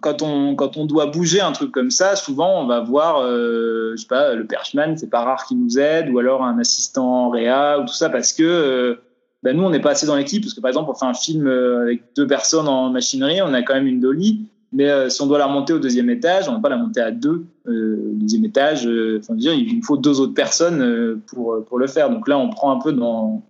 quand 0.00 0.20
on 0.22 0.54
quand 0.54 0.76
on 0.76 0.84
doit 0.84 1.06
bouger 1.06 1.40
un 1.40 1.52
truc 1.52 1.72
comme 1.72 1.90
ça, 1.90 2.16
souvent 2.16 2.62
on 2.62 2.66
va 2.66 2.80
voir, 2.80 3.22
je 3.22 3.94
sais 3.96 4.06
pas, 4.06 4.34
le 4.34 4.46
perchman, 4.46 4.96
c'est 4.96 5.10
pas 5.10 5.24
rare 5.24 5.44
qu'il 5.46 5.58
nous 5.58 5.78
aide, 5.78 6.10
ou 6.10 6.18
alors 6.18 6.44
un 6.44 6.58
assistant 6.58 7.30
réa 7.30 7.80
ou 7.80 7.86
tout 7.86 7.94
ça, 7.94 8.10
parce 8.10 8.32
que 8.32 9.00
ben 9.44 9.54
nous, 9.54 9.62
on 9.62 9.68
n'est 9.68 9.80
pas 9.80 9.90
assez 9.90 10.06
dans 10.06 10.16
l'équipe, 10.16 10.42
parce 10.42 10.54
que 10.54 10.60
par 10.62 10.70
exemple, 10.70 10.90
on 10.90 10.94
fait 10.94 11.04
un 11.04 11.12
film 11.12 11.46
euh, 11.46 11.82
avec 11.82 12.02
deux 12.16 12.26
personnes 12.26 12.66
en 12.66 12.88
machinerie, 12.88 13.42
on 13.42 13.52
a 13.52 13.60
quand 13.60 13.74
même 13.74 13.86
une 13.86 14.00
dolly, 14.00 14.46
mais 14.72 14.88
euh, 14.88 15.10
si 15.10 15.20
on 15.20 15.26
doit 15.26 15.36
la 15.36 15.44
remonter 15.44 15.74
au 15.74 15.78
deuxième 15.78 16.08
étage, 16.08 16.48
on 16.48 16.52
ne 16.52 16.56
va 16.56 16.62
pas 16.62 16.70
la 16.70 16.78
monter 16.78 17.02
à 17.02 17.10
deux. 17.10 17.44
Euh, 17.68 17.98
deuxième 18.14 18.46
étage, 18.46 18.88
enfin, 19.18 19.34
dire, 19.34 19.52
il 19.52 19.76
nous 19.76 19.82
faut 19.82 19.98
deux 19.98 20.18
autres 20.18 20.32
personnes 20.32 21.20
pour, 21.26 21.62
pour 21.66 21.78
le 21.78 21.86
faire. 21.86 22.08
Donc 22.08 22.26
là, 22.26 22.38
on 22.38 22.48
prend 22.48 22.72
un 22.72 22.80
peu 22.80 22.92
dans, 22.92 23.42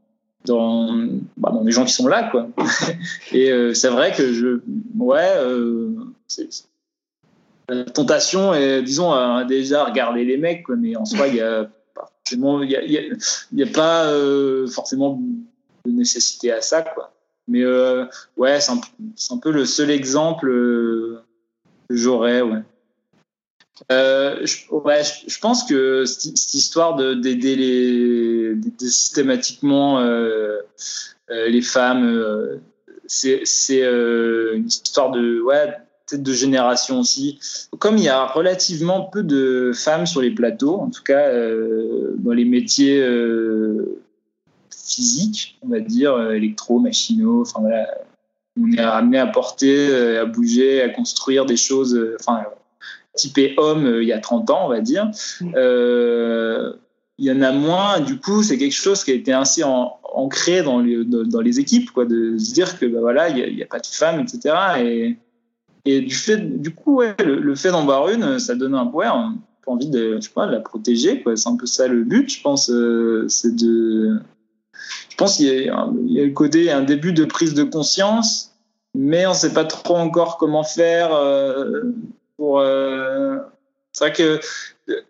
dans, 0.46 1.06
bah, 1.36 1.52
dans 1.52 1.62
les 1.62 1.70
gens 1.70 1.84
qui 1.84 1.92
sont 1.92 2.08
là, 2.08 2.24
quoi. 2.24 2.48
Et 3.32 3.52
c'est 3.72 3.88
vrai 3.88 4.12
que 4.12 4.32
je, 4.32 4.60
ouais, 4.98 5.32
la 7.68 7.84
tentation 7.84 8.52
est, 8.52 8.82
disons, 8.82 9.12
déjà 9.46 9.84
regarder 9.84 10.24
les 10.24 10.38
mecs, 10.38 10.64
quoi, 10.64 10.74
mais 10.74 10.96
en 10.96 11.04
soi, 11.04 11.28
il 11.28 11.36
y 11.36 11.40
a 11.40 11.68
il 12.32 12.40
n'y 12.40 12.74
a, 12.74 13.02
y 13.52 13.62
a, 13.62 13.66
pas 13.66 14.10
forcément 14.66 15.20
de 15.84 15.92
nécessité 15.92 16.52
à 16.52 16.60
ça, 16.60 16.82
quoi. 16.82 17.12
Mais 17.46 17.62
euh, 17.62 18.06
ouais, 18.36 18.58
c'est 18.60 18.72
un, 19.32 19.38
peu 19.38 19.50
le 19.50 19.66
seul 19.66 19.90
exemple 19.90 20.48
euh, 20.48 21.22
que 21.88 21.96
j'aurais, 21.96 22.40
ouais. 22.40 22.62
Euh, 23.90 24.46
je, 24.46 25.38
pense 25.40 25.64
que 25.64 26.04
cette, 26.04 26.54
histoire 26.54 26.94
d'aider 26.96 27.56
les 27.56 28.54
systématiquement 28.78 29.98
euh, 29.98 30.58
euh, 31.30 31.48
les 31.48 31.62
femmes, 31.62 32.60
c'est 33.06 33.42
une 33.70 34.66
histoire 34.66 35.10
de 35.10 35.40
ouais 35.40 35.76
peut-être 36.06 36.22
de 36.22 36.32
génération 36.32 37.00
aussi. 37.00 37.40
Comme 37.78 37.96
il 37.96 38.04
y 38.04 38.08
a 38.08 38.26
relativement 38.26 39.02
peu 39.02 39.22
de 39.22 39.72
femmes 39.74 40.06
sur 40.06 40.20
les 40.20 40.30
plateaux, 40.30 40.76
en 40.76 40.90
tout 40.90 41.02
cas 41.02 41.32
dans 41.32 42.32
les 42.32 42.44
métiers 42.44 43.04
physique, 44.84 45.58
on 45.62 45.68
va 45.68 45.80
dire, 45.80 46.14
euh, 46.14 46.32
électro, 46.32 46.78
machinaux, 46.78 47.42
enfin 47.42 47.60
voilà. 47.60 47.86
On 48.60 48.70
est 48.70 48.78
amené 48.78 49.18
à 49.18 49.26
porter, 49.26 49.88
euh, 49.90 50.22
à 50.22 50.24
bouger, 50.26 50.80
à 50.80 50.88
construire 50.88 51.44
des 51.44 51.56
choses, 51.56 51.94
euh, 51.96 52.16
enfin, 52.20 52.44
typé 53.16 53.54
homme 53.56 53.98
il 54.00 54.06
y 54.06 54.12
a 54.12 54.20
30 54.20 54.50
ans, 54.50 54.66
on 54.66 54.68
va 54.68 54.80
dire. 54.80 55.10
Mm. 55.40 55.54
il 57.18 57.24
y 57.24 57.32
en 57.32 57.42
a 57.42 57.52
moins, 57.52 58.00
du 58.00 58.18
coup, 58.18 58.42
c'est 58.42 58.58
quelque 58.58 58.74
chose 58.74 59.02
qui 59.04 59.10
a 59.10 59.14
été 59.14 59.32
ainsi 59.32 59.62
ancré 59.64 60.62
dans 60.62 60.80
les, 60.80 61.04
dans 61.04 61.40
les 61.40 61.58
équipes, 61.58 61.90
quoi, 61.90 62.04
de 62.04 62.36
se 62.38 62.52
dire 62.52 62.78
que 62.78 62.86
bah, 62.86 63.00
voilà, 63.00 63.28
il 63.28 63.56
n'y 63.56 63.62
a, 63.62 63.66
pas 63.66 63.80
de 63.80 63.86
femmes, 63.86 64.20
etc. 64.20 64.54
Et, 64.80 65.16
et 65.84 66.00
du 66.00 66.14
fait, 66.14 66.60
du 66.60 66.70
coup, 66.74 66.96
ouais, 66.96 67.14
le, 67.24 67.54
fait 67.54 67.70
d'en 67.70 67.84
voir 67.84 68.08
une, 68.08 68.38
ça 68.38 68.54
donne 68.54 68.74
un 68.74 68.86
pouvoir, 68.86 69.16
on 69.16 69.70
a 69.72 69.74
envie 69.74 69.90
de, 69.90 70.16
je 70.16 70.20
sais 70.20 70.34
pas, 70.34 70.46
de 70.46 70.52
la 70.52 70.60
protéger, 70.60 71.22
quoi. 71.22 71.36
C'est 71.36 71.48
un 71.48 71.56
peu 71.56 71.66
ça 71.66 71.88
le 71.88 72.04
but, 72.04 72.30
je 72.30 72.40
pense, 72.42 72.66
c'est 73.28 73.54
de, 73.54 74.20
je 75.10 75.16
pense 75.16 75.36
qu'il 75.36 75.46
y, 75.46 75.70
a 75.70 76.24
le 76.24 76.32
côté, 76.32 76.70
un 76.70 76.82
début 76.82 77.12
de 77.12 77.24
prise 77.24 77.54
de 77.54 77.62
conscience, 77.62 78.52
mais 78.94 79.26
on 79.26 79.30
ne 79.30 79.36
sait 79.36 79.52
pas 79.52 79.64
trop 79.64 79.96
encore 79.96 80.38
comment 80.38 80.64
faire 80.64 81.14
euh, 81.14 81.82
pour. 82.36 82.60
Euh, 82.60 83.38
c'est 83.92 84.04
vrai 84.04 84.12
que 84.12 84.40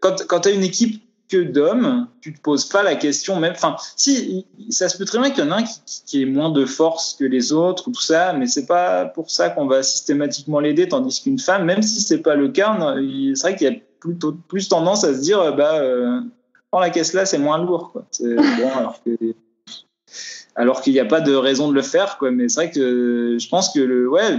quand, 0.00 0.40
tu 0.40 0.48
as 0.48 0.52
une 0.52 0.62
équipe 0.62 1.02
que 1.30 1.38
d'hommes, 1.38 2.06
tu 2.20 2.34
te 2.34 2.40
poses 2.40 2.66
pas 2.66 2.82
la 2.82 2.96
question 2.96 3.40
même. 3.40 3.54
Enfin, 3.54 3.76
si 3.96 4.44
ça 4.68 4.90
se 4.90 4.98
peut 4.98 5.06
très 5.06 5.18
bien 5.18 5.30
qu'il 5.30 5.42
y 5.42 5.46
en 5.46 5.52
a 5.52 5.56
un 5.56 5.62
qui, 5.62 5.80
qui 6.06 6.22
ait 6.22 6.26
moins 6.26 6.50
de 6.50 6.66
force 6.66 7.14
que 7.18 7.24
les 7.24 7.54
autres, 7.54 7.84
tout 7.84 8.00
ça, 8.00 8.34
mais 8.34 8.46
c'est 8.46 8.66
pas 8.66 9.06
pour 9.06 9.30
ça 9.30 9.48
qu'on 9.48 9.66
va 9.66 9.82
systématiquement 9.82 10.60
l'aider, 10.60 10.86
tandis 10.86 11.22
qu'une 11.22 11.38
femme, 11.38 11.64
même 11.64 11.82
si 11.82 12.02
c'est 12.02 12.20
pas 12.20 12.34
le 12.34 12.50
cas, 12.50 12.76
c'est 13.34 13.40
vrai 13.40 13.56
qu'il 13.56 13.72
y 13.72 13.74
a 13.74 13.78
plutôt 14.00 14.32
plus 14.48 14.68
tendance 14.68 15.02
à 15.04 15.14
se 15.14 15.20
dire, 15.20 15.56
bah, 15.56 15.76
euh, 15.76 16.20
la 16.80 16.90
caisse 16.90 17.12
là, 17.12 17.26
c'est 17.26 17.38
moins 17.38 17.58
lourd, 17.58 17.92
quoi. 17.92 18.04
Alors 20.56 20.80
qu'il 20.80 20.92
n'y 20.92 21.00
a 21.00 21.04
pas 21.04 21.20
de 21.20 21.34
raison 21.34 21.68
de 21.68 21.74
le 21.74 21.82
faire, 21.82 22.18
quoi. 22.18 22.30
Mais 22.30 22.48
c'est 22.48 22.60
vrai 22.60 22.70
que 22.70 23.36
je 23.38 23.48
pense 23.48 23.72
que 23.72 23.80
le, 23.80 24.08
ouais, 24.08 24.38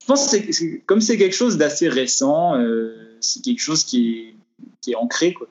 je 0.00 0.06
pense 0.06 0.30
que 0.30 0.76
comme 0.86 1.00
c'est 1.00 1.18
quelque 1.18 1.34
chose 1.34 1.56
d'assez 1.56 1.88
récent, 1.88 2.56
euh, 2.56 3.16
c'est 3.20 3.42
quelque 3.42 3.60
chose 3.60 3.84
qui 3.84 4.10
est, 4.10 4.34
qui 4.80 4.92
est 4.92 4.96
ancré, 4.96 5.32
quoi. 5.32 5.48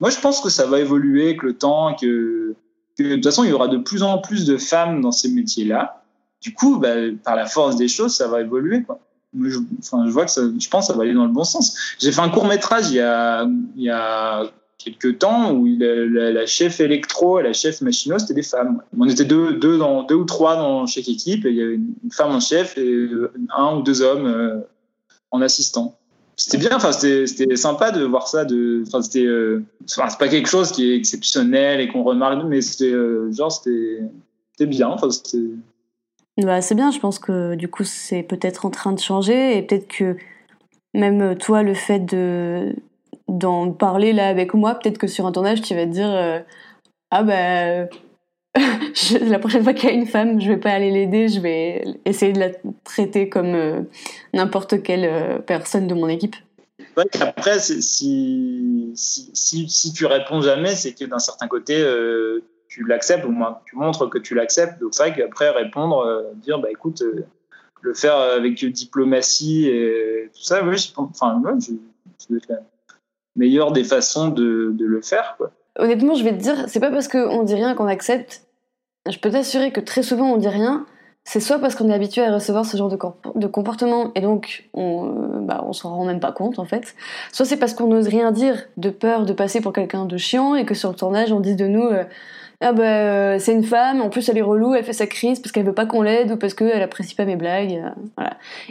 moi, 0.00 0.10
je 0.10 0.20
pense 0.20 0.40
que 0.40 0.48
ça 0.48 0.66
va 0.66 0.80
évoluer 0.80 1.24
avec 1.24 1.42
le 1.42 1.54
temps, 1.54 1.94
que, 1.94 2.54
que 2.98 3.02
de 3.02 3.14
toute 3.14 3.24
façon, 3.24 3.44
il 3.44 3.50
y 3.50 3.52
aura 3.52 3.68
de 3.68 3.78
plus 3.78 4.02
en 4.02 4.18
plus 4.18 4.44
de 4.44 4.56
femmes 4.56 5.00
dans 5.00 5.12
ces 5.12 5.28
métiers-là. 5.28 6.02
Du 6.40 6.52
coup, 6.52 6.78
bah, 6.78 6.94
par 7.24 7.36
la 7.36 7.46
force 7.46 7.76
des 7.76 7.88
choses, 7.88 8.14
ça 8.14 8.28
va 8.28 8.40
évoluer, 8.40 8.82
quoi. 8.82 9.00
Je, 9.38 9.58
enfin, 9.80 10.04
je 10.06 10.10
vois 10.12 10.24
que 10.24 10.30
ça, 10.30 10.42
je 10.58 10.68
pense 10.68 10.86
que 10.86 10.92
ça 10.92 10.96
va 10.96 11.02
aller 11.02 11.12
dans 11.12 11.26
le 11.26 11.32
bon 11.32 11.44
sens. 11.44 11.76
J'ai 11.98 12.10
fait 12.10 12.20
un 12.20 12.30
court 12.30 12.46
métrage 12.46 12.90
il 12.90 12.96
y 12.96 13.00
a, 13.00 13.46
il 13.76 13.82
y 13.82 13.90
a 13.90 14.50
quelques 14.78 15.18
temps 15.18 15.52
où 15.52 15.66
la, 15.66 16.46
chef 16.46 16.80
électro 16.80 17.40
et 17.40 17.42
la 17.42 17.52
chef 17.52 17.80
machino, 17.80 18.18
c'était 18.18 18.34
des 18.34 18.42
femmes. 18.42 18.82
On 18.98 19.08
était 19.08 19.24
deux, 19.24 19.54
deux, 19.54 19.78
dans, 19.78 20.02
deux 20.02 20.14
ou 20.14 20.24
trois 20.24 20.56
dans 20.56 20.86
chaque 20.86 21.08
équipe, 21.08 21.44
et 21.46 21.50
il 21.50 21.56
y 21.56 21.62
avait 21.62 21.74
une 21.74 22.10
femme 22.12 22.32
en 22.32 22.40
chef 22.40 22.76
et 22.78 23.08
un 23.56 23.76
ou 23.76 23.82
deux 23.82 24.02
hommes 24.02 24.26
euh, 24.26 24.60
en 25.30 25.40
assistant. 25.40 25.96
C'était 26.36 26.58
bien, 26.58 26.76
enfin, 26.76 26.92
c'était 26.92 27.56
sympa 27.56 27.90
de 27.92 28.04
voir 28.04 28.28
ça. 28.28 28.44
De, 28.44 28.84
enfin, 28.86 29.00
c'était, 29.00 29.24
euh, 29.24 29.64
c'est 29.86 30.02
pas 30.18 30.28
quelque 30.28 30.48
chose 30.48 30.70
qui 30.70 30.90
est 30.90 30.96
exceptionnel 30.96 31.80
et 31.80 31.88
qu'on 31.88 32.02
remarque, 32.02 32.44
mais 32.44 32.60
euh, 32.82 33.30
c'était 33.30 34.66
bien. 34.66 34.88
Enfin, 34.88 35.08
bah, 36.42 36.60
c'est 36.60 36.74
bien, 36.74 36.90
je 36.90 36.98
pense 36.98 37.18
que 37.18 37.54
du 37.54 37.68
coup, 37.68 37.84
c'est 37.84 38.22
peut-être 38.22 38.66
en 38.66 38.70
train 38.70 38.92
de 38.92 39.00
changer 39.00 39.56
et 39.56 39.62
peut-être 39.62 39.88
que 39.88 40.16
même 40.92 41.36
toi, 41.38 41.62
le 41.62 41.72
fait 41.72 42.00
de 42.00 42.74
d'en 43.28 43.72
parler 43.72 44.12
là 44.12 44.28
avec 44.28 44.54
moi, 44.54 44.74
peut-être 44.74 44.98
que 44.98 45.06
sur 45.06 45.26
un 45.26 45.32
tournage, 45.32 45.62
tu 45.62 45.74
vas 45.74 45.84
te 45.84 45.90
dire 45.90 46.10
euh, 46.10 46.40
Ah 47.10 47.22
ben, 47.22 47.88
la 49.20 49.38
prochaine 49.38 49.62
fois 49.62 49.74
qu'il 49.74 49.88
y 49.88 49.92
a 49.92 49.94
une 49.94 50.06
femme, 50.06 50.40
je 50.40 50.48
vais 50.48 50.56
pas 50.56 50.70
aller 50.70 50.90
l'aider, 50.90 51.28
je 51.28 51.40
vais 51.40 51.84
essayer 52.04 52.32
de 52.32 52.40
la 52.40 52.50
traiter 52.84 53.28
comme 53.28 53.54
euh, 53.54 53.80
n'importe 54.32 54.82
quelle 54.82 55.04
euh, 55.04 55.38
personne 55.38 55.86
de 55.86 55.94
mon 55.94 56.08
équipe. 56.08 56.36
après, 57.20 57.58
si, 57.58 57.82
si, 57.82 58.92
si, 59.34 59.68
si, 59.68 59.92
tu 59.92 60.06
réponds 60.06 60.40
jamais, 60.40 60.74
c'est 60.74 60.94
que 60.94 61.04
d'un 61.04 61.18
certain 61.18 61.48
côté, 61.48 61.84
tu 62.68 62.84
l'acceptes, 62.86 63.24
ou 63.26 63.30
moins 63.30 63.58
tu 63.66 63.76
montres 63.76 64.08
que 64.08 64.18
tu 64.18 64.34
l'acceptes. 64.34 64.80
Donc 64.80 64.94
c'est 64.94 65.08
vrai 65.08 65.14
qu'après, 65.14 65.50
répondre, 65.50 66.24
dire 66.36 66.58
Bah 66.58 66.68
écoute, 66.70 67.02
le 67.82 67.94
faire 67.94 68.16
avec 68.16 68.64
diplomatie 68.64 69.68
et 69.68 70.30
tout 70.34 70.42
ça, 70.42 70.64
oui, 70.64 70.92
enfin, 70.96 71.42
je, 71.60 71.72
je, 72.30 72.38
faire 72.46 72.60
meilleure 73.36 73.72
des 73.72 73.84
façons 73.84 74.28
de, 74.28 74.74
le 74.78 75.02
faire. 75.02 75.36
Honnêtement, 75.78 76.14
je 76.14 76.24
vais 76.24 76.32
te 76.32 76.42
dire, 76.42 76.64
c'est 76.68 76.80
pas 76.80 76.90
parce 76.90 77.08
qu'on 77.08 77.42
dit 77.42 77.54
rien 77.54 77.74
qu'on 77.74 77.86
accepte. 77.86 78.42
Je 79.08 79.18
peux 79.18 79.30
t'assurer 79.30 79.70
que 79.72 79.80
très 79.80 80.02
souvent 80.02 80.32
on 80.32 80.36
dit 80.36 80.48
rien. 80.48 80.86
C'est 81.28 81.40
soit 81.40 81.58
parce 81.58 81.74
qu'on 81.74 81.90
est 81.90 81.94
habitué 81.94 82.22
à 82.22 82.32
recevoir 82.32 82.64
ce 82.64 82.76
genre 82.76 82.88
de, 82.88 83.46
comportement 83.48 84.12
et 84.14 84.20
donc 84.20 84.68
on, 84.74 85.08
euh, 85.08 85.40
bah, 85.40 85.66
s'en 85.72 85.96
rend 85.96 86.04
même 86.04 86.20
pas 86.20 86.30
compte 86.30 86.60
en 86.60 86.64
fait. 86.64 86.94
Soit 87.32 87.46
c'est 87.46 87.56
parce 87.56 87.74
qu'on 87.74 87.88
n'ose 87.88 88.06
rien 88.06 88.30
dire 88.30 88.62
de 88.76 88.90
peur 88.90 89.24
de 89.24 89.32
passer 89.32 89.60
pour 89.60 89.72
quelqu'un 89.72 90.04
de 90.04 90.16
chiant 90.16 90.54
et 90.54 90.64
que 90.64 90.74
sur 90.74 90.88
le 90.90 90.94
tournage 90.94 91.32
on 91.32 91.40
dit 91.40 91.56
de 91.56 91.66
nous 91.66 91.82
euh, 91.82 92.04
ah 92.60 92.72
bah 92.72 92.84
euh, 92.84 93.38
c'est 93.40 93.52
une 93.52 93.64
femme, 93.64 94.00
en 94.00 94.08
plus 94.08 94.28
elle 94.28 94.38
est 94.38 94.42
relou, 94.42 94.74
elle 94.74 94.84
fait 94.84 94.92
sa 94.92 95.06
crise 95.06 95.40
parce 95.40 95.50
qu'elle 95.50 95.66
veut 95.66 95.74
pas 95.74 95.84
qu'on 95.84 96.00
l'aide 96.00 96.30
ou 96.30 96.36
parce 96.36 96.54
qu'elle 96.54 96.82
apprécie 96.82 97.14
pas 97.14 97.24
mes 97.24 97.36
blagues. 97.36 97.82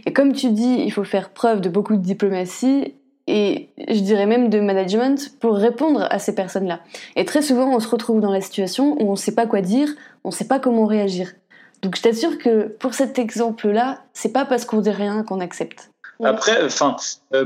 Et 0.05 0.13
comme 0.13 0.33
tu 0.33 0.49
dis, 0.49 0.77
il 0.79 0.91
faut 0.91 1.03
faire 1.03 1.29
preuve 1.29 1.61
de 1.61 1.69
beaucoup 1.69 1.95
de 1.95 2.01
diplomatie 2.01 2.95
et 3.27 3.69
je 3.87 3.99
dirais 4.01 4.25
même 4.25 4.49
de 4.49 4.59
management 4.59 5.31
pour 5.39 5.55
répondre 5.55 6.07
à 6.09 6.19
ces 6.19 6.35
personnes-là. 6.35 6.81
Et 7.15 7.25
très 7.25 7.41
souvent, 7.41 7.75
on 7.75 7.79
se 7.79 7.87
retrouve 7.87 8.21
dans 8.21 8.31
la 8.31 8.41
situation 8.41 8.95
où 9.01 9.07
on 9.07 9.11
ne 9.11 9.17
sait 9.17 9.33
pas 9.33 9.47
quoi 9.47 9.61
dire, 9.61 9.89
on 10.23 10.29
ne 10.29 10.33
sait 10.33 10.47
pas 10.47 10.59
comment 10.59 10.85
réagir. 10.85 11.33
Donc 11.81 11.95
je 11.95 12.01
t'assure 12.01 12.37
que 12.37 12.67
pour 12.67 12.93
cet 12.93 13.19
exemple-là, 13.19 14.01
c'est 14.13 14.31
pas 14.31 14.45
parce 14.45 14.65
qu'on 14.65 14.81
dit 14.81 14.91
rien 14.91 15.23
qu'on 15.23 15.39
accepte. 15.39 15.91
Après, 16.23 16.63
enfin, 16.63 16.95
euh, 17.33 17.45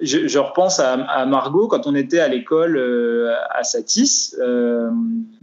je, 0.00 0.38
repense 0.38 0.80
à, 0.80 1.26
Margot 1.26 1.68
quand 1.68 1.86
on 1.86 1.94
était 1.94 2.18
à 2.18 2.28
l'école 2.28 2.76
euh, 2.76 3.34
à 3.50 3.62
Satis. 3.62 4.34
Euh, 4.40 4.90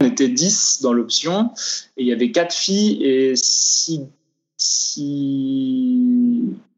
on 0.00 0.04
était 0.04 0.28
10 0.28 0.82
dans 0.82 0.92
l'option 0.92 1.50
et 1.96 2.02
il 2.02 2.06
y 2.06 2.12
avait 2.12 2.30
quatre 2.30 2.54
filles 2.54 3.02
et 3.04 3.34
six 3.36 4.06
six 4.58 6.07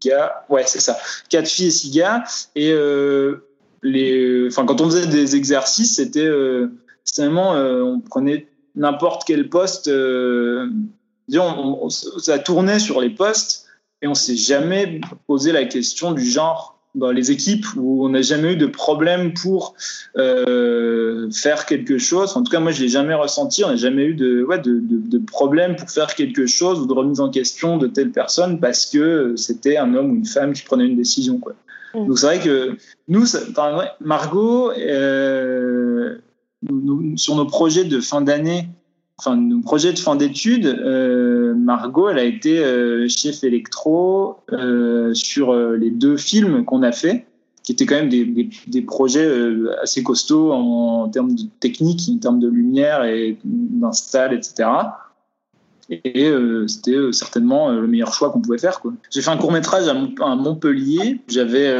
gars. 0.03 0.44
Ouais, 0.48 0.64
c'est 0.66 0.80
ça. 0.80 0.98
Quatre 1.28 1.48
filles 1.48 1.68
et 1.68 1.70
six 1.70 1.90
gars. 1.90 2.24
Et 2.55 2.72
euh, 2.72 3.46
les, 3.82 4.46
enfin, 4.48 4.66
quand 4.66 4.80
on 4.80 4.86
faisait 4.86 5.07
des 5.07 5.36
exercices, 5.36 5.96
c'était 5.96 6.20
euh, 6.20 6.70
euh, 7.18 7.82
on 7.82 8.01
prenait 8.01 8.48
n'importe 8.74 9.24
quel 9.26 9.48
poste. 9.48 9.90
disons, 11.28 11.88
ça 11.88 12.38
tournait 12.38 12.78
sur 12.78 13.01
les 13.01 13.11
postes 13.11 13.66
et 14.03 14.07
on 14.07 14.14
s'est 14.14 14.36
jamais 14.36 15.01
posé 15.26 15.53
la 15.53 15.64
question 15.64 16.12
du 16.12 16.24
genre 16.24 16.80
dans 16.95 17.12
les 17.12 17.30
équipes 17.30 17.66
où 17.76 18.05
on 18.05 18.11
n'a 18.11 18.22
jamais 18.22 18.55
eu 18.55 18.57
de 18.57 18.66
problème 18.66 19.32
pour 19.34 19.74
euh, 20.16 21.30
faire 21.30 21.66
quelque 21.66 21.99
chose. 21.99 22.36
En 22.36 22.43
tout 22.43 22.51
cas, 22.51 22.61
moi, 22.61 22.72
je 22.72 22.82
l'ai 22.82 22.88
jamais 22.88 23.14
ressenti. 23.14 23.64
On 23.64 23.68
n'a 23.68 23.76
jamais 23.76 24.05
eu 24.05 24.14
de, 24.14 24.43
ouais, 24.43 24.59
de, 24.59 24.80
de, 24.80 24.99
de, 24.99 25.18
problème 25.18 25.76
pour 25.76 25.88
faire 25.91 26.14
quelque 26.14 26.47
chose 26.47 26.80
ou 26.80 26.86
de 26.86 26.93
remise 26.93 27.20
en 27.20 27.30
question 27.30 27.76
de 27.76 27.86
telle 27.86 28.11
personne 28.11 28.59
parce 28.59 28.86
que 28.86 29.34
c'était 29.36 29.76
un 29.76 29.95
homme 29.95 30.11
ou 30.11 30.16
une 30.16 30.26
femme 30.26 30.53
qui 30.53 30.62
prenait 30.62 30.86
une 30.86 30.97
décision. 30.97 31.38
Quoi. 31.38 31.55
Mm. 31.95 32.07
Donc 32.07 32.18
c'est 32.18 32.26
vrai 32.26 32.41
que 32.41 32.76
nous, 33.09 33.26
ça, 33.26 33.41
Margot, 34.01 34.72
euh, 34.72 36.18
nous, 36.68 37.16
sur 37.16 37.36
nos 37.36 37.47
projets 37.47 37.84
de 37.84 38.01
fin 38.01 38.20
d'année, 38.20 38.68
enfin 39.21 39.37
nos 39.37 39.61
projets 39.61 39.93
de 39.93 39.99
fin 39.99 40.16
d'études, 40.16 40.66
euh, 40.66 41.55
Margot, 41.55 42.09
elle 42.09 42.18
a 42.18 42.25
été 42.25 42.59
euh, 42.59 43.07
chef 43.07 43.45
électro 43.45 44.39
euh, 44.51 45.12
sur 45.12 45.55
les 45.55 45.91
deux 45.91 46.16
films 46.16 46.64
qu'on 46.64 46.83
a 46.83 46.91
fait, 46.91 47.27
qui 47.62 47.73
étaient 47.73 47.85
quand 47.85 47.97
même 47.97 48.09
des, 48.09 48.83
projets 48.83 49.29
assez 49.83 50.03
costauds 50.03 50.53
en, 50.53 51.09
termes 51.11 51.35
de 51.35 51.43
technique, 51.61 52.01
en 52.11 52.18
termes 52.18 52.41
de 52.41 52.49
lumière 52.49 53.05
et 53.05 53.37
d'install, 53.45 54.33
etc. 54.33 54.71
Et 55.91 56.33
c'était 56.66 56.97
certainement 57.12 57.71
le 57.71 57.87
meilleur 57.87 58.14
choix 58.14 58.31
qu'on 58.31 58.41
pouvait 58.41 58.59
faire. 58.59 58.81
J'ai 59.11 59.21
fait 59.21 59.31
un 59.31 59.37
court 59.37 59.53
métrage 59.53 59.87
à, 59.89 60.25
à 60.25 60.35
Montpellier. 60.37 61.21
J'avais 61.29 61.71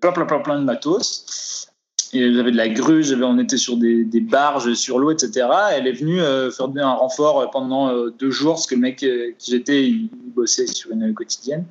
plein, 0.00 0.12
plein, 0.12 0.26
plein, 0.26 0.40
plein 0.40 0.58
de 0.60 0.64
matos. 0.64 1.71
Et 2.14 2.34
j'avais 2.34 2.50
de 2.50 2.56
la 2.56 2.68
grue, 2.68 3.04
on 3.22 3.38
était 3.38 3.56
sur 3.56 3.78
des, 3.78 4.04
des 4.04 4.20
barges 4.20 4.74
sur 4.74 4.98
l'eau, 4.98 5.10
etc. 5.10 5.48
Elle 5.72 5.86
est 5.86 5.92
venue 5.92 6.20
euh, 6.20 6.50
faire 6.50 6.68
un 6.76 6.92
renfort 6.92 7.50
pendant 7.50 7.88
euh, 7.88 8.10
deux 8.18 8.30
jours, 8.30 8.54
parce 8.54 8.66
que 8.66 8.74
le 8.74 8.82
mec 8.82 9.02
euh, 9.02 9.32
qui 9.38 9.52
j'étais, 9.52 9.88
il, 9.88 10.10
bossait 10.34 10.66
sur 10.66 10.90
une 10.92 11.14
quotidienne. 11.14 11.64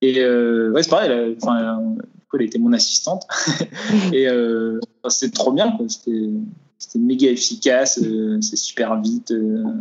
Et 0.00 0.24
ouais, 0.24 0.82
c'est 0.82 0.90
pareil, 0.90 1.10
elle, 1.10 1.36
enfin, 1.42 1.96
elle 2.34 2.42
était 2.42 2.58
mon 2.58 2.72
assistante. 2.72 3.26
et 4.12 4.28
c'était 5.08 5.34
trop 5.34 5.52
bien, 5.52 5.72
quoi. 5.72 5.86
C'était, 5.88 6.28
c'était 6.78 6.98
méga 6.98 7.30
efficace, 7.30 8.00
c'est 8.40 8.56
super 8.56 9.00
vite, 9.00 9.32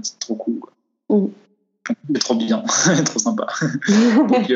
c'est 0.02 0.20
trop 0.20 0.36
cool. 0.36 0.60
Quoi. 0.60 0.74
Mmh. 1.10 2.14
trop 2.20 2.36
bien, 2.36 2.64
trop 3.06 3.20
sympa. 3.20 3.48
Donc, 4.30 4.48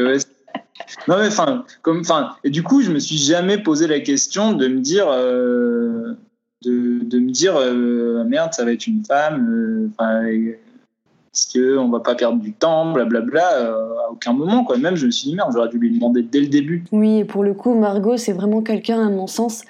non, 1.07 1.17
mais 1.19 1.27
enfin, 1.27 1.65
comme, 1.81 2.01
enfin, 2.01 2.35
et 2.43 2.49
du 2.49 2.63
coup, 2.63 2.81
je 2.81 2.91
me 2.91 2.99
suis 2.99 3.17
jamais 3.17 3.57
posé 3.57 3.87
la 3.87 3.99
question 3.99 4.53
de 4.53 4.67
me 4.67 4.79
dire, 4.79 5.07
euh, 5.09 6.13
de, 6.63 7.03
de, 7.03 7.19
me 7.19 7.31
dire, 7.31 7.55
euh, 7.57 8.23
merde, 8.25 8.53
ça 8.53 8.65
va 8.65 8.71
être 8.73 8.87
une 8.87 9.03
femme, 9.03 9.91
euh, 10.01 10.57
est-ce 11.33 11.57
qu'on 11.57 11.89
va 11.89 11.99
pas 11.99 12.15
perdre 12.15 12.39
du 12.39 12.53
temps, 12.53 12.91
blablabla, 12.93 13.73
à 14.07 14.11
aucun 14.11 14.33
moment, 14.33 14.63
quoi. 14.63 14.77
Même, 14.77 14.95
je 14.95 15.05
me 15.05 15.11
suis 15.11 15.29
dit, 15.29 15.35
merde, 15.35 15.51
j'aurais 15.53 15.69
dû 15.69 15.77
lui 15.77 15.91
demander 15.91 16.23
dès 16.23 16.41
le 16.41 16.47
début. 16.47 16.83
Oui, 16.91 17.19
et 17.19 17.25
pour 17.25 17.43
le 17.43 17.53
coup, 17.53 17.73
Margot, 17.73 18.17
c'est 18.17 18.33
vraiment 18.33 18.61
quelqu'un, 18.61 19.05
à 19.05 19.09
mon 19.09 19.27
sens, 19.27 19.63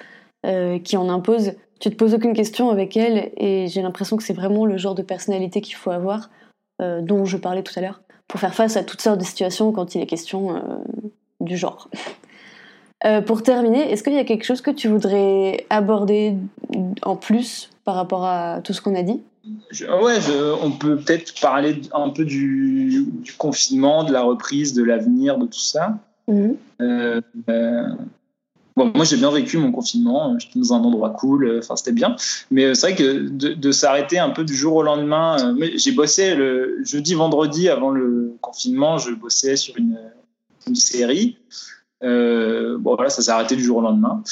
qui 0.84 0.96
en 0.96 1.08
impose. 1.10 1.52
Tu 1.80 1.90
te 1.90 1.94
poses 1.94 2.14
aucune 2.14 2.32
question 2.32 2.70
avec 2.70 2.96
elle, 2.96 3.32
et 3.36 3.66
j'ai 3.68 3.82
l'impression 3.82 4.16
que 4.16 4.22
c'est 4.22 4.32
vraiment 4.32 4.64
le 4.64 4.78
genre 4.78 4.94
de 4.94 5.02
personnalité 5.02 5.60
qu'il 5.60 5.74
faut 5.74 5.90
avoir, 5.90 6.30
dont 6.80 7.26
je 7.26 7.36
parlais 7.36 7.62
tout 7.62 7.72
à 7.76 7.82
l'heure 7.82 8.00
pour 8.28 8.38
faire 8.38 8.54
face 8.54 8.76
à 8.76 8.84
toutes 8.84 9.00
sortes 9.00 9.18
de 9.18 9.24
situations 9.24 9.72
quand 9.72 9.94
il 9.94 10.02
est 10.02 10.06
question 10.06 10.56
euh, 10.56 10.60
du 11.40 11.56
genre. 11.56 11.88
Euh, 13.04 13.20
pour 13.20 13.44
terminer, 13.44 13.92
est-ce 13.92 14.02
qu'il 14.02 14.14
y 14.14 14.18
a 14.18 14.24
quelque 14.24 14.42
chose 14.42 14.60
que 14.60 14.72
tu 14.72 14.88
voudrais 14.88 15.64
aborder 15.70 16.34
en 17.02 17.14
plus 17.14 17.70
par 17.84 17.94
rapport 17.94 18.24
à 18.24 18.60
tout 18.60 18.72
ce 18.72 18.82
qu'on 18.82 18.96
a 18.96 19.04
dit? 19.04 19.22
Ouais, 20.02 20.16
on 20.60 20.72
peut 20.72 20.96
peut-être 20.96 21.40
parler 21.40 21.80
un 21.92 22.10
peu 22.10 22.24
du, 22.24 23.06
confinement, 23.38 24.02
de 24.02 24.12
la 24.12 24.22
reprise, 24.22 24.74
de 24.74 24.82
l'avenir, 24.82 25.38
de 25.38 25.46
tout 25.46 25.60
ça. 25.60 25.98
Mhm. 26.26 26.56
Euh, 26.80 27.20
Moi, 28.86 29.04
j'ai 29.04 29.16
bien 29.16 29.30
vécu 29.30 29.58
mon 29.58 29.72
confinement. 29.72 30.38
J'étais 30.38 30.58
dans 30.58 30.74
un 30.74 30.78
endroit 30.78 31.10
cool. 31.10 31.58
Enfin, 31.58 31.76
c'était 31.76 31.92
bien. 31.92 32.16
Mais 32.50 32.74
c'est 32.74 32.88
vrai 32.88 32.96
que 32.96 33.28
de, 33.28 33.72
s'arrêter 33.72 34.18
un 34.18 34.30
peu 34.30 34.44
du 34.44 34.54
jour 34.54 34.76
au 34.76 34.82
lendemain. 34.82 35.56
j'ai 35.76 35.92
bossé 35.92 36.34
le 36.34 36.78
jeudi, 36.84 37.14
vendredi 37.14 37.68
avant 37.68 37.90
le 37.90 38.34
confinement. 38.40 38.98
Je 38.98 39.12
bossais 39.12 39.56
sur 39.56 39.76
une, 39.76 39.98
série. 40.74 41.38
bon, 42.02 42.94
voilà, 42.94 43.10
ça 43.10 43.22
s'est 43.22 43.30
arrêté 43.30 43.56
du 43.56 43.64
jour 43.64 43.78
au 43.78 43.82
lendemain. 43.82 44.22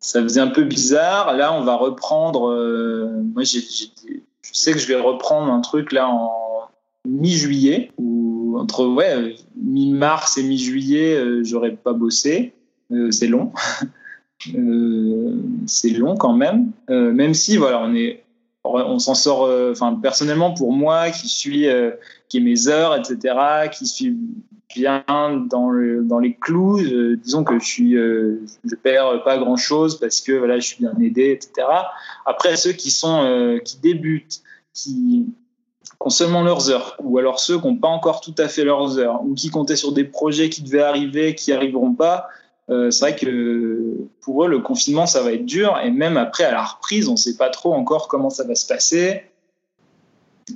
ça 0.00 0.22
faisait 0.22 0.40
un 0.40 0.48
peu 0.48 0.64
bizarre. 0.64 1.36
Là, 1.36 1.52
on 1.52 1.62
va 1.62 1.74
reprendre. 1.74 2.50
moi, 3.34 3.42
je 3.44 3.58
sais 4.52 4.72
que 4.72 4.78
je 4.78 4.86
vais 4.86 5.00
reprendre 5.00 5.52
un 5.52 5.60
truc 5.60 5.92
là 5.92 6.08
en 6.08 6.30
mi-juillet 7.06 7.92
ou 7.98 8.56
entre 8.58 8.86
ouais 8.86 9.36
mi-mars 9.56 10.38
et 10.38 10.42
mi-juillet 10.42 11.14
euh, 11.14 11.44
j'aurais 11.44 11.74
pas 11.74 11.92
bossé 11.92 12.54
euh, 12.92 13.10
c'est 13.10 13.28
long. 13.28 13.52
Euh, 14.56 15.36
c'est 15.66 15.90
long 15.90 16.16
quand 16.16 16.32
même. 16.32 16.70
Même 16.88 17.34
si 17.34 17.58
voilà 17.58 17.82
on 17.82 17.94
est 17.94 18.24
on 18.64 18.98
s'en 18.98 19.12
sort 19.14 19.42
enfin 19.70 19.98
personnellement 20.02 20.54
pour 20.54 20.72
moi 20.72 21.10
qui 21.10 21.28
suis 21.28 21.66
qui 22.30 22.38
ai 22.38 22.40
mes 22.40 22.66
heures 22.66 22.96
etc 22.96 23.68
qui 23.70 23.86
suis 23.86 24.16
bien 24.74 25.04
dans 25.50 25.68
le, 25.68 26.02
dans 26.04 26.18
les 26.18 26.32
clous 26.32 26.80
disons 27.22 27.44
que 27.44 27.58
je 27.58 27.64
suis 27.66 27.96
perds 28.82 29.22
pas 29.24 29.36
grand 29.36 29.58
chose 29.58 30.00
parce 30.00 30.22
que 30.22 30.32
voilà 30.32 30.58
je 30.58 30.68
suis 30.68 30.78
bien 30.78 30.94
aidé 31.02 31.32
etc 31.32 31.68
après 32.24 32.56
ceux 32.56 32.72
qui 32.72 32.90
sont 32.90 33.60
qui 33.62 33.76
débutent 33.76 34.40
qui 34.72 35.26
ont 36.00 36.10
seulement 36.10 36.42
leurs 36.42 36.70
heures, 36.70 36.96
ou 37.00 37.18
alors 37.18 37.38
ceux 37.40 37.58
qui 37.58 37.66
n'ont 37.66 37.76
pas 37.76 37.88
encore 37.88 38.22
tout 38.22 38.34
à 38.38 38.48
fait 38.48 38.64
leurs 38.64 38.98
heures, 38.98 39.22
ou 39.22 39.34
qui 39.34 39.50
comptaient 39.50 39.76
sur 39.76 39.92
des 39.92 40.04
projets 40.04 40.48
qui 40.48 40.62
devaient 40.62 40.82
arriver, 40.82 41.34
qui 41.34 41.52
arriveront 41.52 41.94
pas, 41.94 42.28
euh, 42.70 42.90
c'est 42.90 43.00
vrai 43.00 43.16
que 43.16 43.96
pour 44.20 44.44
eux, 44.44 44.48
le 44.48 44.60
confinement, 44.60 45.06
ça 45.06 45.22
va 45.22 45.32
être 45.32 45.44
dur. 45.44 45.78
Et 45.82 45.90
même 45.90 46.16
après, 46.16 46.44
à 46.44 46.52
la 46.52 46.64
reprise, 46.64 47.08
on 47.08 47.12
ne 47.12 47.16
sait 47.16 47.36
pas 47.36 47.50
trop 47.50 47.74
encore 47.74 48.08
comment 48.08 48.30
ça 48.30 48.44
va 48.44 48.54
se 48.54 48.66
passer. 48.66 49.22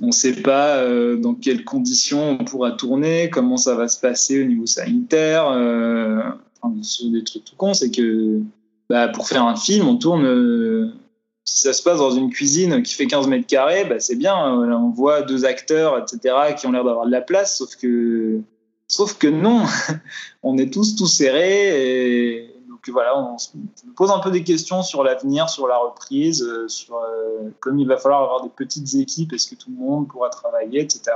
On 0.01 0.07
ne 0.07 0.11
sait 0.11 0.41
pas 0.41 0.77
euh, 0.77 1.17
dans 1.17 1.33
quelles 1.33 1.63
conditions 1.63 2.37
on 2.39 2.43
pourra 2.43 2.71
tourner, 2.71 3.29
comment 3.29 3.57
ça 3.57 3.75
va 3.75 3.87
se 3.87 3.99
passer 3.99 4.41
au 4.41 4.45
niveau 4.45 4.65
sanitaire. 4.65 5.49
Euh, 5.49 6.21
enfin, 6.61 6.75
des 7.11 7.23
trucs 7.23 7.45
tout 7.45 7.55
cons, 7.55 7.73
c'est 7.73 7.91
que 7.91 8.39
bah, 8.89 9.07
pour 9.09 9.27
faire 9.27 9.43
un 9.43 9.55
film, 9.55 9.87
on 9.87 9.97
tourne 9.97 10.93
si 11.45 11.61
ça 11.61 11.73
se 11.73 11.83
passe 11.83 11.99
dans 11.99 12.11
une 12.11 12.29
cuisine 12.29 12.81
qui 12.81 12.93
fait 12.95 13.05
15 13.05 13.27
mètres 13.27 13.45
carrés, 13.45 13.85
bah 13.85 13.99
c'est 13.99 14.15
bien. 14.15 14.35
On 14.35 14.89
voit 14.89 15.21
deux 15.21 15.45
acteurs, 15.45 15.97
etc., 15.99 16.35
qui 16.57 16.65
ont 16.65 16.71
l'air 16.71 16.83
d'avoir 16.83 17.05
de 17.05 17.11
la 17.11 17.21
place, 17.21 17.57
sauf 17.57 17.75
que, 17.75 18.41
sauf 18.95 19.17
que 19.17 19.27
non. 19.27 19.63
on 20.43 20.57
est 20.57 20.71
tous 20.71 20.95
tous 20.95 21.07
serrés. 21.07 22.37
Et 22.37 22.55
donc 22.69 22.87
voilà, 22.89 23.17
on 23.17 23.37
se 23.37 23.49
pose 23.95 24.11
un 24.11 24.19
peu 24.19 24.31
des 24.31 24.43
questions 24.43 24.83
sur 24.83 25.03
l'avenir, 25.03 25.49
sur 25.49 25.67
la 25.67 25.77
reprise, 25.77 26.41
euh, 26.41 26.67
sur 26.67 26.95
euh, 26.95 27.49
comme 27.59 27.79
il 27.79 27.87
va 27.87 27.97
falloir 27.97 28.23
avoir 28.23 28.43
des 28.43 28.49
petites 28.49 28.93
équipes, 28.95 29.33
est-ce 29.33 29.47
que 29.47 29.55
tout 29.55 29.69
le 29.69 29.83
monde 29.83 30.07
pourra 30.07 30.29
travailler, 30.29 30.81
etc 30.81 31.11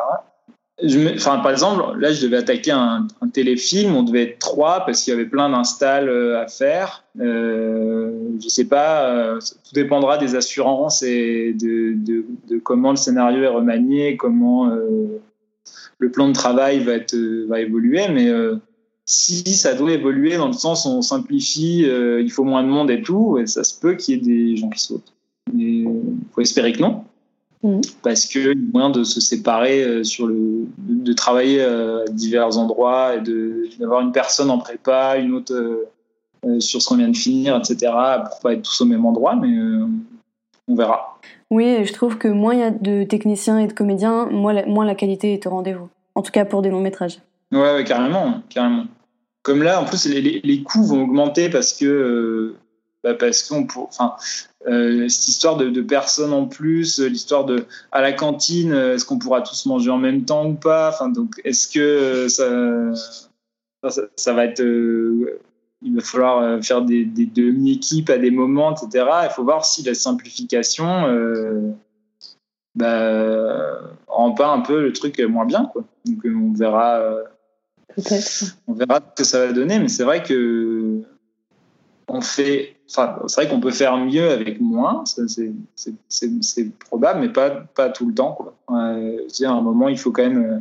enfin, 1.15 1.39
par 1.39 1.51
exemple, 1.51 1.97
là, 1.99 2.13
je 2.13 2.21
devais 2.25 2.37
attaquer 2.37 2.71
un, 2.71 3.07
téléfilm, 3.33 3.95
on 3.97 4.03
devait 4.03 4.23
être 4.23 4.39
trois 4.39 4.85
parce 4.85 5.03
qu'il 5.03 5.11
y 5.11 5.13
avait 5.13 5.25
plein 5.25 5.49
d'installs 5.49 6.07
euh, 6.07 6.41
à 6.41 6.47
faire. 6.47 7.03
Euh, 7.19 8.11
je 8.41 8.47
sais 8.47 8.63
pas, 8.63 9.37
tout 9.39 9.73
dépendra 9.73 10.17
des 10.17 10.35
assurances 10.35 11.03
et 11.03 11.53
de, 11.53 12.25
comment 12.63 12.91
le 12.91 12.95
scénario 12.95 13.43
est 13.43 13.47
remanié, 13.47 14.15
comment 14.15 14.71
le 15.99 16.11
plan 16.11 16.27
de 16.27 16.33
travail 16.33 16.79
va, 16.79 16.93
être, 16.93 17.15
va 17.47 17.61
évoluer. 17.61 18.07
Mais 18.09 18.31
si 19.05 19.43
ça 19.53 19.73
doit 19.73 19.91
évoluer 19.91 20.37
dans 20.37 20.47
le 20.47 20.53
sens 20.53 20.85
où 20.85 20.89
on 20.89 21.01
simplifie, 21.01 21.79
il 21.81 22.31
faut 22.31 22.43
moins 22.43 22.63
de 22.63 22.69
monde 22.69 22.89
et 22.89 23.01
tout, 23.01 23.37
et 23.37 23.45
ça 23.47 23.63
se 23.63 23.79
peut 23.79 23.95
qu'il 23.95 24.15
y 24.15 24.17
ait 24.17 24.21
des 24.21 24.57
gens 24.57 24.69
qui 24.69 24.79
sautent. 24.79 25.13
Mais 25.53 25.79
il 25.79 26.05
faut 26.33 26.41
espérer 26.41 26.71
que 26.73 26.81
non. 26.81 27.03
Mm. 27.61 27.81
parce 28.03 28.25
qu'il 28.25 28.45
y 28.45 28.49
a 28.49 28.53
moyen 28.71 28.89
de 28.89 29.03
se 29.03 29.19
séparer 29.19 29.83
euh, 29.83 30.03
sur 30.05 30.27
le, 30.27 30.65
de 30.77 31.11
travailler 31.11 31.61
euh, 31.61 32.05
à 32.05 32.09
divers 32.09 32.57
endroits 32.57 33.15
et 33.15 33.21
d'avoir 33.77 33.99
une 33.99 34.13
personne 34.13 34.49
en 34.49 34.59
prépa, 34.59 35.17
une 35.17 35.33
autre 35.33 35.53
euh, 35.53 36.59
sur 36.61 36.81
ce 36.81 36.87
qu'on 36.87 36.95
vient 36.95 37.09
de 37.09 37.17
finir, 37.17 37.57
etc. 37.57 37.91
pour 38.29 38.39
pas 38.39 38.53
être 38.53 38.61
tous 38.61 38.79
au 38.79 38.85
même 38.85 39.05
endroit, 39.05 39.35
mais 39.35 39.53
on 40.69 40.75
verra. 40.75 41.19
Oui, 41.49 41.83
je 41.83 41.93
trouve 41.93 42.17
que 42.17 42.27
moins 42.27 42.53
il 42.53 42.59
y 42.59 42.63
a 42.63 42.71
de 42.71 43.03
techniciens 43.03 43.57
et 43.59 43.67
de 43.67 43.73
comédiens, 43.73 44.27
moins 44.27 44.85
la, 44.85 44.95
qualité 44.95 45.33
est 45.33 45.47
au 45.47 45.49
rendez-vous. 45.49 45.89
En 46.15 46.21
tout 46.21 46.31
cas 46.31 46.45
pour 46.45 46.61
des 46.61 46.69
longs 46.69 46.81
métrages. 46.81 47.19
Ouais, 47.51 47.83
carrément, 47.85 48.41
carrément. 48.49 48.85
Comme 49.41 49.63
là, 49.63 49.81
en 49.81 49.85
plus, 49.85 50.05
les, 50.05 50.63
coûts 50.63 50.83
vont 50.83 51.03
augmenter 51.03 51.49
parce 51.49 51.73
que 51.73 52.55
bah 53.03 53.13
parce 53.13 53.43
qu'on 53.43 53.65
enfin 53.83 54.15
euh, 54.67 55.07
cette 55.07 55.29
histoire 55.29 55.55
de, 55.55 55.81
personnes 55.81 56.33
en 56.33 56.45
plus, 56.45 56.99
l'histoire 56.99 57.45
de 57.45 57.65
à 57.91 58.01
la 58.01 58.11
cantine, 58.11 58.73
est-ce 58.73 59.05
qu'on 59.05 59.17
pourra 59.17 59.41
tous 59.41 59.65
manger 59.65 59.89
en 59.89 59.97
même 59.97 60.25
temps 60.25 60.45
ou 60.45 60.53
pas? 60.53 60.89
Enfin 60.89 61.09
donc 61.09 61.39
est-ce 61.45 61.67
que 61.67 62.27
ça, 62.27 64.01
ça, 64.17 64.33
va 64.33 64.45
être 64.45 64.59
euh, 64.59 65.39
il 65.81 65.95
va 65.95 66.01
falloir 66.01 66.39
euh, 66.39 66.61
faire 66.61 66.81
des, 66.81 67.05
des 67.05 67.25
demi-équipes 67.25 68.09
à 68.09 68.17
des 68.17 68.31
moments, 68.31 68.75
etc. 68.75 69.05
Il 69.23 69.29
faut 69.31 69.43
voir 69.43 69.65
si 69.65 69.83
la 69.83 69.93
simplification 69.93 71.05
euh, 71.07 71.71
bah, 72.75 73.79
rend 74.07 74.31
pas 74.33 74.49
un 74.49 74.61
peu 74.61 74.81
le 74.81 74.93
truc 74.93 75.19
moins 75.19 75.45
bien. 75.45 75.65
Quoi. 75.65 75.83
Donc 76.05 76.19
on 76.25 76.53
verra, 76.53 77.01
on 78.67 78.73
verra 78.73 78.99
ce 78.99 79.21
que 79.21 79.27
ça 79.27 79.45
va 79.45 79.53
donner, 79.53 79.79
mais 79.79 79.87
c'est 79.87 80.03
vrai 80.03 80.23
que 80.23 81.03
on 82.09 82.21
fait, 82.21 82.75
enfin, 82.89 83.19
c'est 83.27 83.41
vrai 83.41 83.49
qu'on 83.49 83.59
peut 83.59 83.71
faire 83.71 83.97
mieux 83.97 84.29
avec 84.29 84.59
moins, 84.59 85.03
c'est 85.05 86.79
probable, 86.79 87.21
mais 87.21 87.29
pas, 87.29 87.51
pas 87.51 87.89
tout 87.89 88.07
le 88.07 88.13
temps. 88.13 88.33
Quoi. 88.33 88.55
Euh, 88.71 89.19
à 89.43 89.49
un 89.49 89.61
moment, 89.61 89.89
il 89.89 89.97
faut 89.97 90.11
quand 90.11 90.23
même 90.23 90.43
euh, 90.43 90.59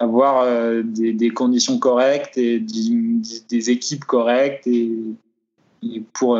avoir 0.00 0.42
euh, 0.42 0.82
des, 0.82 1.30
conditions 1.30 1.78
correctes 1.78 2.36
et 2.36 2.58
des, 2.58 3.70
équipes 3.70 4.04
correctes 4.04 4.66
et, 4.66 5.14
pour, 6.12 6.38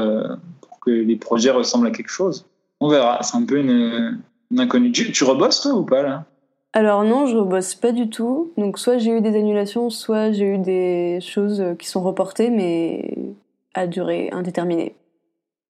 que 0.85 0.91
les 0.91 1.17
projets 1.17 1.51
ressemblent 1.51 1.87
à 1.87 1.91
quelque 1.91 2.11
chose. 2.11 2.47
On 2.81 2.89
verra, 2.89 3.23
c'est 3.23 3.37
un 3.37 3.45
peu 3.45 3.59
une, 3.59 4.21
inconnue. 4.57 4.91
Tu, 4.91 5.13
tu 5.13 5.25
rebosses 5.25 5.61
toi 5.61 5.75
ou 5.75 5.85
pas 5.85 6.03
là? 6.03 6.25
Alors 6.73 7.05
non, 7.05 7.27
je 7.27 7.37
rebosse 7.37 7.75
pas 7.75 7.93
du 7.93 8.09
tout. 8.09 8.53
Donc 8.57 8.79
soit 8.79 8.99
j'ai 8.99 9.11
eu 9.11 9.21
des 9.21 9.37
annulations, 9.37 9.91
soit 9.91 10.33
j'ai 10.33 10.55
eu 10.55 10.59
des 10.59 11.19
choses 11.21 11.63
qui 11.79 11.89
sont 11.89 12.03
reportées, 12.03 12.51
mais 12.51 13.35
à 13.75 13.87
durée 13.87 14.31
indéterminée. 14.33 14.95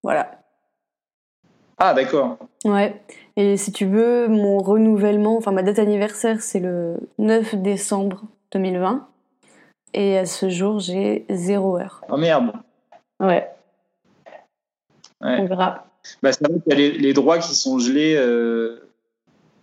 Voilà. 0.03 0.40
Ah, 1.81 1.95
d'accord. 1.95 2.39
Ouais. 2.65 3.01
Et 3.37 3.57
si 3.57 3.73
tu 3.73 3.87
veux, 3.87 4.29
mon 4.29 4.59
renouvellement, 4.59 5.37
enfin 5.37 5.51
ma 5.51 5.63
date 5.63 5.79
anniversaire, 5.79 6.41
c'est 6.41 6.61
le 6.61 6.97
9 7.19 7.57
décembre 7.57 8.23
2020. 8.53 9.09
Et 9.95 10.19
à 10.19 10.27
ce 10.27 10.49
jour, 10.49 10.79
j'ai 10.79 11.25
zéro 11.31 11.79
heure. 11.79 12.03
Oh 12.09 12.17
merde. 12.17 12.53
Ouais. 13.19 13.49
On 15.21 15.47
verra. 15.47 15.87
Bah, 16.23 16.33
c'est 16.33 16.47
vrai 16.47 16.61
qu'il 16.61 16.81
y 16.81 16.85
a 16.85 16.99
les, 16.99 17.13
droits 17.13 17.39
qui 17.39 17.55
sont 17.55 17.79
gelés 17.79 18.15
euh, 18.17 18.89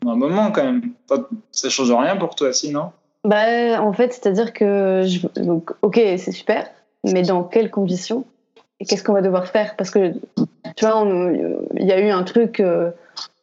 un 0.05 0.15
moment 0.15 0.51
quand 0.51 0.63
même. 0.63 0.82
Ça 1.51 1.70
change 1.70 1.91
rien 1.91 2.18
pour 2.18 2.36
toi, 2.36 2.51
sinon 2.51 2.91
Bah, 3.24 3.82
en 3.82 3.93
fait, 3.93 4.13
c'est-à-dire 4.13 4.53
que. 4.53 5.03
Je... 5.05 5.28
Donc, 5.41 5.72
ok, 5.82 5.95
c'est 5.95 6.32
super 6.32 6.68
mais 7.03 7.24
dans 7.24 7.43
quelles 7.43 7.72
conditions? 7.72 8.26
Qu'est-ce 8.86 9.04
qu'on 9.04 9.14
va 9.14 9.22
devoir 9.22 9.48
faire? 9.48 9.76
Parce 9.76 9.90
que, 9.90 10.14
tu 10.76 10.86
vois, 10.86 11.08
il 11.76 11.86
y 11.86 11.92
a 11.92 12.00
eu 12.00 12.10
un 12.10 12.24
truc 12.24 12.60
euh, 12.60 12.92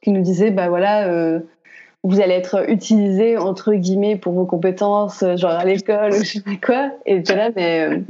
qui 0.02 0.10
nous 0.10 0.22
disait, 0.22 0.50
bah 0.50 0.68
voilà, 0.68 1.08
euh, 1.08 1.40
vous 2.02 2.20
allez 2.20 2.34
être 2.34 2.68
utilisé, 2.70 3.36
entre 3.38 3.74
guillemets, 3.74 4.16
pour 4.16 4.32
vos 4.32 4.44
compétences, 4.44 5.22
euh, 5.22 5.36
genre 5.36 5.52
à 5.52 5.64
l'école 5.64 6.12
ou 6.12 6.18
je 6.18 6.24
sais 6.24 6.40
pas 6.40 6.56
quoi. 6.64 6.90
Et 7.06 7.22
tu 7.22 7.34
là, 7.34 7.50
mais. 7.56 8.02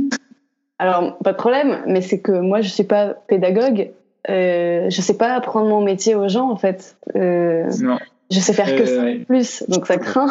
alors, 0.79 1.17
pas 1.19 1.33
de 1.33 1.39
problème, 1.39 1.83
mais 1.87 2.01
c'est 2.01 2.21
que 2.21 2.33
moi, 2.33 2.61
je 2.61 2.69
suis 2.69 2.85
pas 2.85 3.15
pédagogue. 3.27 3.91
Je 4.29 5.01
sais 5.01 5.17
pas 5.17 5.35
apprendre 5.35 5.69
mon 5.69 5.83
métier 5.83 6.15
aux 6.15 6.29
gens, 6.29 6.51
en 6.51 6.57
fait. 6.57 6.97
non. 7.15 7.99
Je 8.31 8.41
sais 8.41 8.55
faire 8.55 8.75
que 8.75 8.87
ça 8.87 9.03
plus, 9.27 9.65
donc 9.69 9.87
ça 9.87 9.99
craint. 9.99 10.31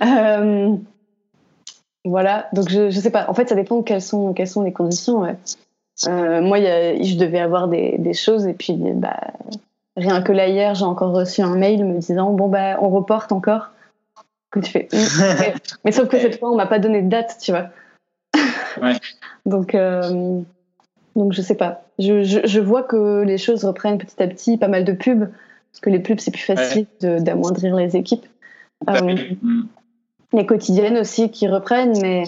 Voilà, 2.04 2.48
donc 2.52 2.68
je, 2.68 2.90
je 2.90 3.00
sais 3.00 3.10
pas. 3.10 3.28
En 3.28 3.34
fait, 3.34 3.48
ça 3.48 3.54
dépend 3.54 3.82
quelles 3.82 4.02
sont, 4.02 4.32
quelles 4.32 4.48
sont 4.48 4.62
les 4.62 4.72
conditions. 4.72 5.36
Euh, 6.06 6.40
moi, 6.40 6.58
y 6.58 6.66
a, 6.66 7.02
je 7.02 7.16
devais 7.16 7.40
avoir 7.40 7.68
des, 7.68 7.98
des, 7.98 8.14
choses 8.14 8.46
et 8.46 8.54
puis 8.54 8.74
bah, 8.74 9.20
rien 9.96 10.22
que 10.22 10.32
là 10.32 10.48
hier, 10.48 10.74
j'ai 10.74 10.84
encore 10.84 11.12
reçu 11.12 11.42
un 11.42 11.56
mail 11.56 11.84
me 11.84 11.98
disant 11.98 12.30
bon 12.32 12.48
bah 12.48 12.78
on 12.80 12.88
reporte 12.88 13.32
encore. 13.32 13.70
Que 14.50 14.60
tu 14.60 14.70
fais. 14.70 14.88
Mais 15.84 15.92
sauf 15.92 16.08
que 16.08 16.18
cette 16.18 16.40
fois, 16.40 16.50
on 16.50 16.56
m'a 16.56 16.66
pas 16.66 16.78
donné 16.78 17.02
de 17.02 17.08
date, 17.08 17.36
tu 17.40 17.52
vois. 17.52 17.68
Ouais. 18.80 18.96
donc 19.46 19.74
euh, 19.74 20.40
donc 21.16 21.32
je 21.32 21.42
sais 21.42 21.54
pas. 21.54 21.82
Je, 21.98 22.22
je, 22.22 22.40
je, 22.44 22.60
vois 22.60 22.82
que 22.82 23.22
les 23.22 23.36
choses 23.36 23.64
reprennent 23.64 23.98
petit 23.98 24.22
à 24.22 24.26
petit, 24.26 24.56
pas 24.56 24.68
mal 24.68 24.84
de 24.84 24.92
pubs 24.92 25.28
parce 25.70 25.80
que 25.80 25.90
les 25.90 26.00
pubs 26.00 26.18
c'est 26.18 26.30
plus 26.30 26.42
facile 26.42 26.86
d'amoindrir 27.00 27.76
les 27.76 27.96
équipes. 27.96 28.26
Euh, 28.88 29.16
les 30.32 30.46
quotidiennes 30.46 30.98
aussi 30.98 31.30
qui 31.30 31.48
reprennent, 31.48 31.98
mais 32.00 32.24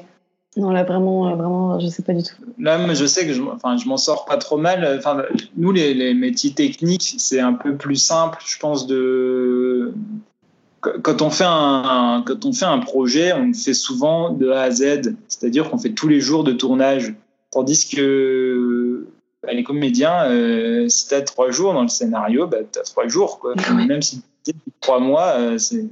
Non, 0.57 0.70
là, 0.70 0.84
vraiment, 0.84 1.28
euh, 1.28 1.34
vraiment, 1.34 1.80
je 1.80 1.86
sais 1.86 2.03
pas 2.03 2.12
du 2.12 2.22
tout. 2.22 2.34
Là, 2.59 2.78
je 2.92 3.07
sais 3.07 3.26
que 3.26 3.32
je, 3.32 3.42
enfin, 3.42 3.76
je 3.78 3.88
m'en 3.88 3.96
sors 3.96 4.26
pas 4.26 4.36
trop 4.36 4.59
mal. 4.59 4.96
Enfin, 4.98 5.22
nous, 5.57 5.72
les, 5.72 5.94
les 5.94 6.12
métiers 6.12 6.53
techniques, 6.53 7.14
c'est 7.18 7.40
un 7.40 7.55
peu 7.55 7.76
plus 7.76 7.96
simple, 7.96 8.38
je 8.44 8.59
pense, 8.59 8.86
de. 8.86 9.94
Quand 10.80 11.22
on, 11.22 11.30
fait 11.30 11.46
un, 11.46 12.24
quand 12.26 12.44
on 12.44 12.53
fait 12.53 12.64
un 12.64 12.80
projet, 12.80 13.32
on 13.32 13.46
le 13.46 13.55
fait 13.55 13.72
souvent 13.72 14.30
de 14.30 14.50
A 14.50 14.62
à 14.62 14.70
Z, 14.72 15.14
c'est-à-dire 15.28 15.70
qu'on 15.70 15.78
fait 15.78 15.92
tous 15.92 16.09
les 16.09 16.20
jours 16.20 16.42
de 16.42 16.53
tournage. 16.53 17.14
Tandis 17.53 17.88
que 17.88 19.07
bah, 19.44 19.53
les 19.53 19.62
comédiens, 19.62 20.24
euh, 20.24 20.88
si 20.88 21.07
tu 21.07 21.14
as 21.14 21.22
trois 21.22 21.50
jours 21.53 21.72
dans 21.72 21.82
le 21.82 21.88
scénario, 21.88 22.48
bah, 22.48 22.59
tu 22.70 22.78
as 22.78 22.82
trois 22.82 23.07
jours. 23.07 23.38
Quoi. 23.38 23.55
Même 23.86 24.03
si 24.03 24.22
tu 24.44 24.53
trois 24.80 24.98
mois, 24.98 25.34
euh, 25.38 25.59
c'est 25.59 25.84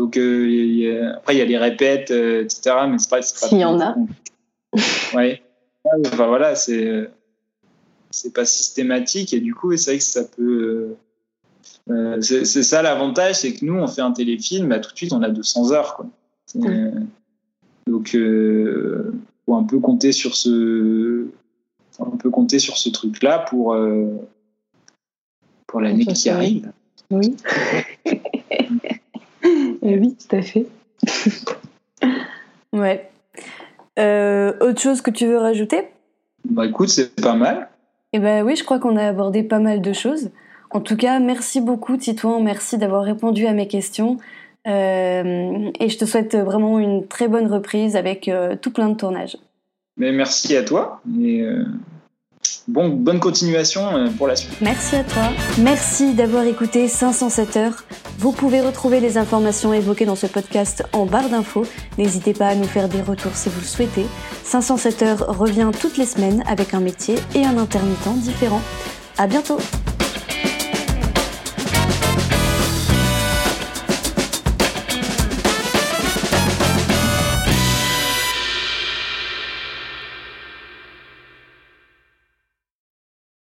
donc 0.00 0.16
euh, 0.16 1.12
après 1.14 1.34
il 1.34 1.38
y 1.38 1.42
a 1.42 1.44
les 1.44 1.58
répètes, 1.58 2.10
euh, 2.10 2.44
etc. 2.44 2.74
Mais 2.88 2.98
c'est 2.98 3.10
pas. 3.10 3.20
S'il 3.20 3.58
y 3.58 3.64
en 3.66 3.78
a. 3.80 3.94
ouais. 5.14 5.42
Enfin 6.06 6.26
voilà, 6.26 6.54
c'est 6.54 7.10
c'est 8.10 8.32
pas 8.32 8.46
systématique 8.46 9.34
et 9.34 9.40
du 9.40 9.54
coup 9.54 9.76
c'est 9.76 9.90
vrai 9.90 9.98
que 9.98 10.04
ça 10.04 10.24
peut. 10.24 10.94
Euh, 11.90 12.18
c'est 12.22 12.44
ça 12.44 12.80
l'avantage, 12.80 13.40
c'est 13.40 13.52
que 13.52 13.62
nous 13.62 13.74
on 13.74 13.86
fait 13.88 14.00
un 14.00 14.12
téléfilm, 14.12 14.70
bah, 14.70 14.78
tout 14.78 14.90
de 14.90 14.96
suite 14.96 15.12
on 15.12 15.22
a 15.22 15.28
200 15.28 15.70
heures 15.72 15.96
quoi. 15.96 16.06
Donc 17.86 18.16
faut 19.44 19.54
un 19.54 19.64
peu 19.64 19.80
compter 19.80 20.12
sur 20.12 20.34
ce, 20.34 21.26
on 21.98 22.16
peut 22.16 22.30
compter 22.30 22.58
sur 22.58 22.78
ce 22.78 22.88
truc 22.88 23.22
là 23.22 23.38
pour 23.38 23.76
pour 25.66 25.80
l'année 25.82 26.06
qui 26.06 26.30
arrive. 26.30 26.72
Oui. 27.10 27.36
Eh 29.82 29.98
oui, 29.98 30.16
tout 30.16 30.36
à 30.36 30.42
fait. 30.42 30.66
ouais. 32.72 33.10
Euh, 33.98 34.52
autre 34.60 34.80
chose 34.80 35.00
que 35.00 35.10
tu 35.10 35.26
veux 35.26 35.38
rajouter? 35.38 35.88
Bah 36.48 36.66
écoute, 36.66 36.88
c'est 36.88 37.14
pas 37.20 37.34
mal. 37.34 37.68
Eh 38.12 38.18
ben 38.18 38.44
oui, 38.44 38.56
je 38.56 38.64
crois 38.64 38.78
qu'on 38.78 38.96
a 38.96 39.06
abordé 39.06 39.42
pas 39.42 39.58
mal 39.58 39.80
de 39.80 39.92
choses. 39.92 40.30
En 40.70 40.80
tout 40.80 40.96
cas, 40.96 41.18
merci 41.18 41.60
beaucoup 41.60 41.96
Titouan, 41.96 42.40
merci 42.40 42.78
d'avoir 42.78 43.02
répondu 43.04 43.46
à 43.46 43.52
mes 43.52 43.68
questions. 43.68 44.18
Euh, 44.66 45.70
et 45.80 45.88
je 45.88 45.98
te 45.98 46.04
souhaite 46.04 46.36
vraiment 46.36 46.78
une 46.78 47.06
très 47.06 47.28
bonne 47.28 47.46
reprise 47.46 47.96
avec 47.96 48.28
euh, 48.28 48.56
tout 48.60 48.70
plein 48.70 48.88
de 48.88 48.94
tournages. 48.94 49.36
Mais 49.96 50.12
merci 50.12 50.56
à 50.56 50.62
toi. 50.62 51.00
Et 51.20 51.44
Bon, 52.68 52.88
bonne 52.88 53.20
continuation 53.20 54.12
pour 54.16 54.28
la 54.28 54.36
suite. 54.36 54.60
Merci 54.60 54.96
à 54.96 55.04
toi. 55.04 55.24
Merci 55.58 56.14
d'avoir 56.14 56.44
écouté 56.44 56.88
507 56.88 57.56
heures. 57.56 57.84
Vous 58.20 58.32
pouvez 58.32 58.60
retrouver 58.60 59.00
les 59.00 59.16
informations 59.16 59.72
évoquées 59.72 60.04
dans 60.04 60.14
ce 60.14 60.26
podcast 60.26 60.84
en 60.92 61.06
barre 61.06 61.30
d'infos. 61.30 61.64
N'hésitez 61.96 62.34
pas 62.34 62.48
à 62.48 62.54
nous 62.54 62.64
faire 62.64 62.86
des 62.86 63.00
retours 63.00 63.34
si 63.34 63.48
vous 63.48 63.60
le 63.60 63.66
souhaitez. 63.66 64.04
507 64.44 65.02
heures 65.02 65.38
revient 65.38 65.70
toutes 65.80 65.96
les 65.96 66.04
semaines 66.04 66.44
avec 66.46 66.74
un 66.74 66.80
métier 66.80 67.14
et 67.34 67.46
un 67.46 67.56
intermittent 67.56 68.20
différent. 68.20 68.60
À 69.16 69.26
bientôt! 69.26 69.56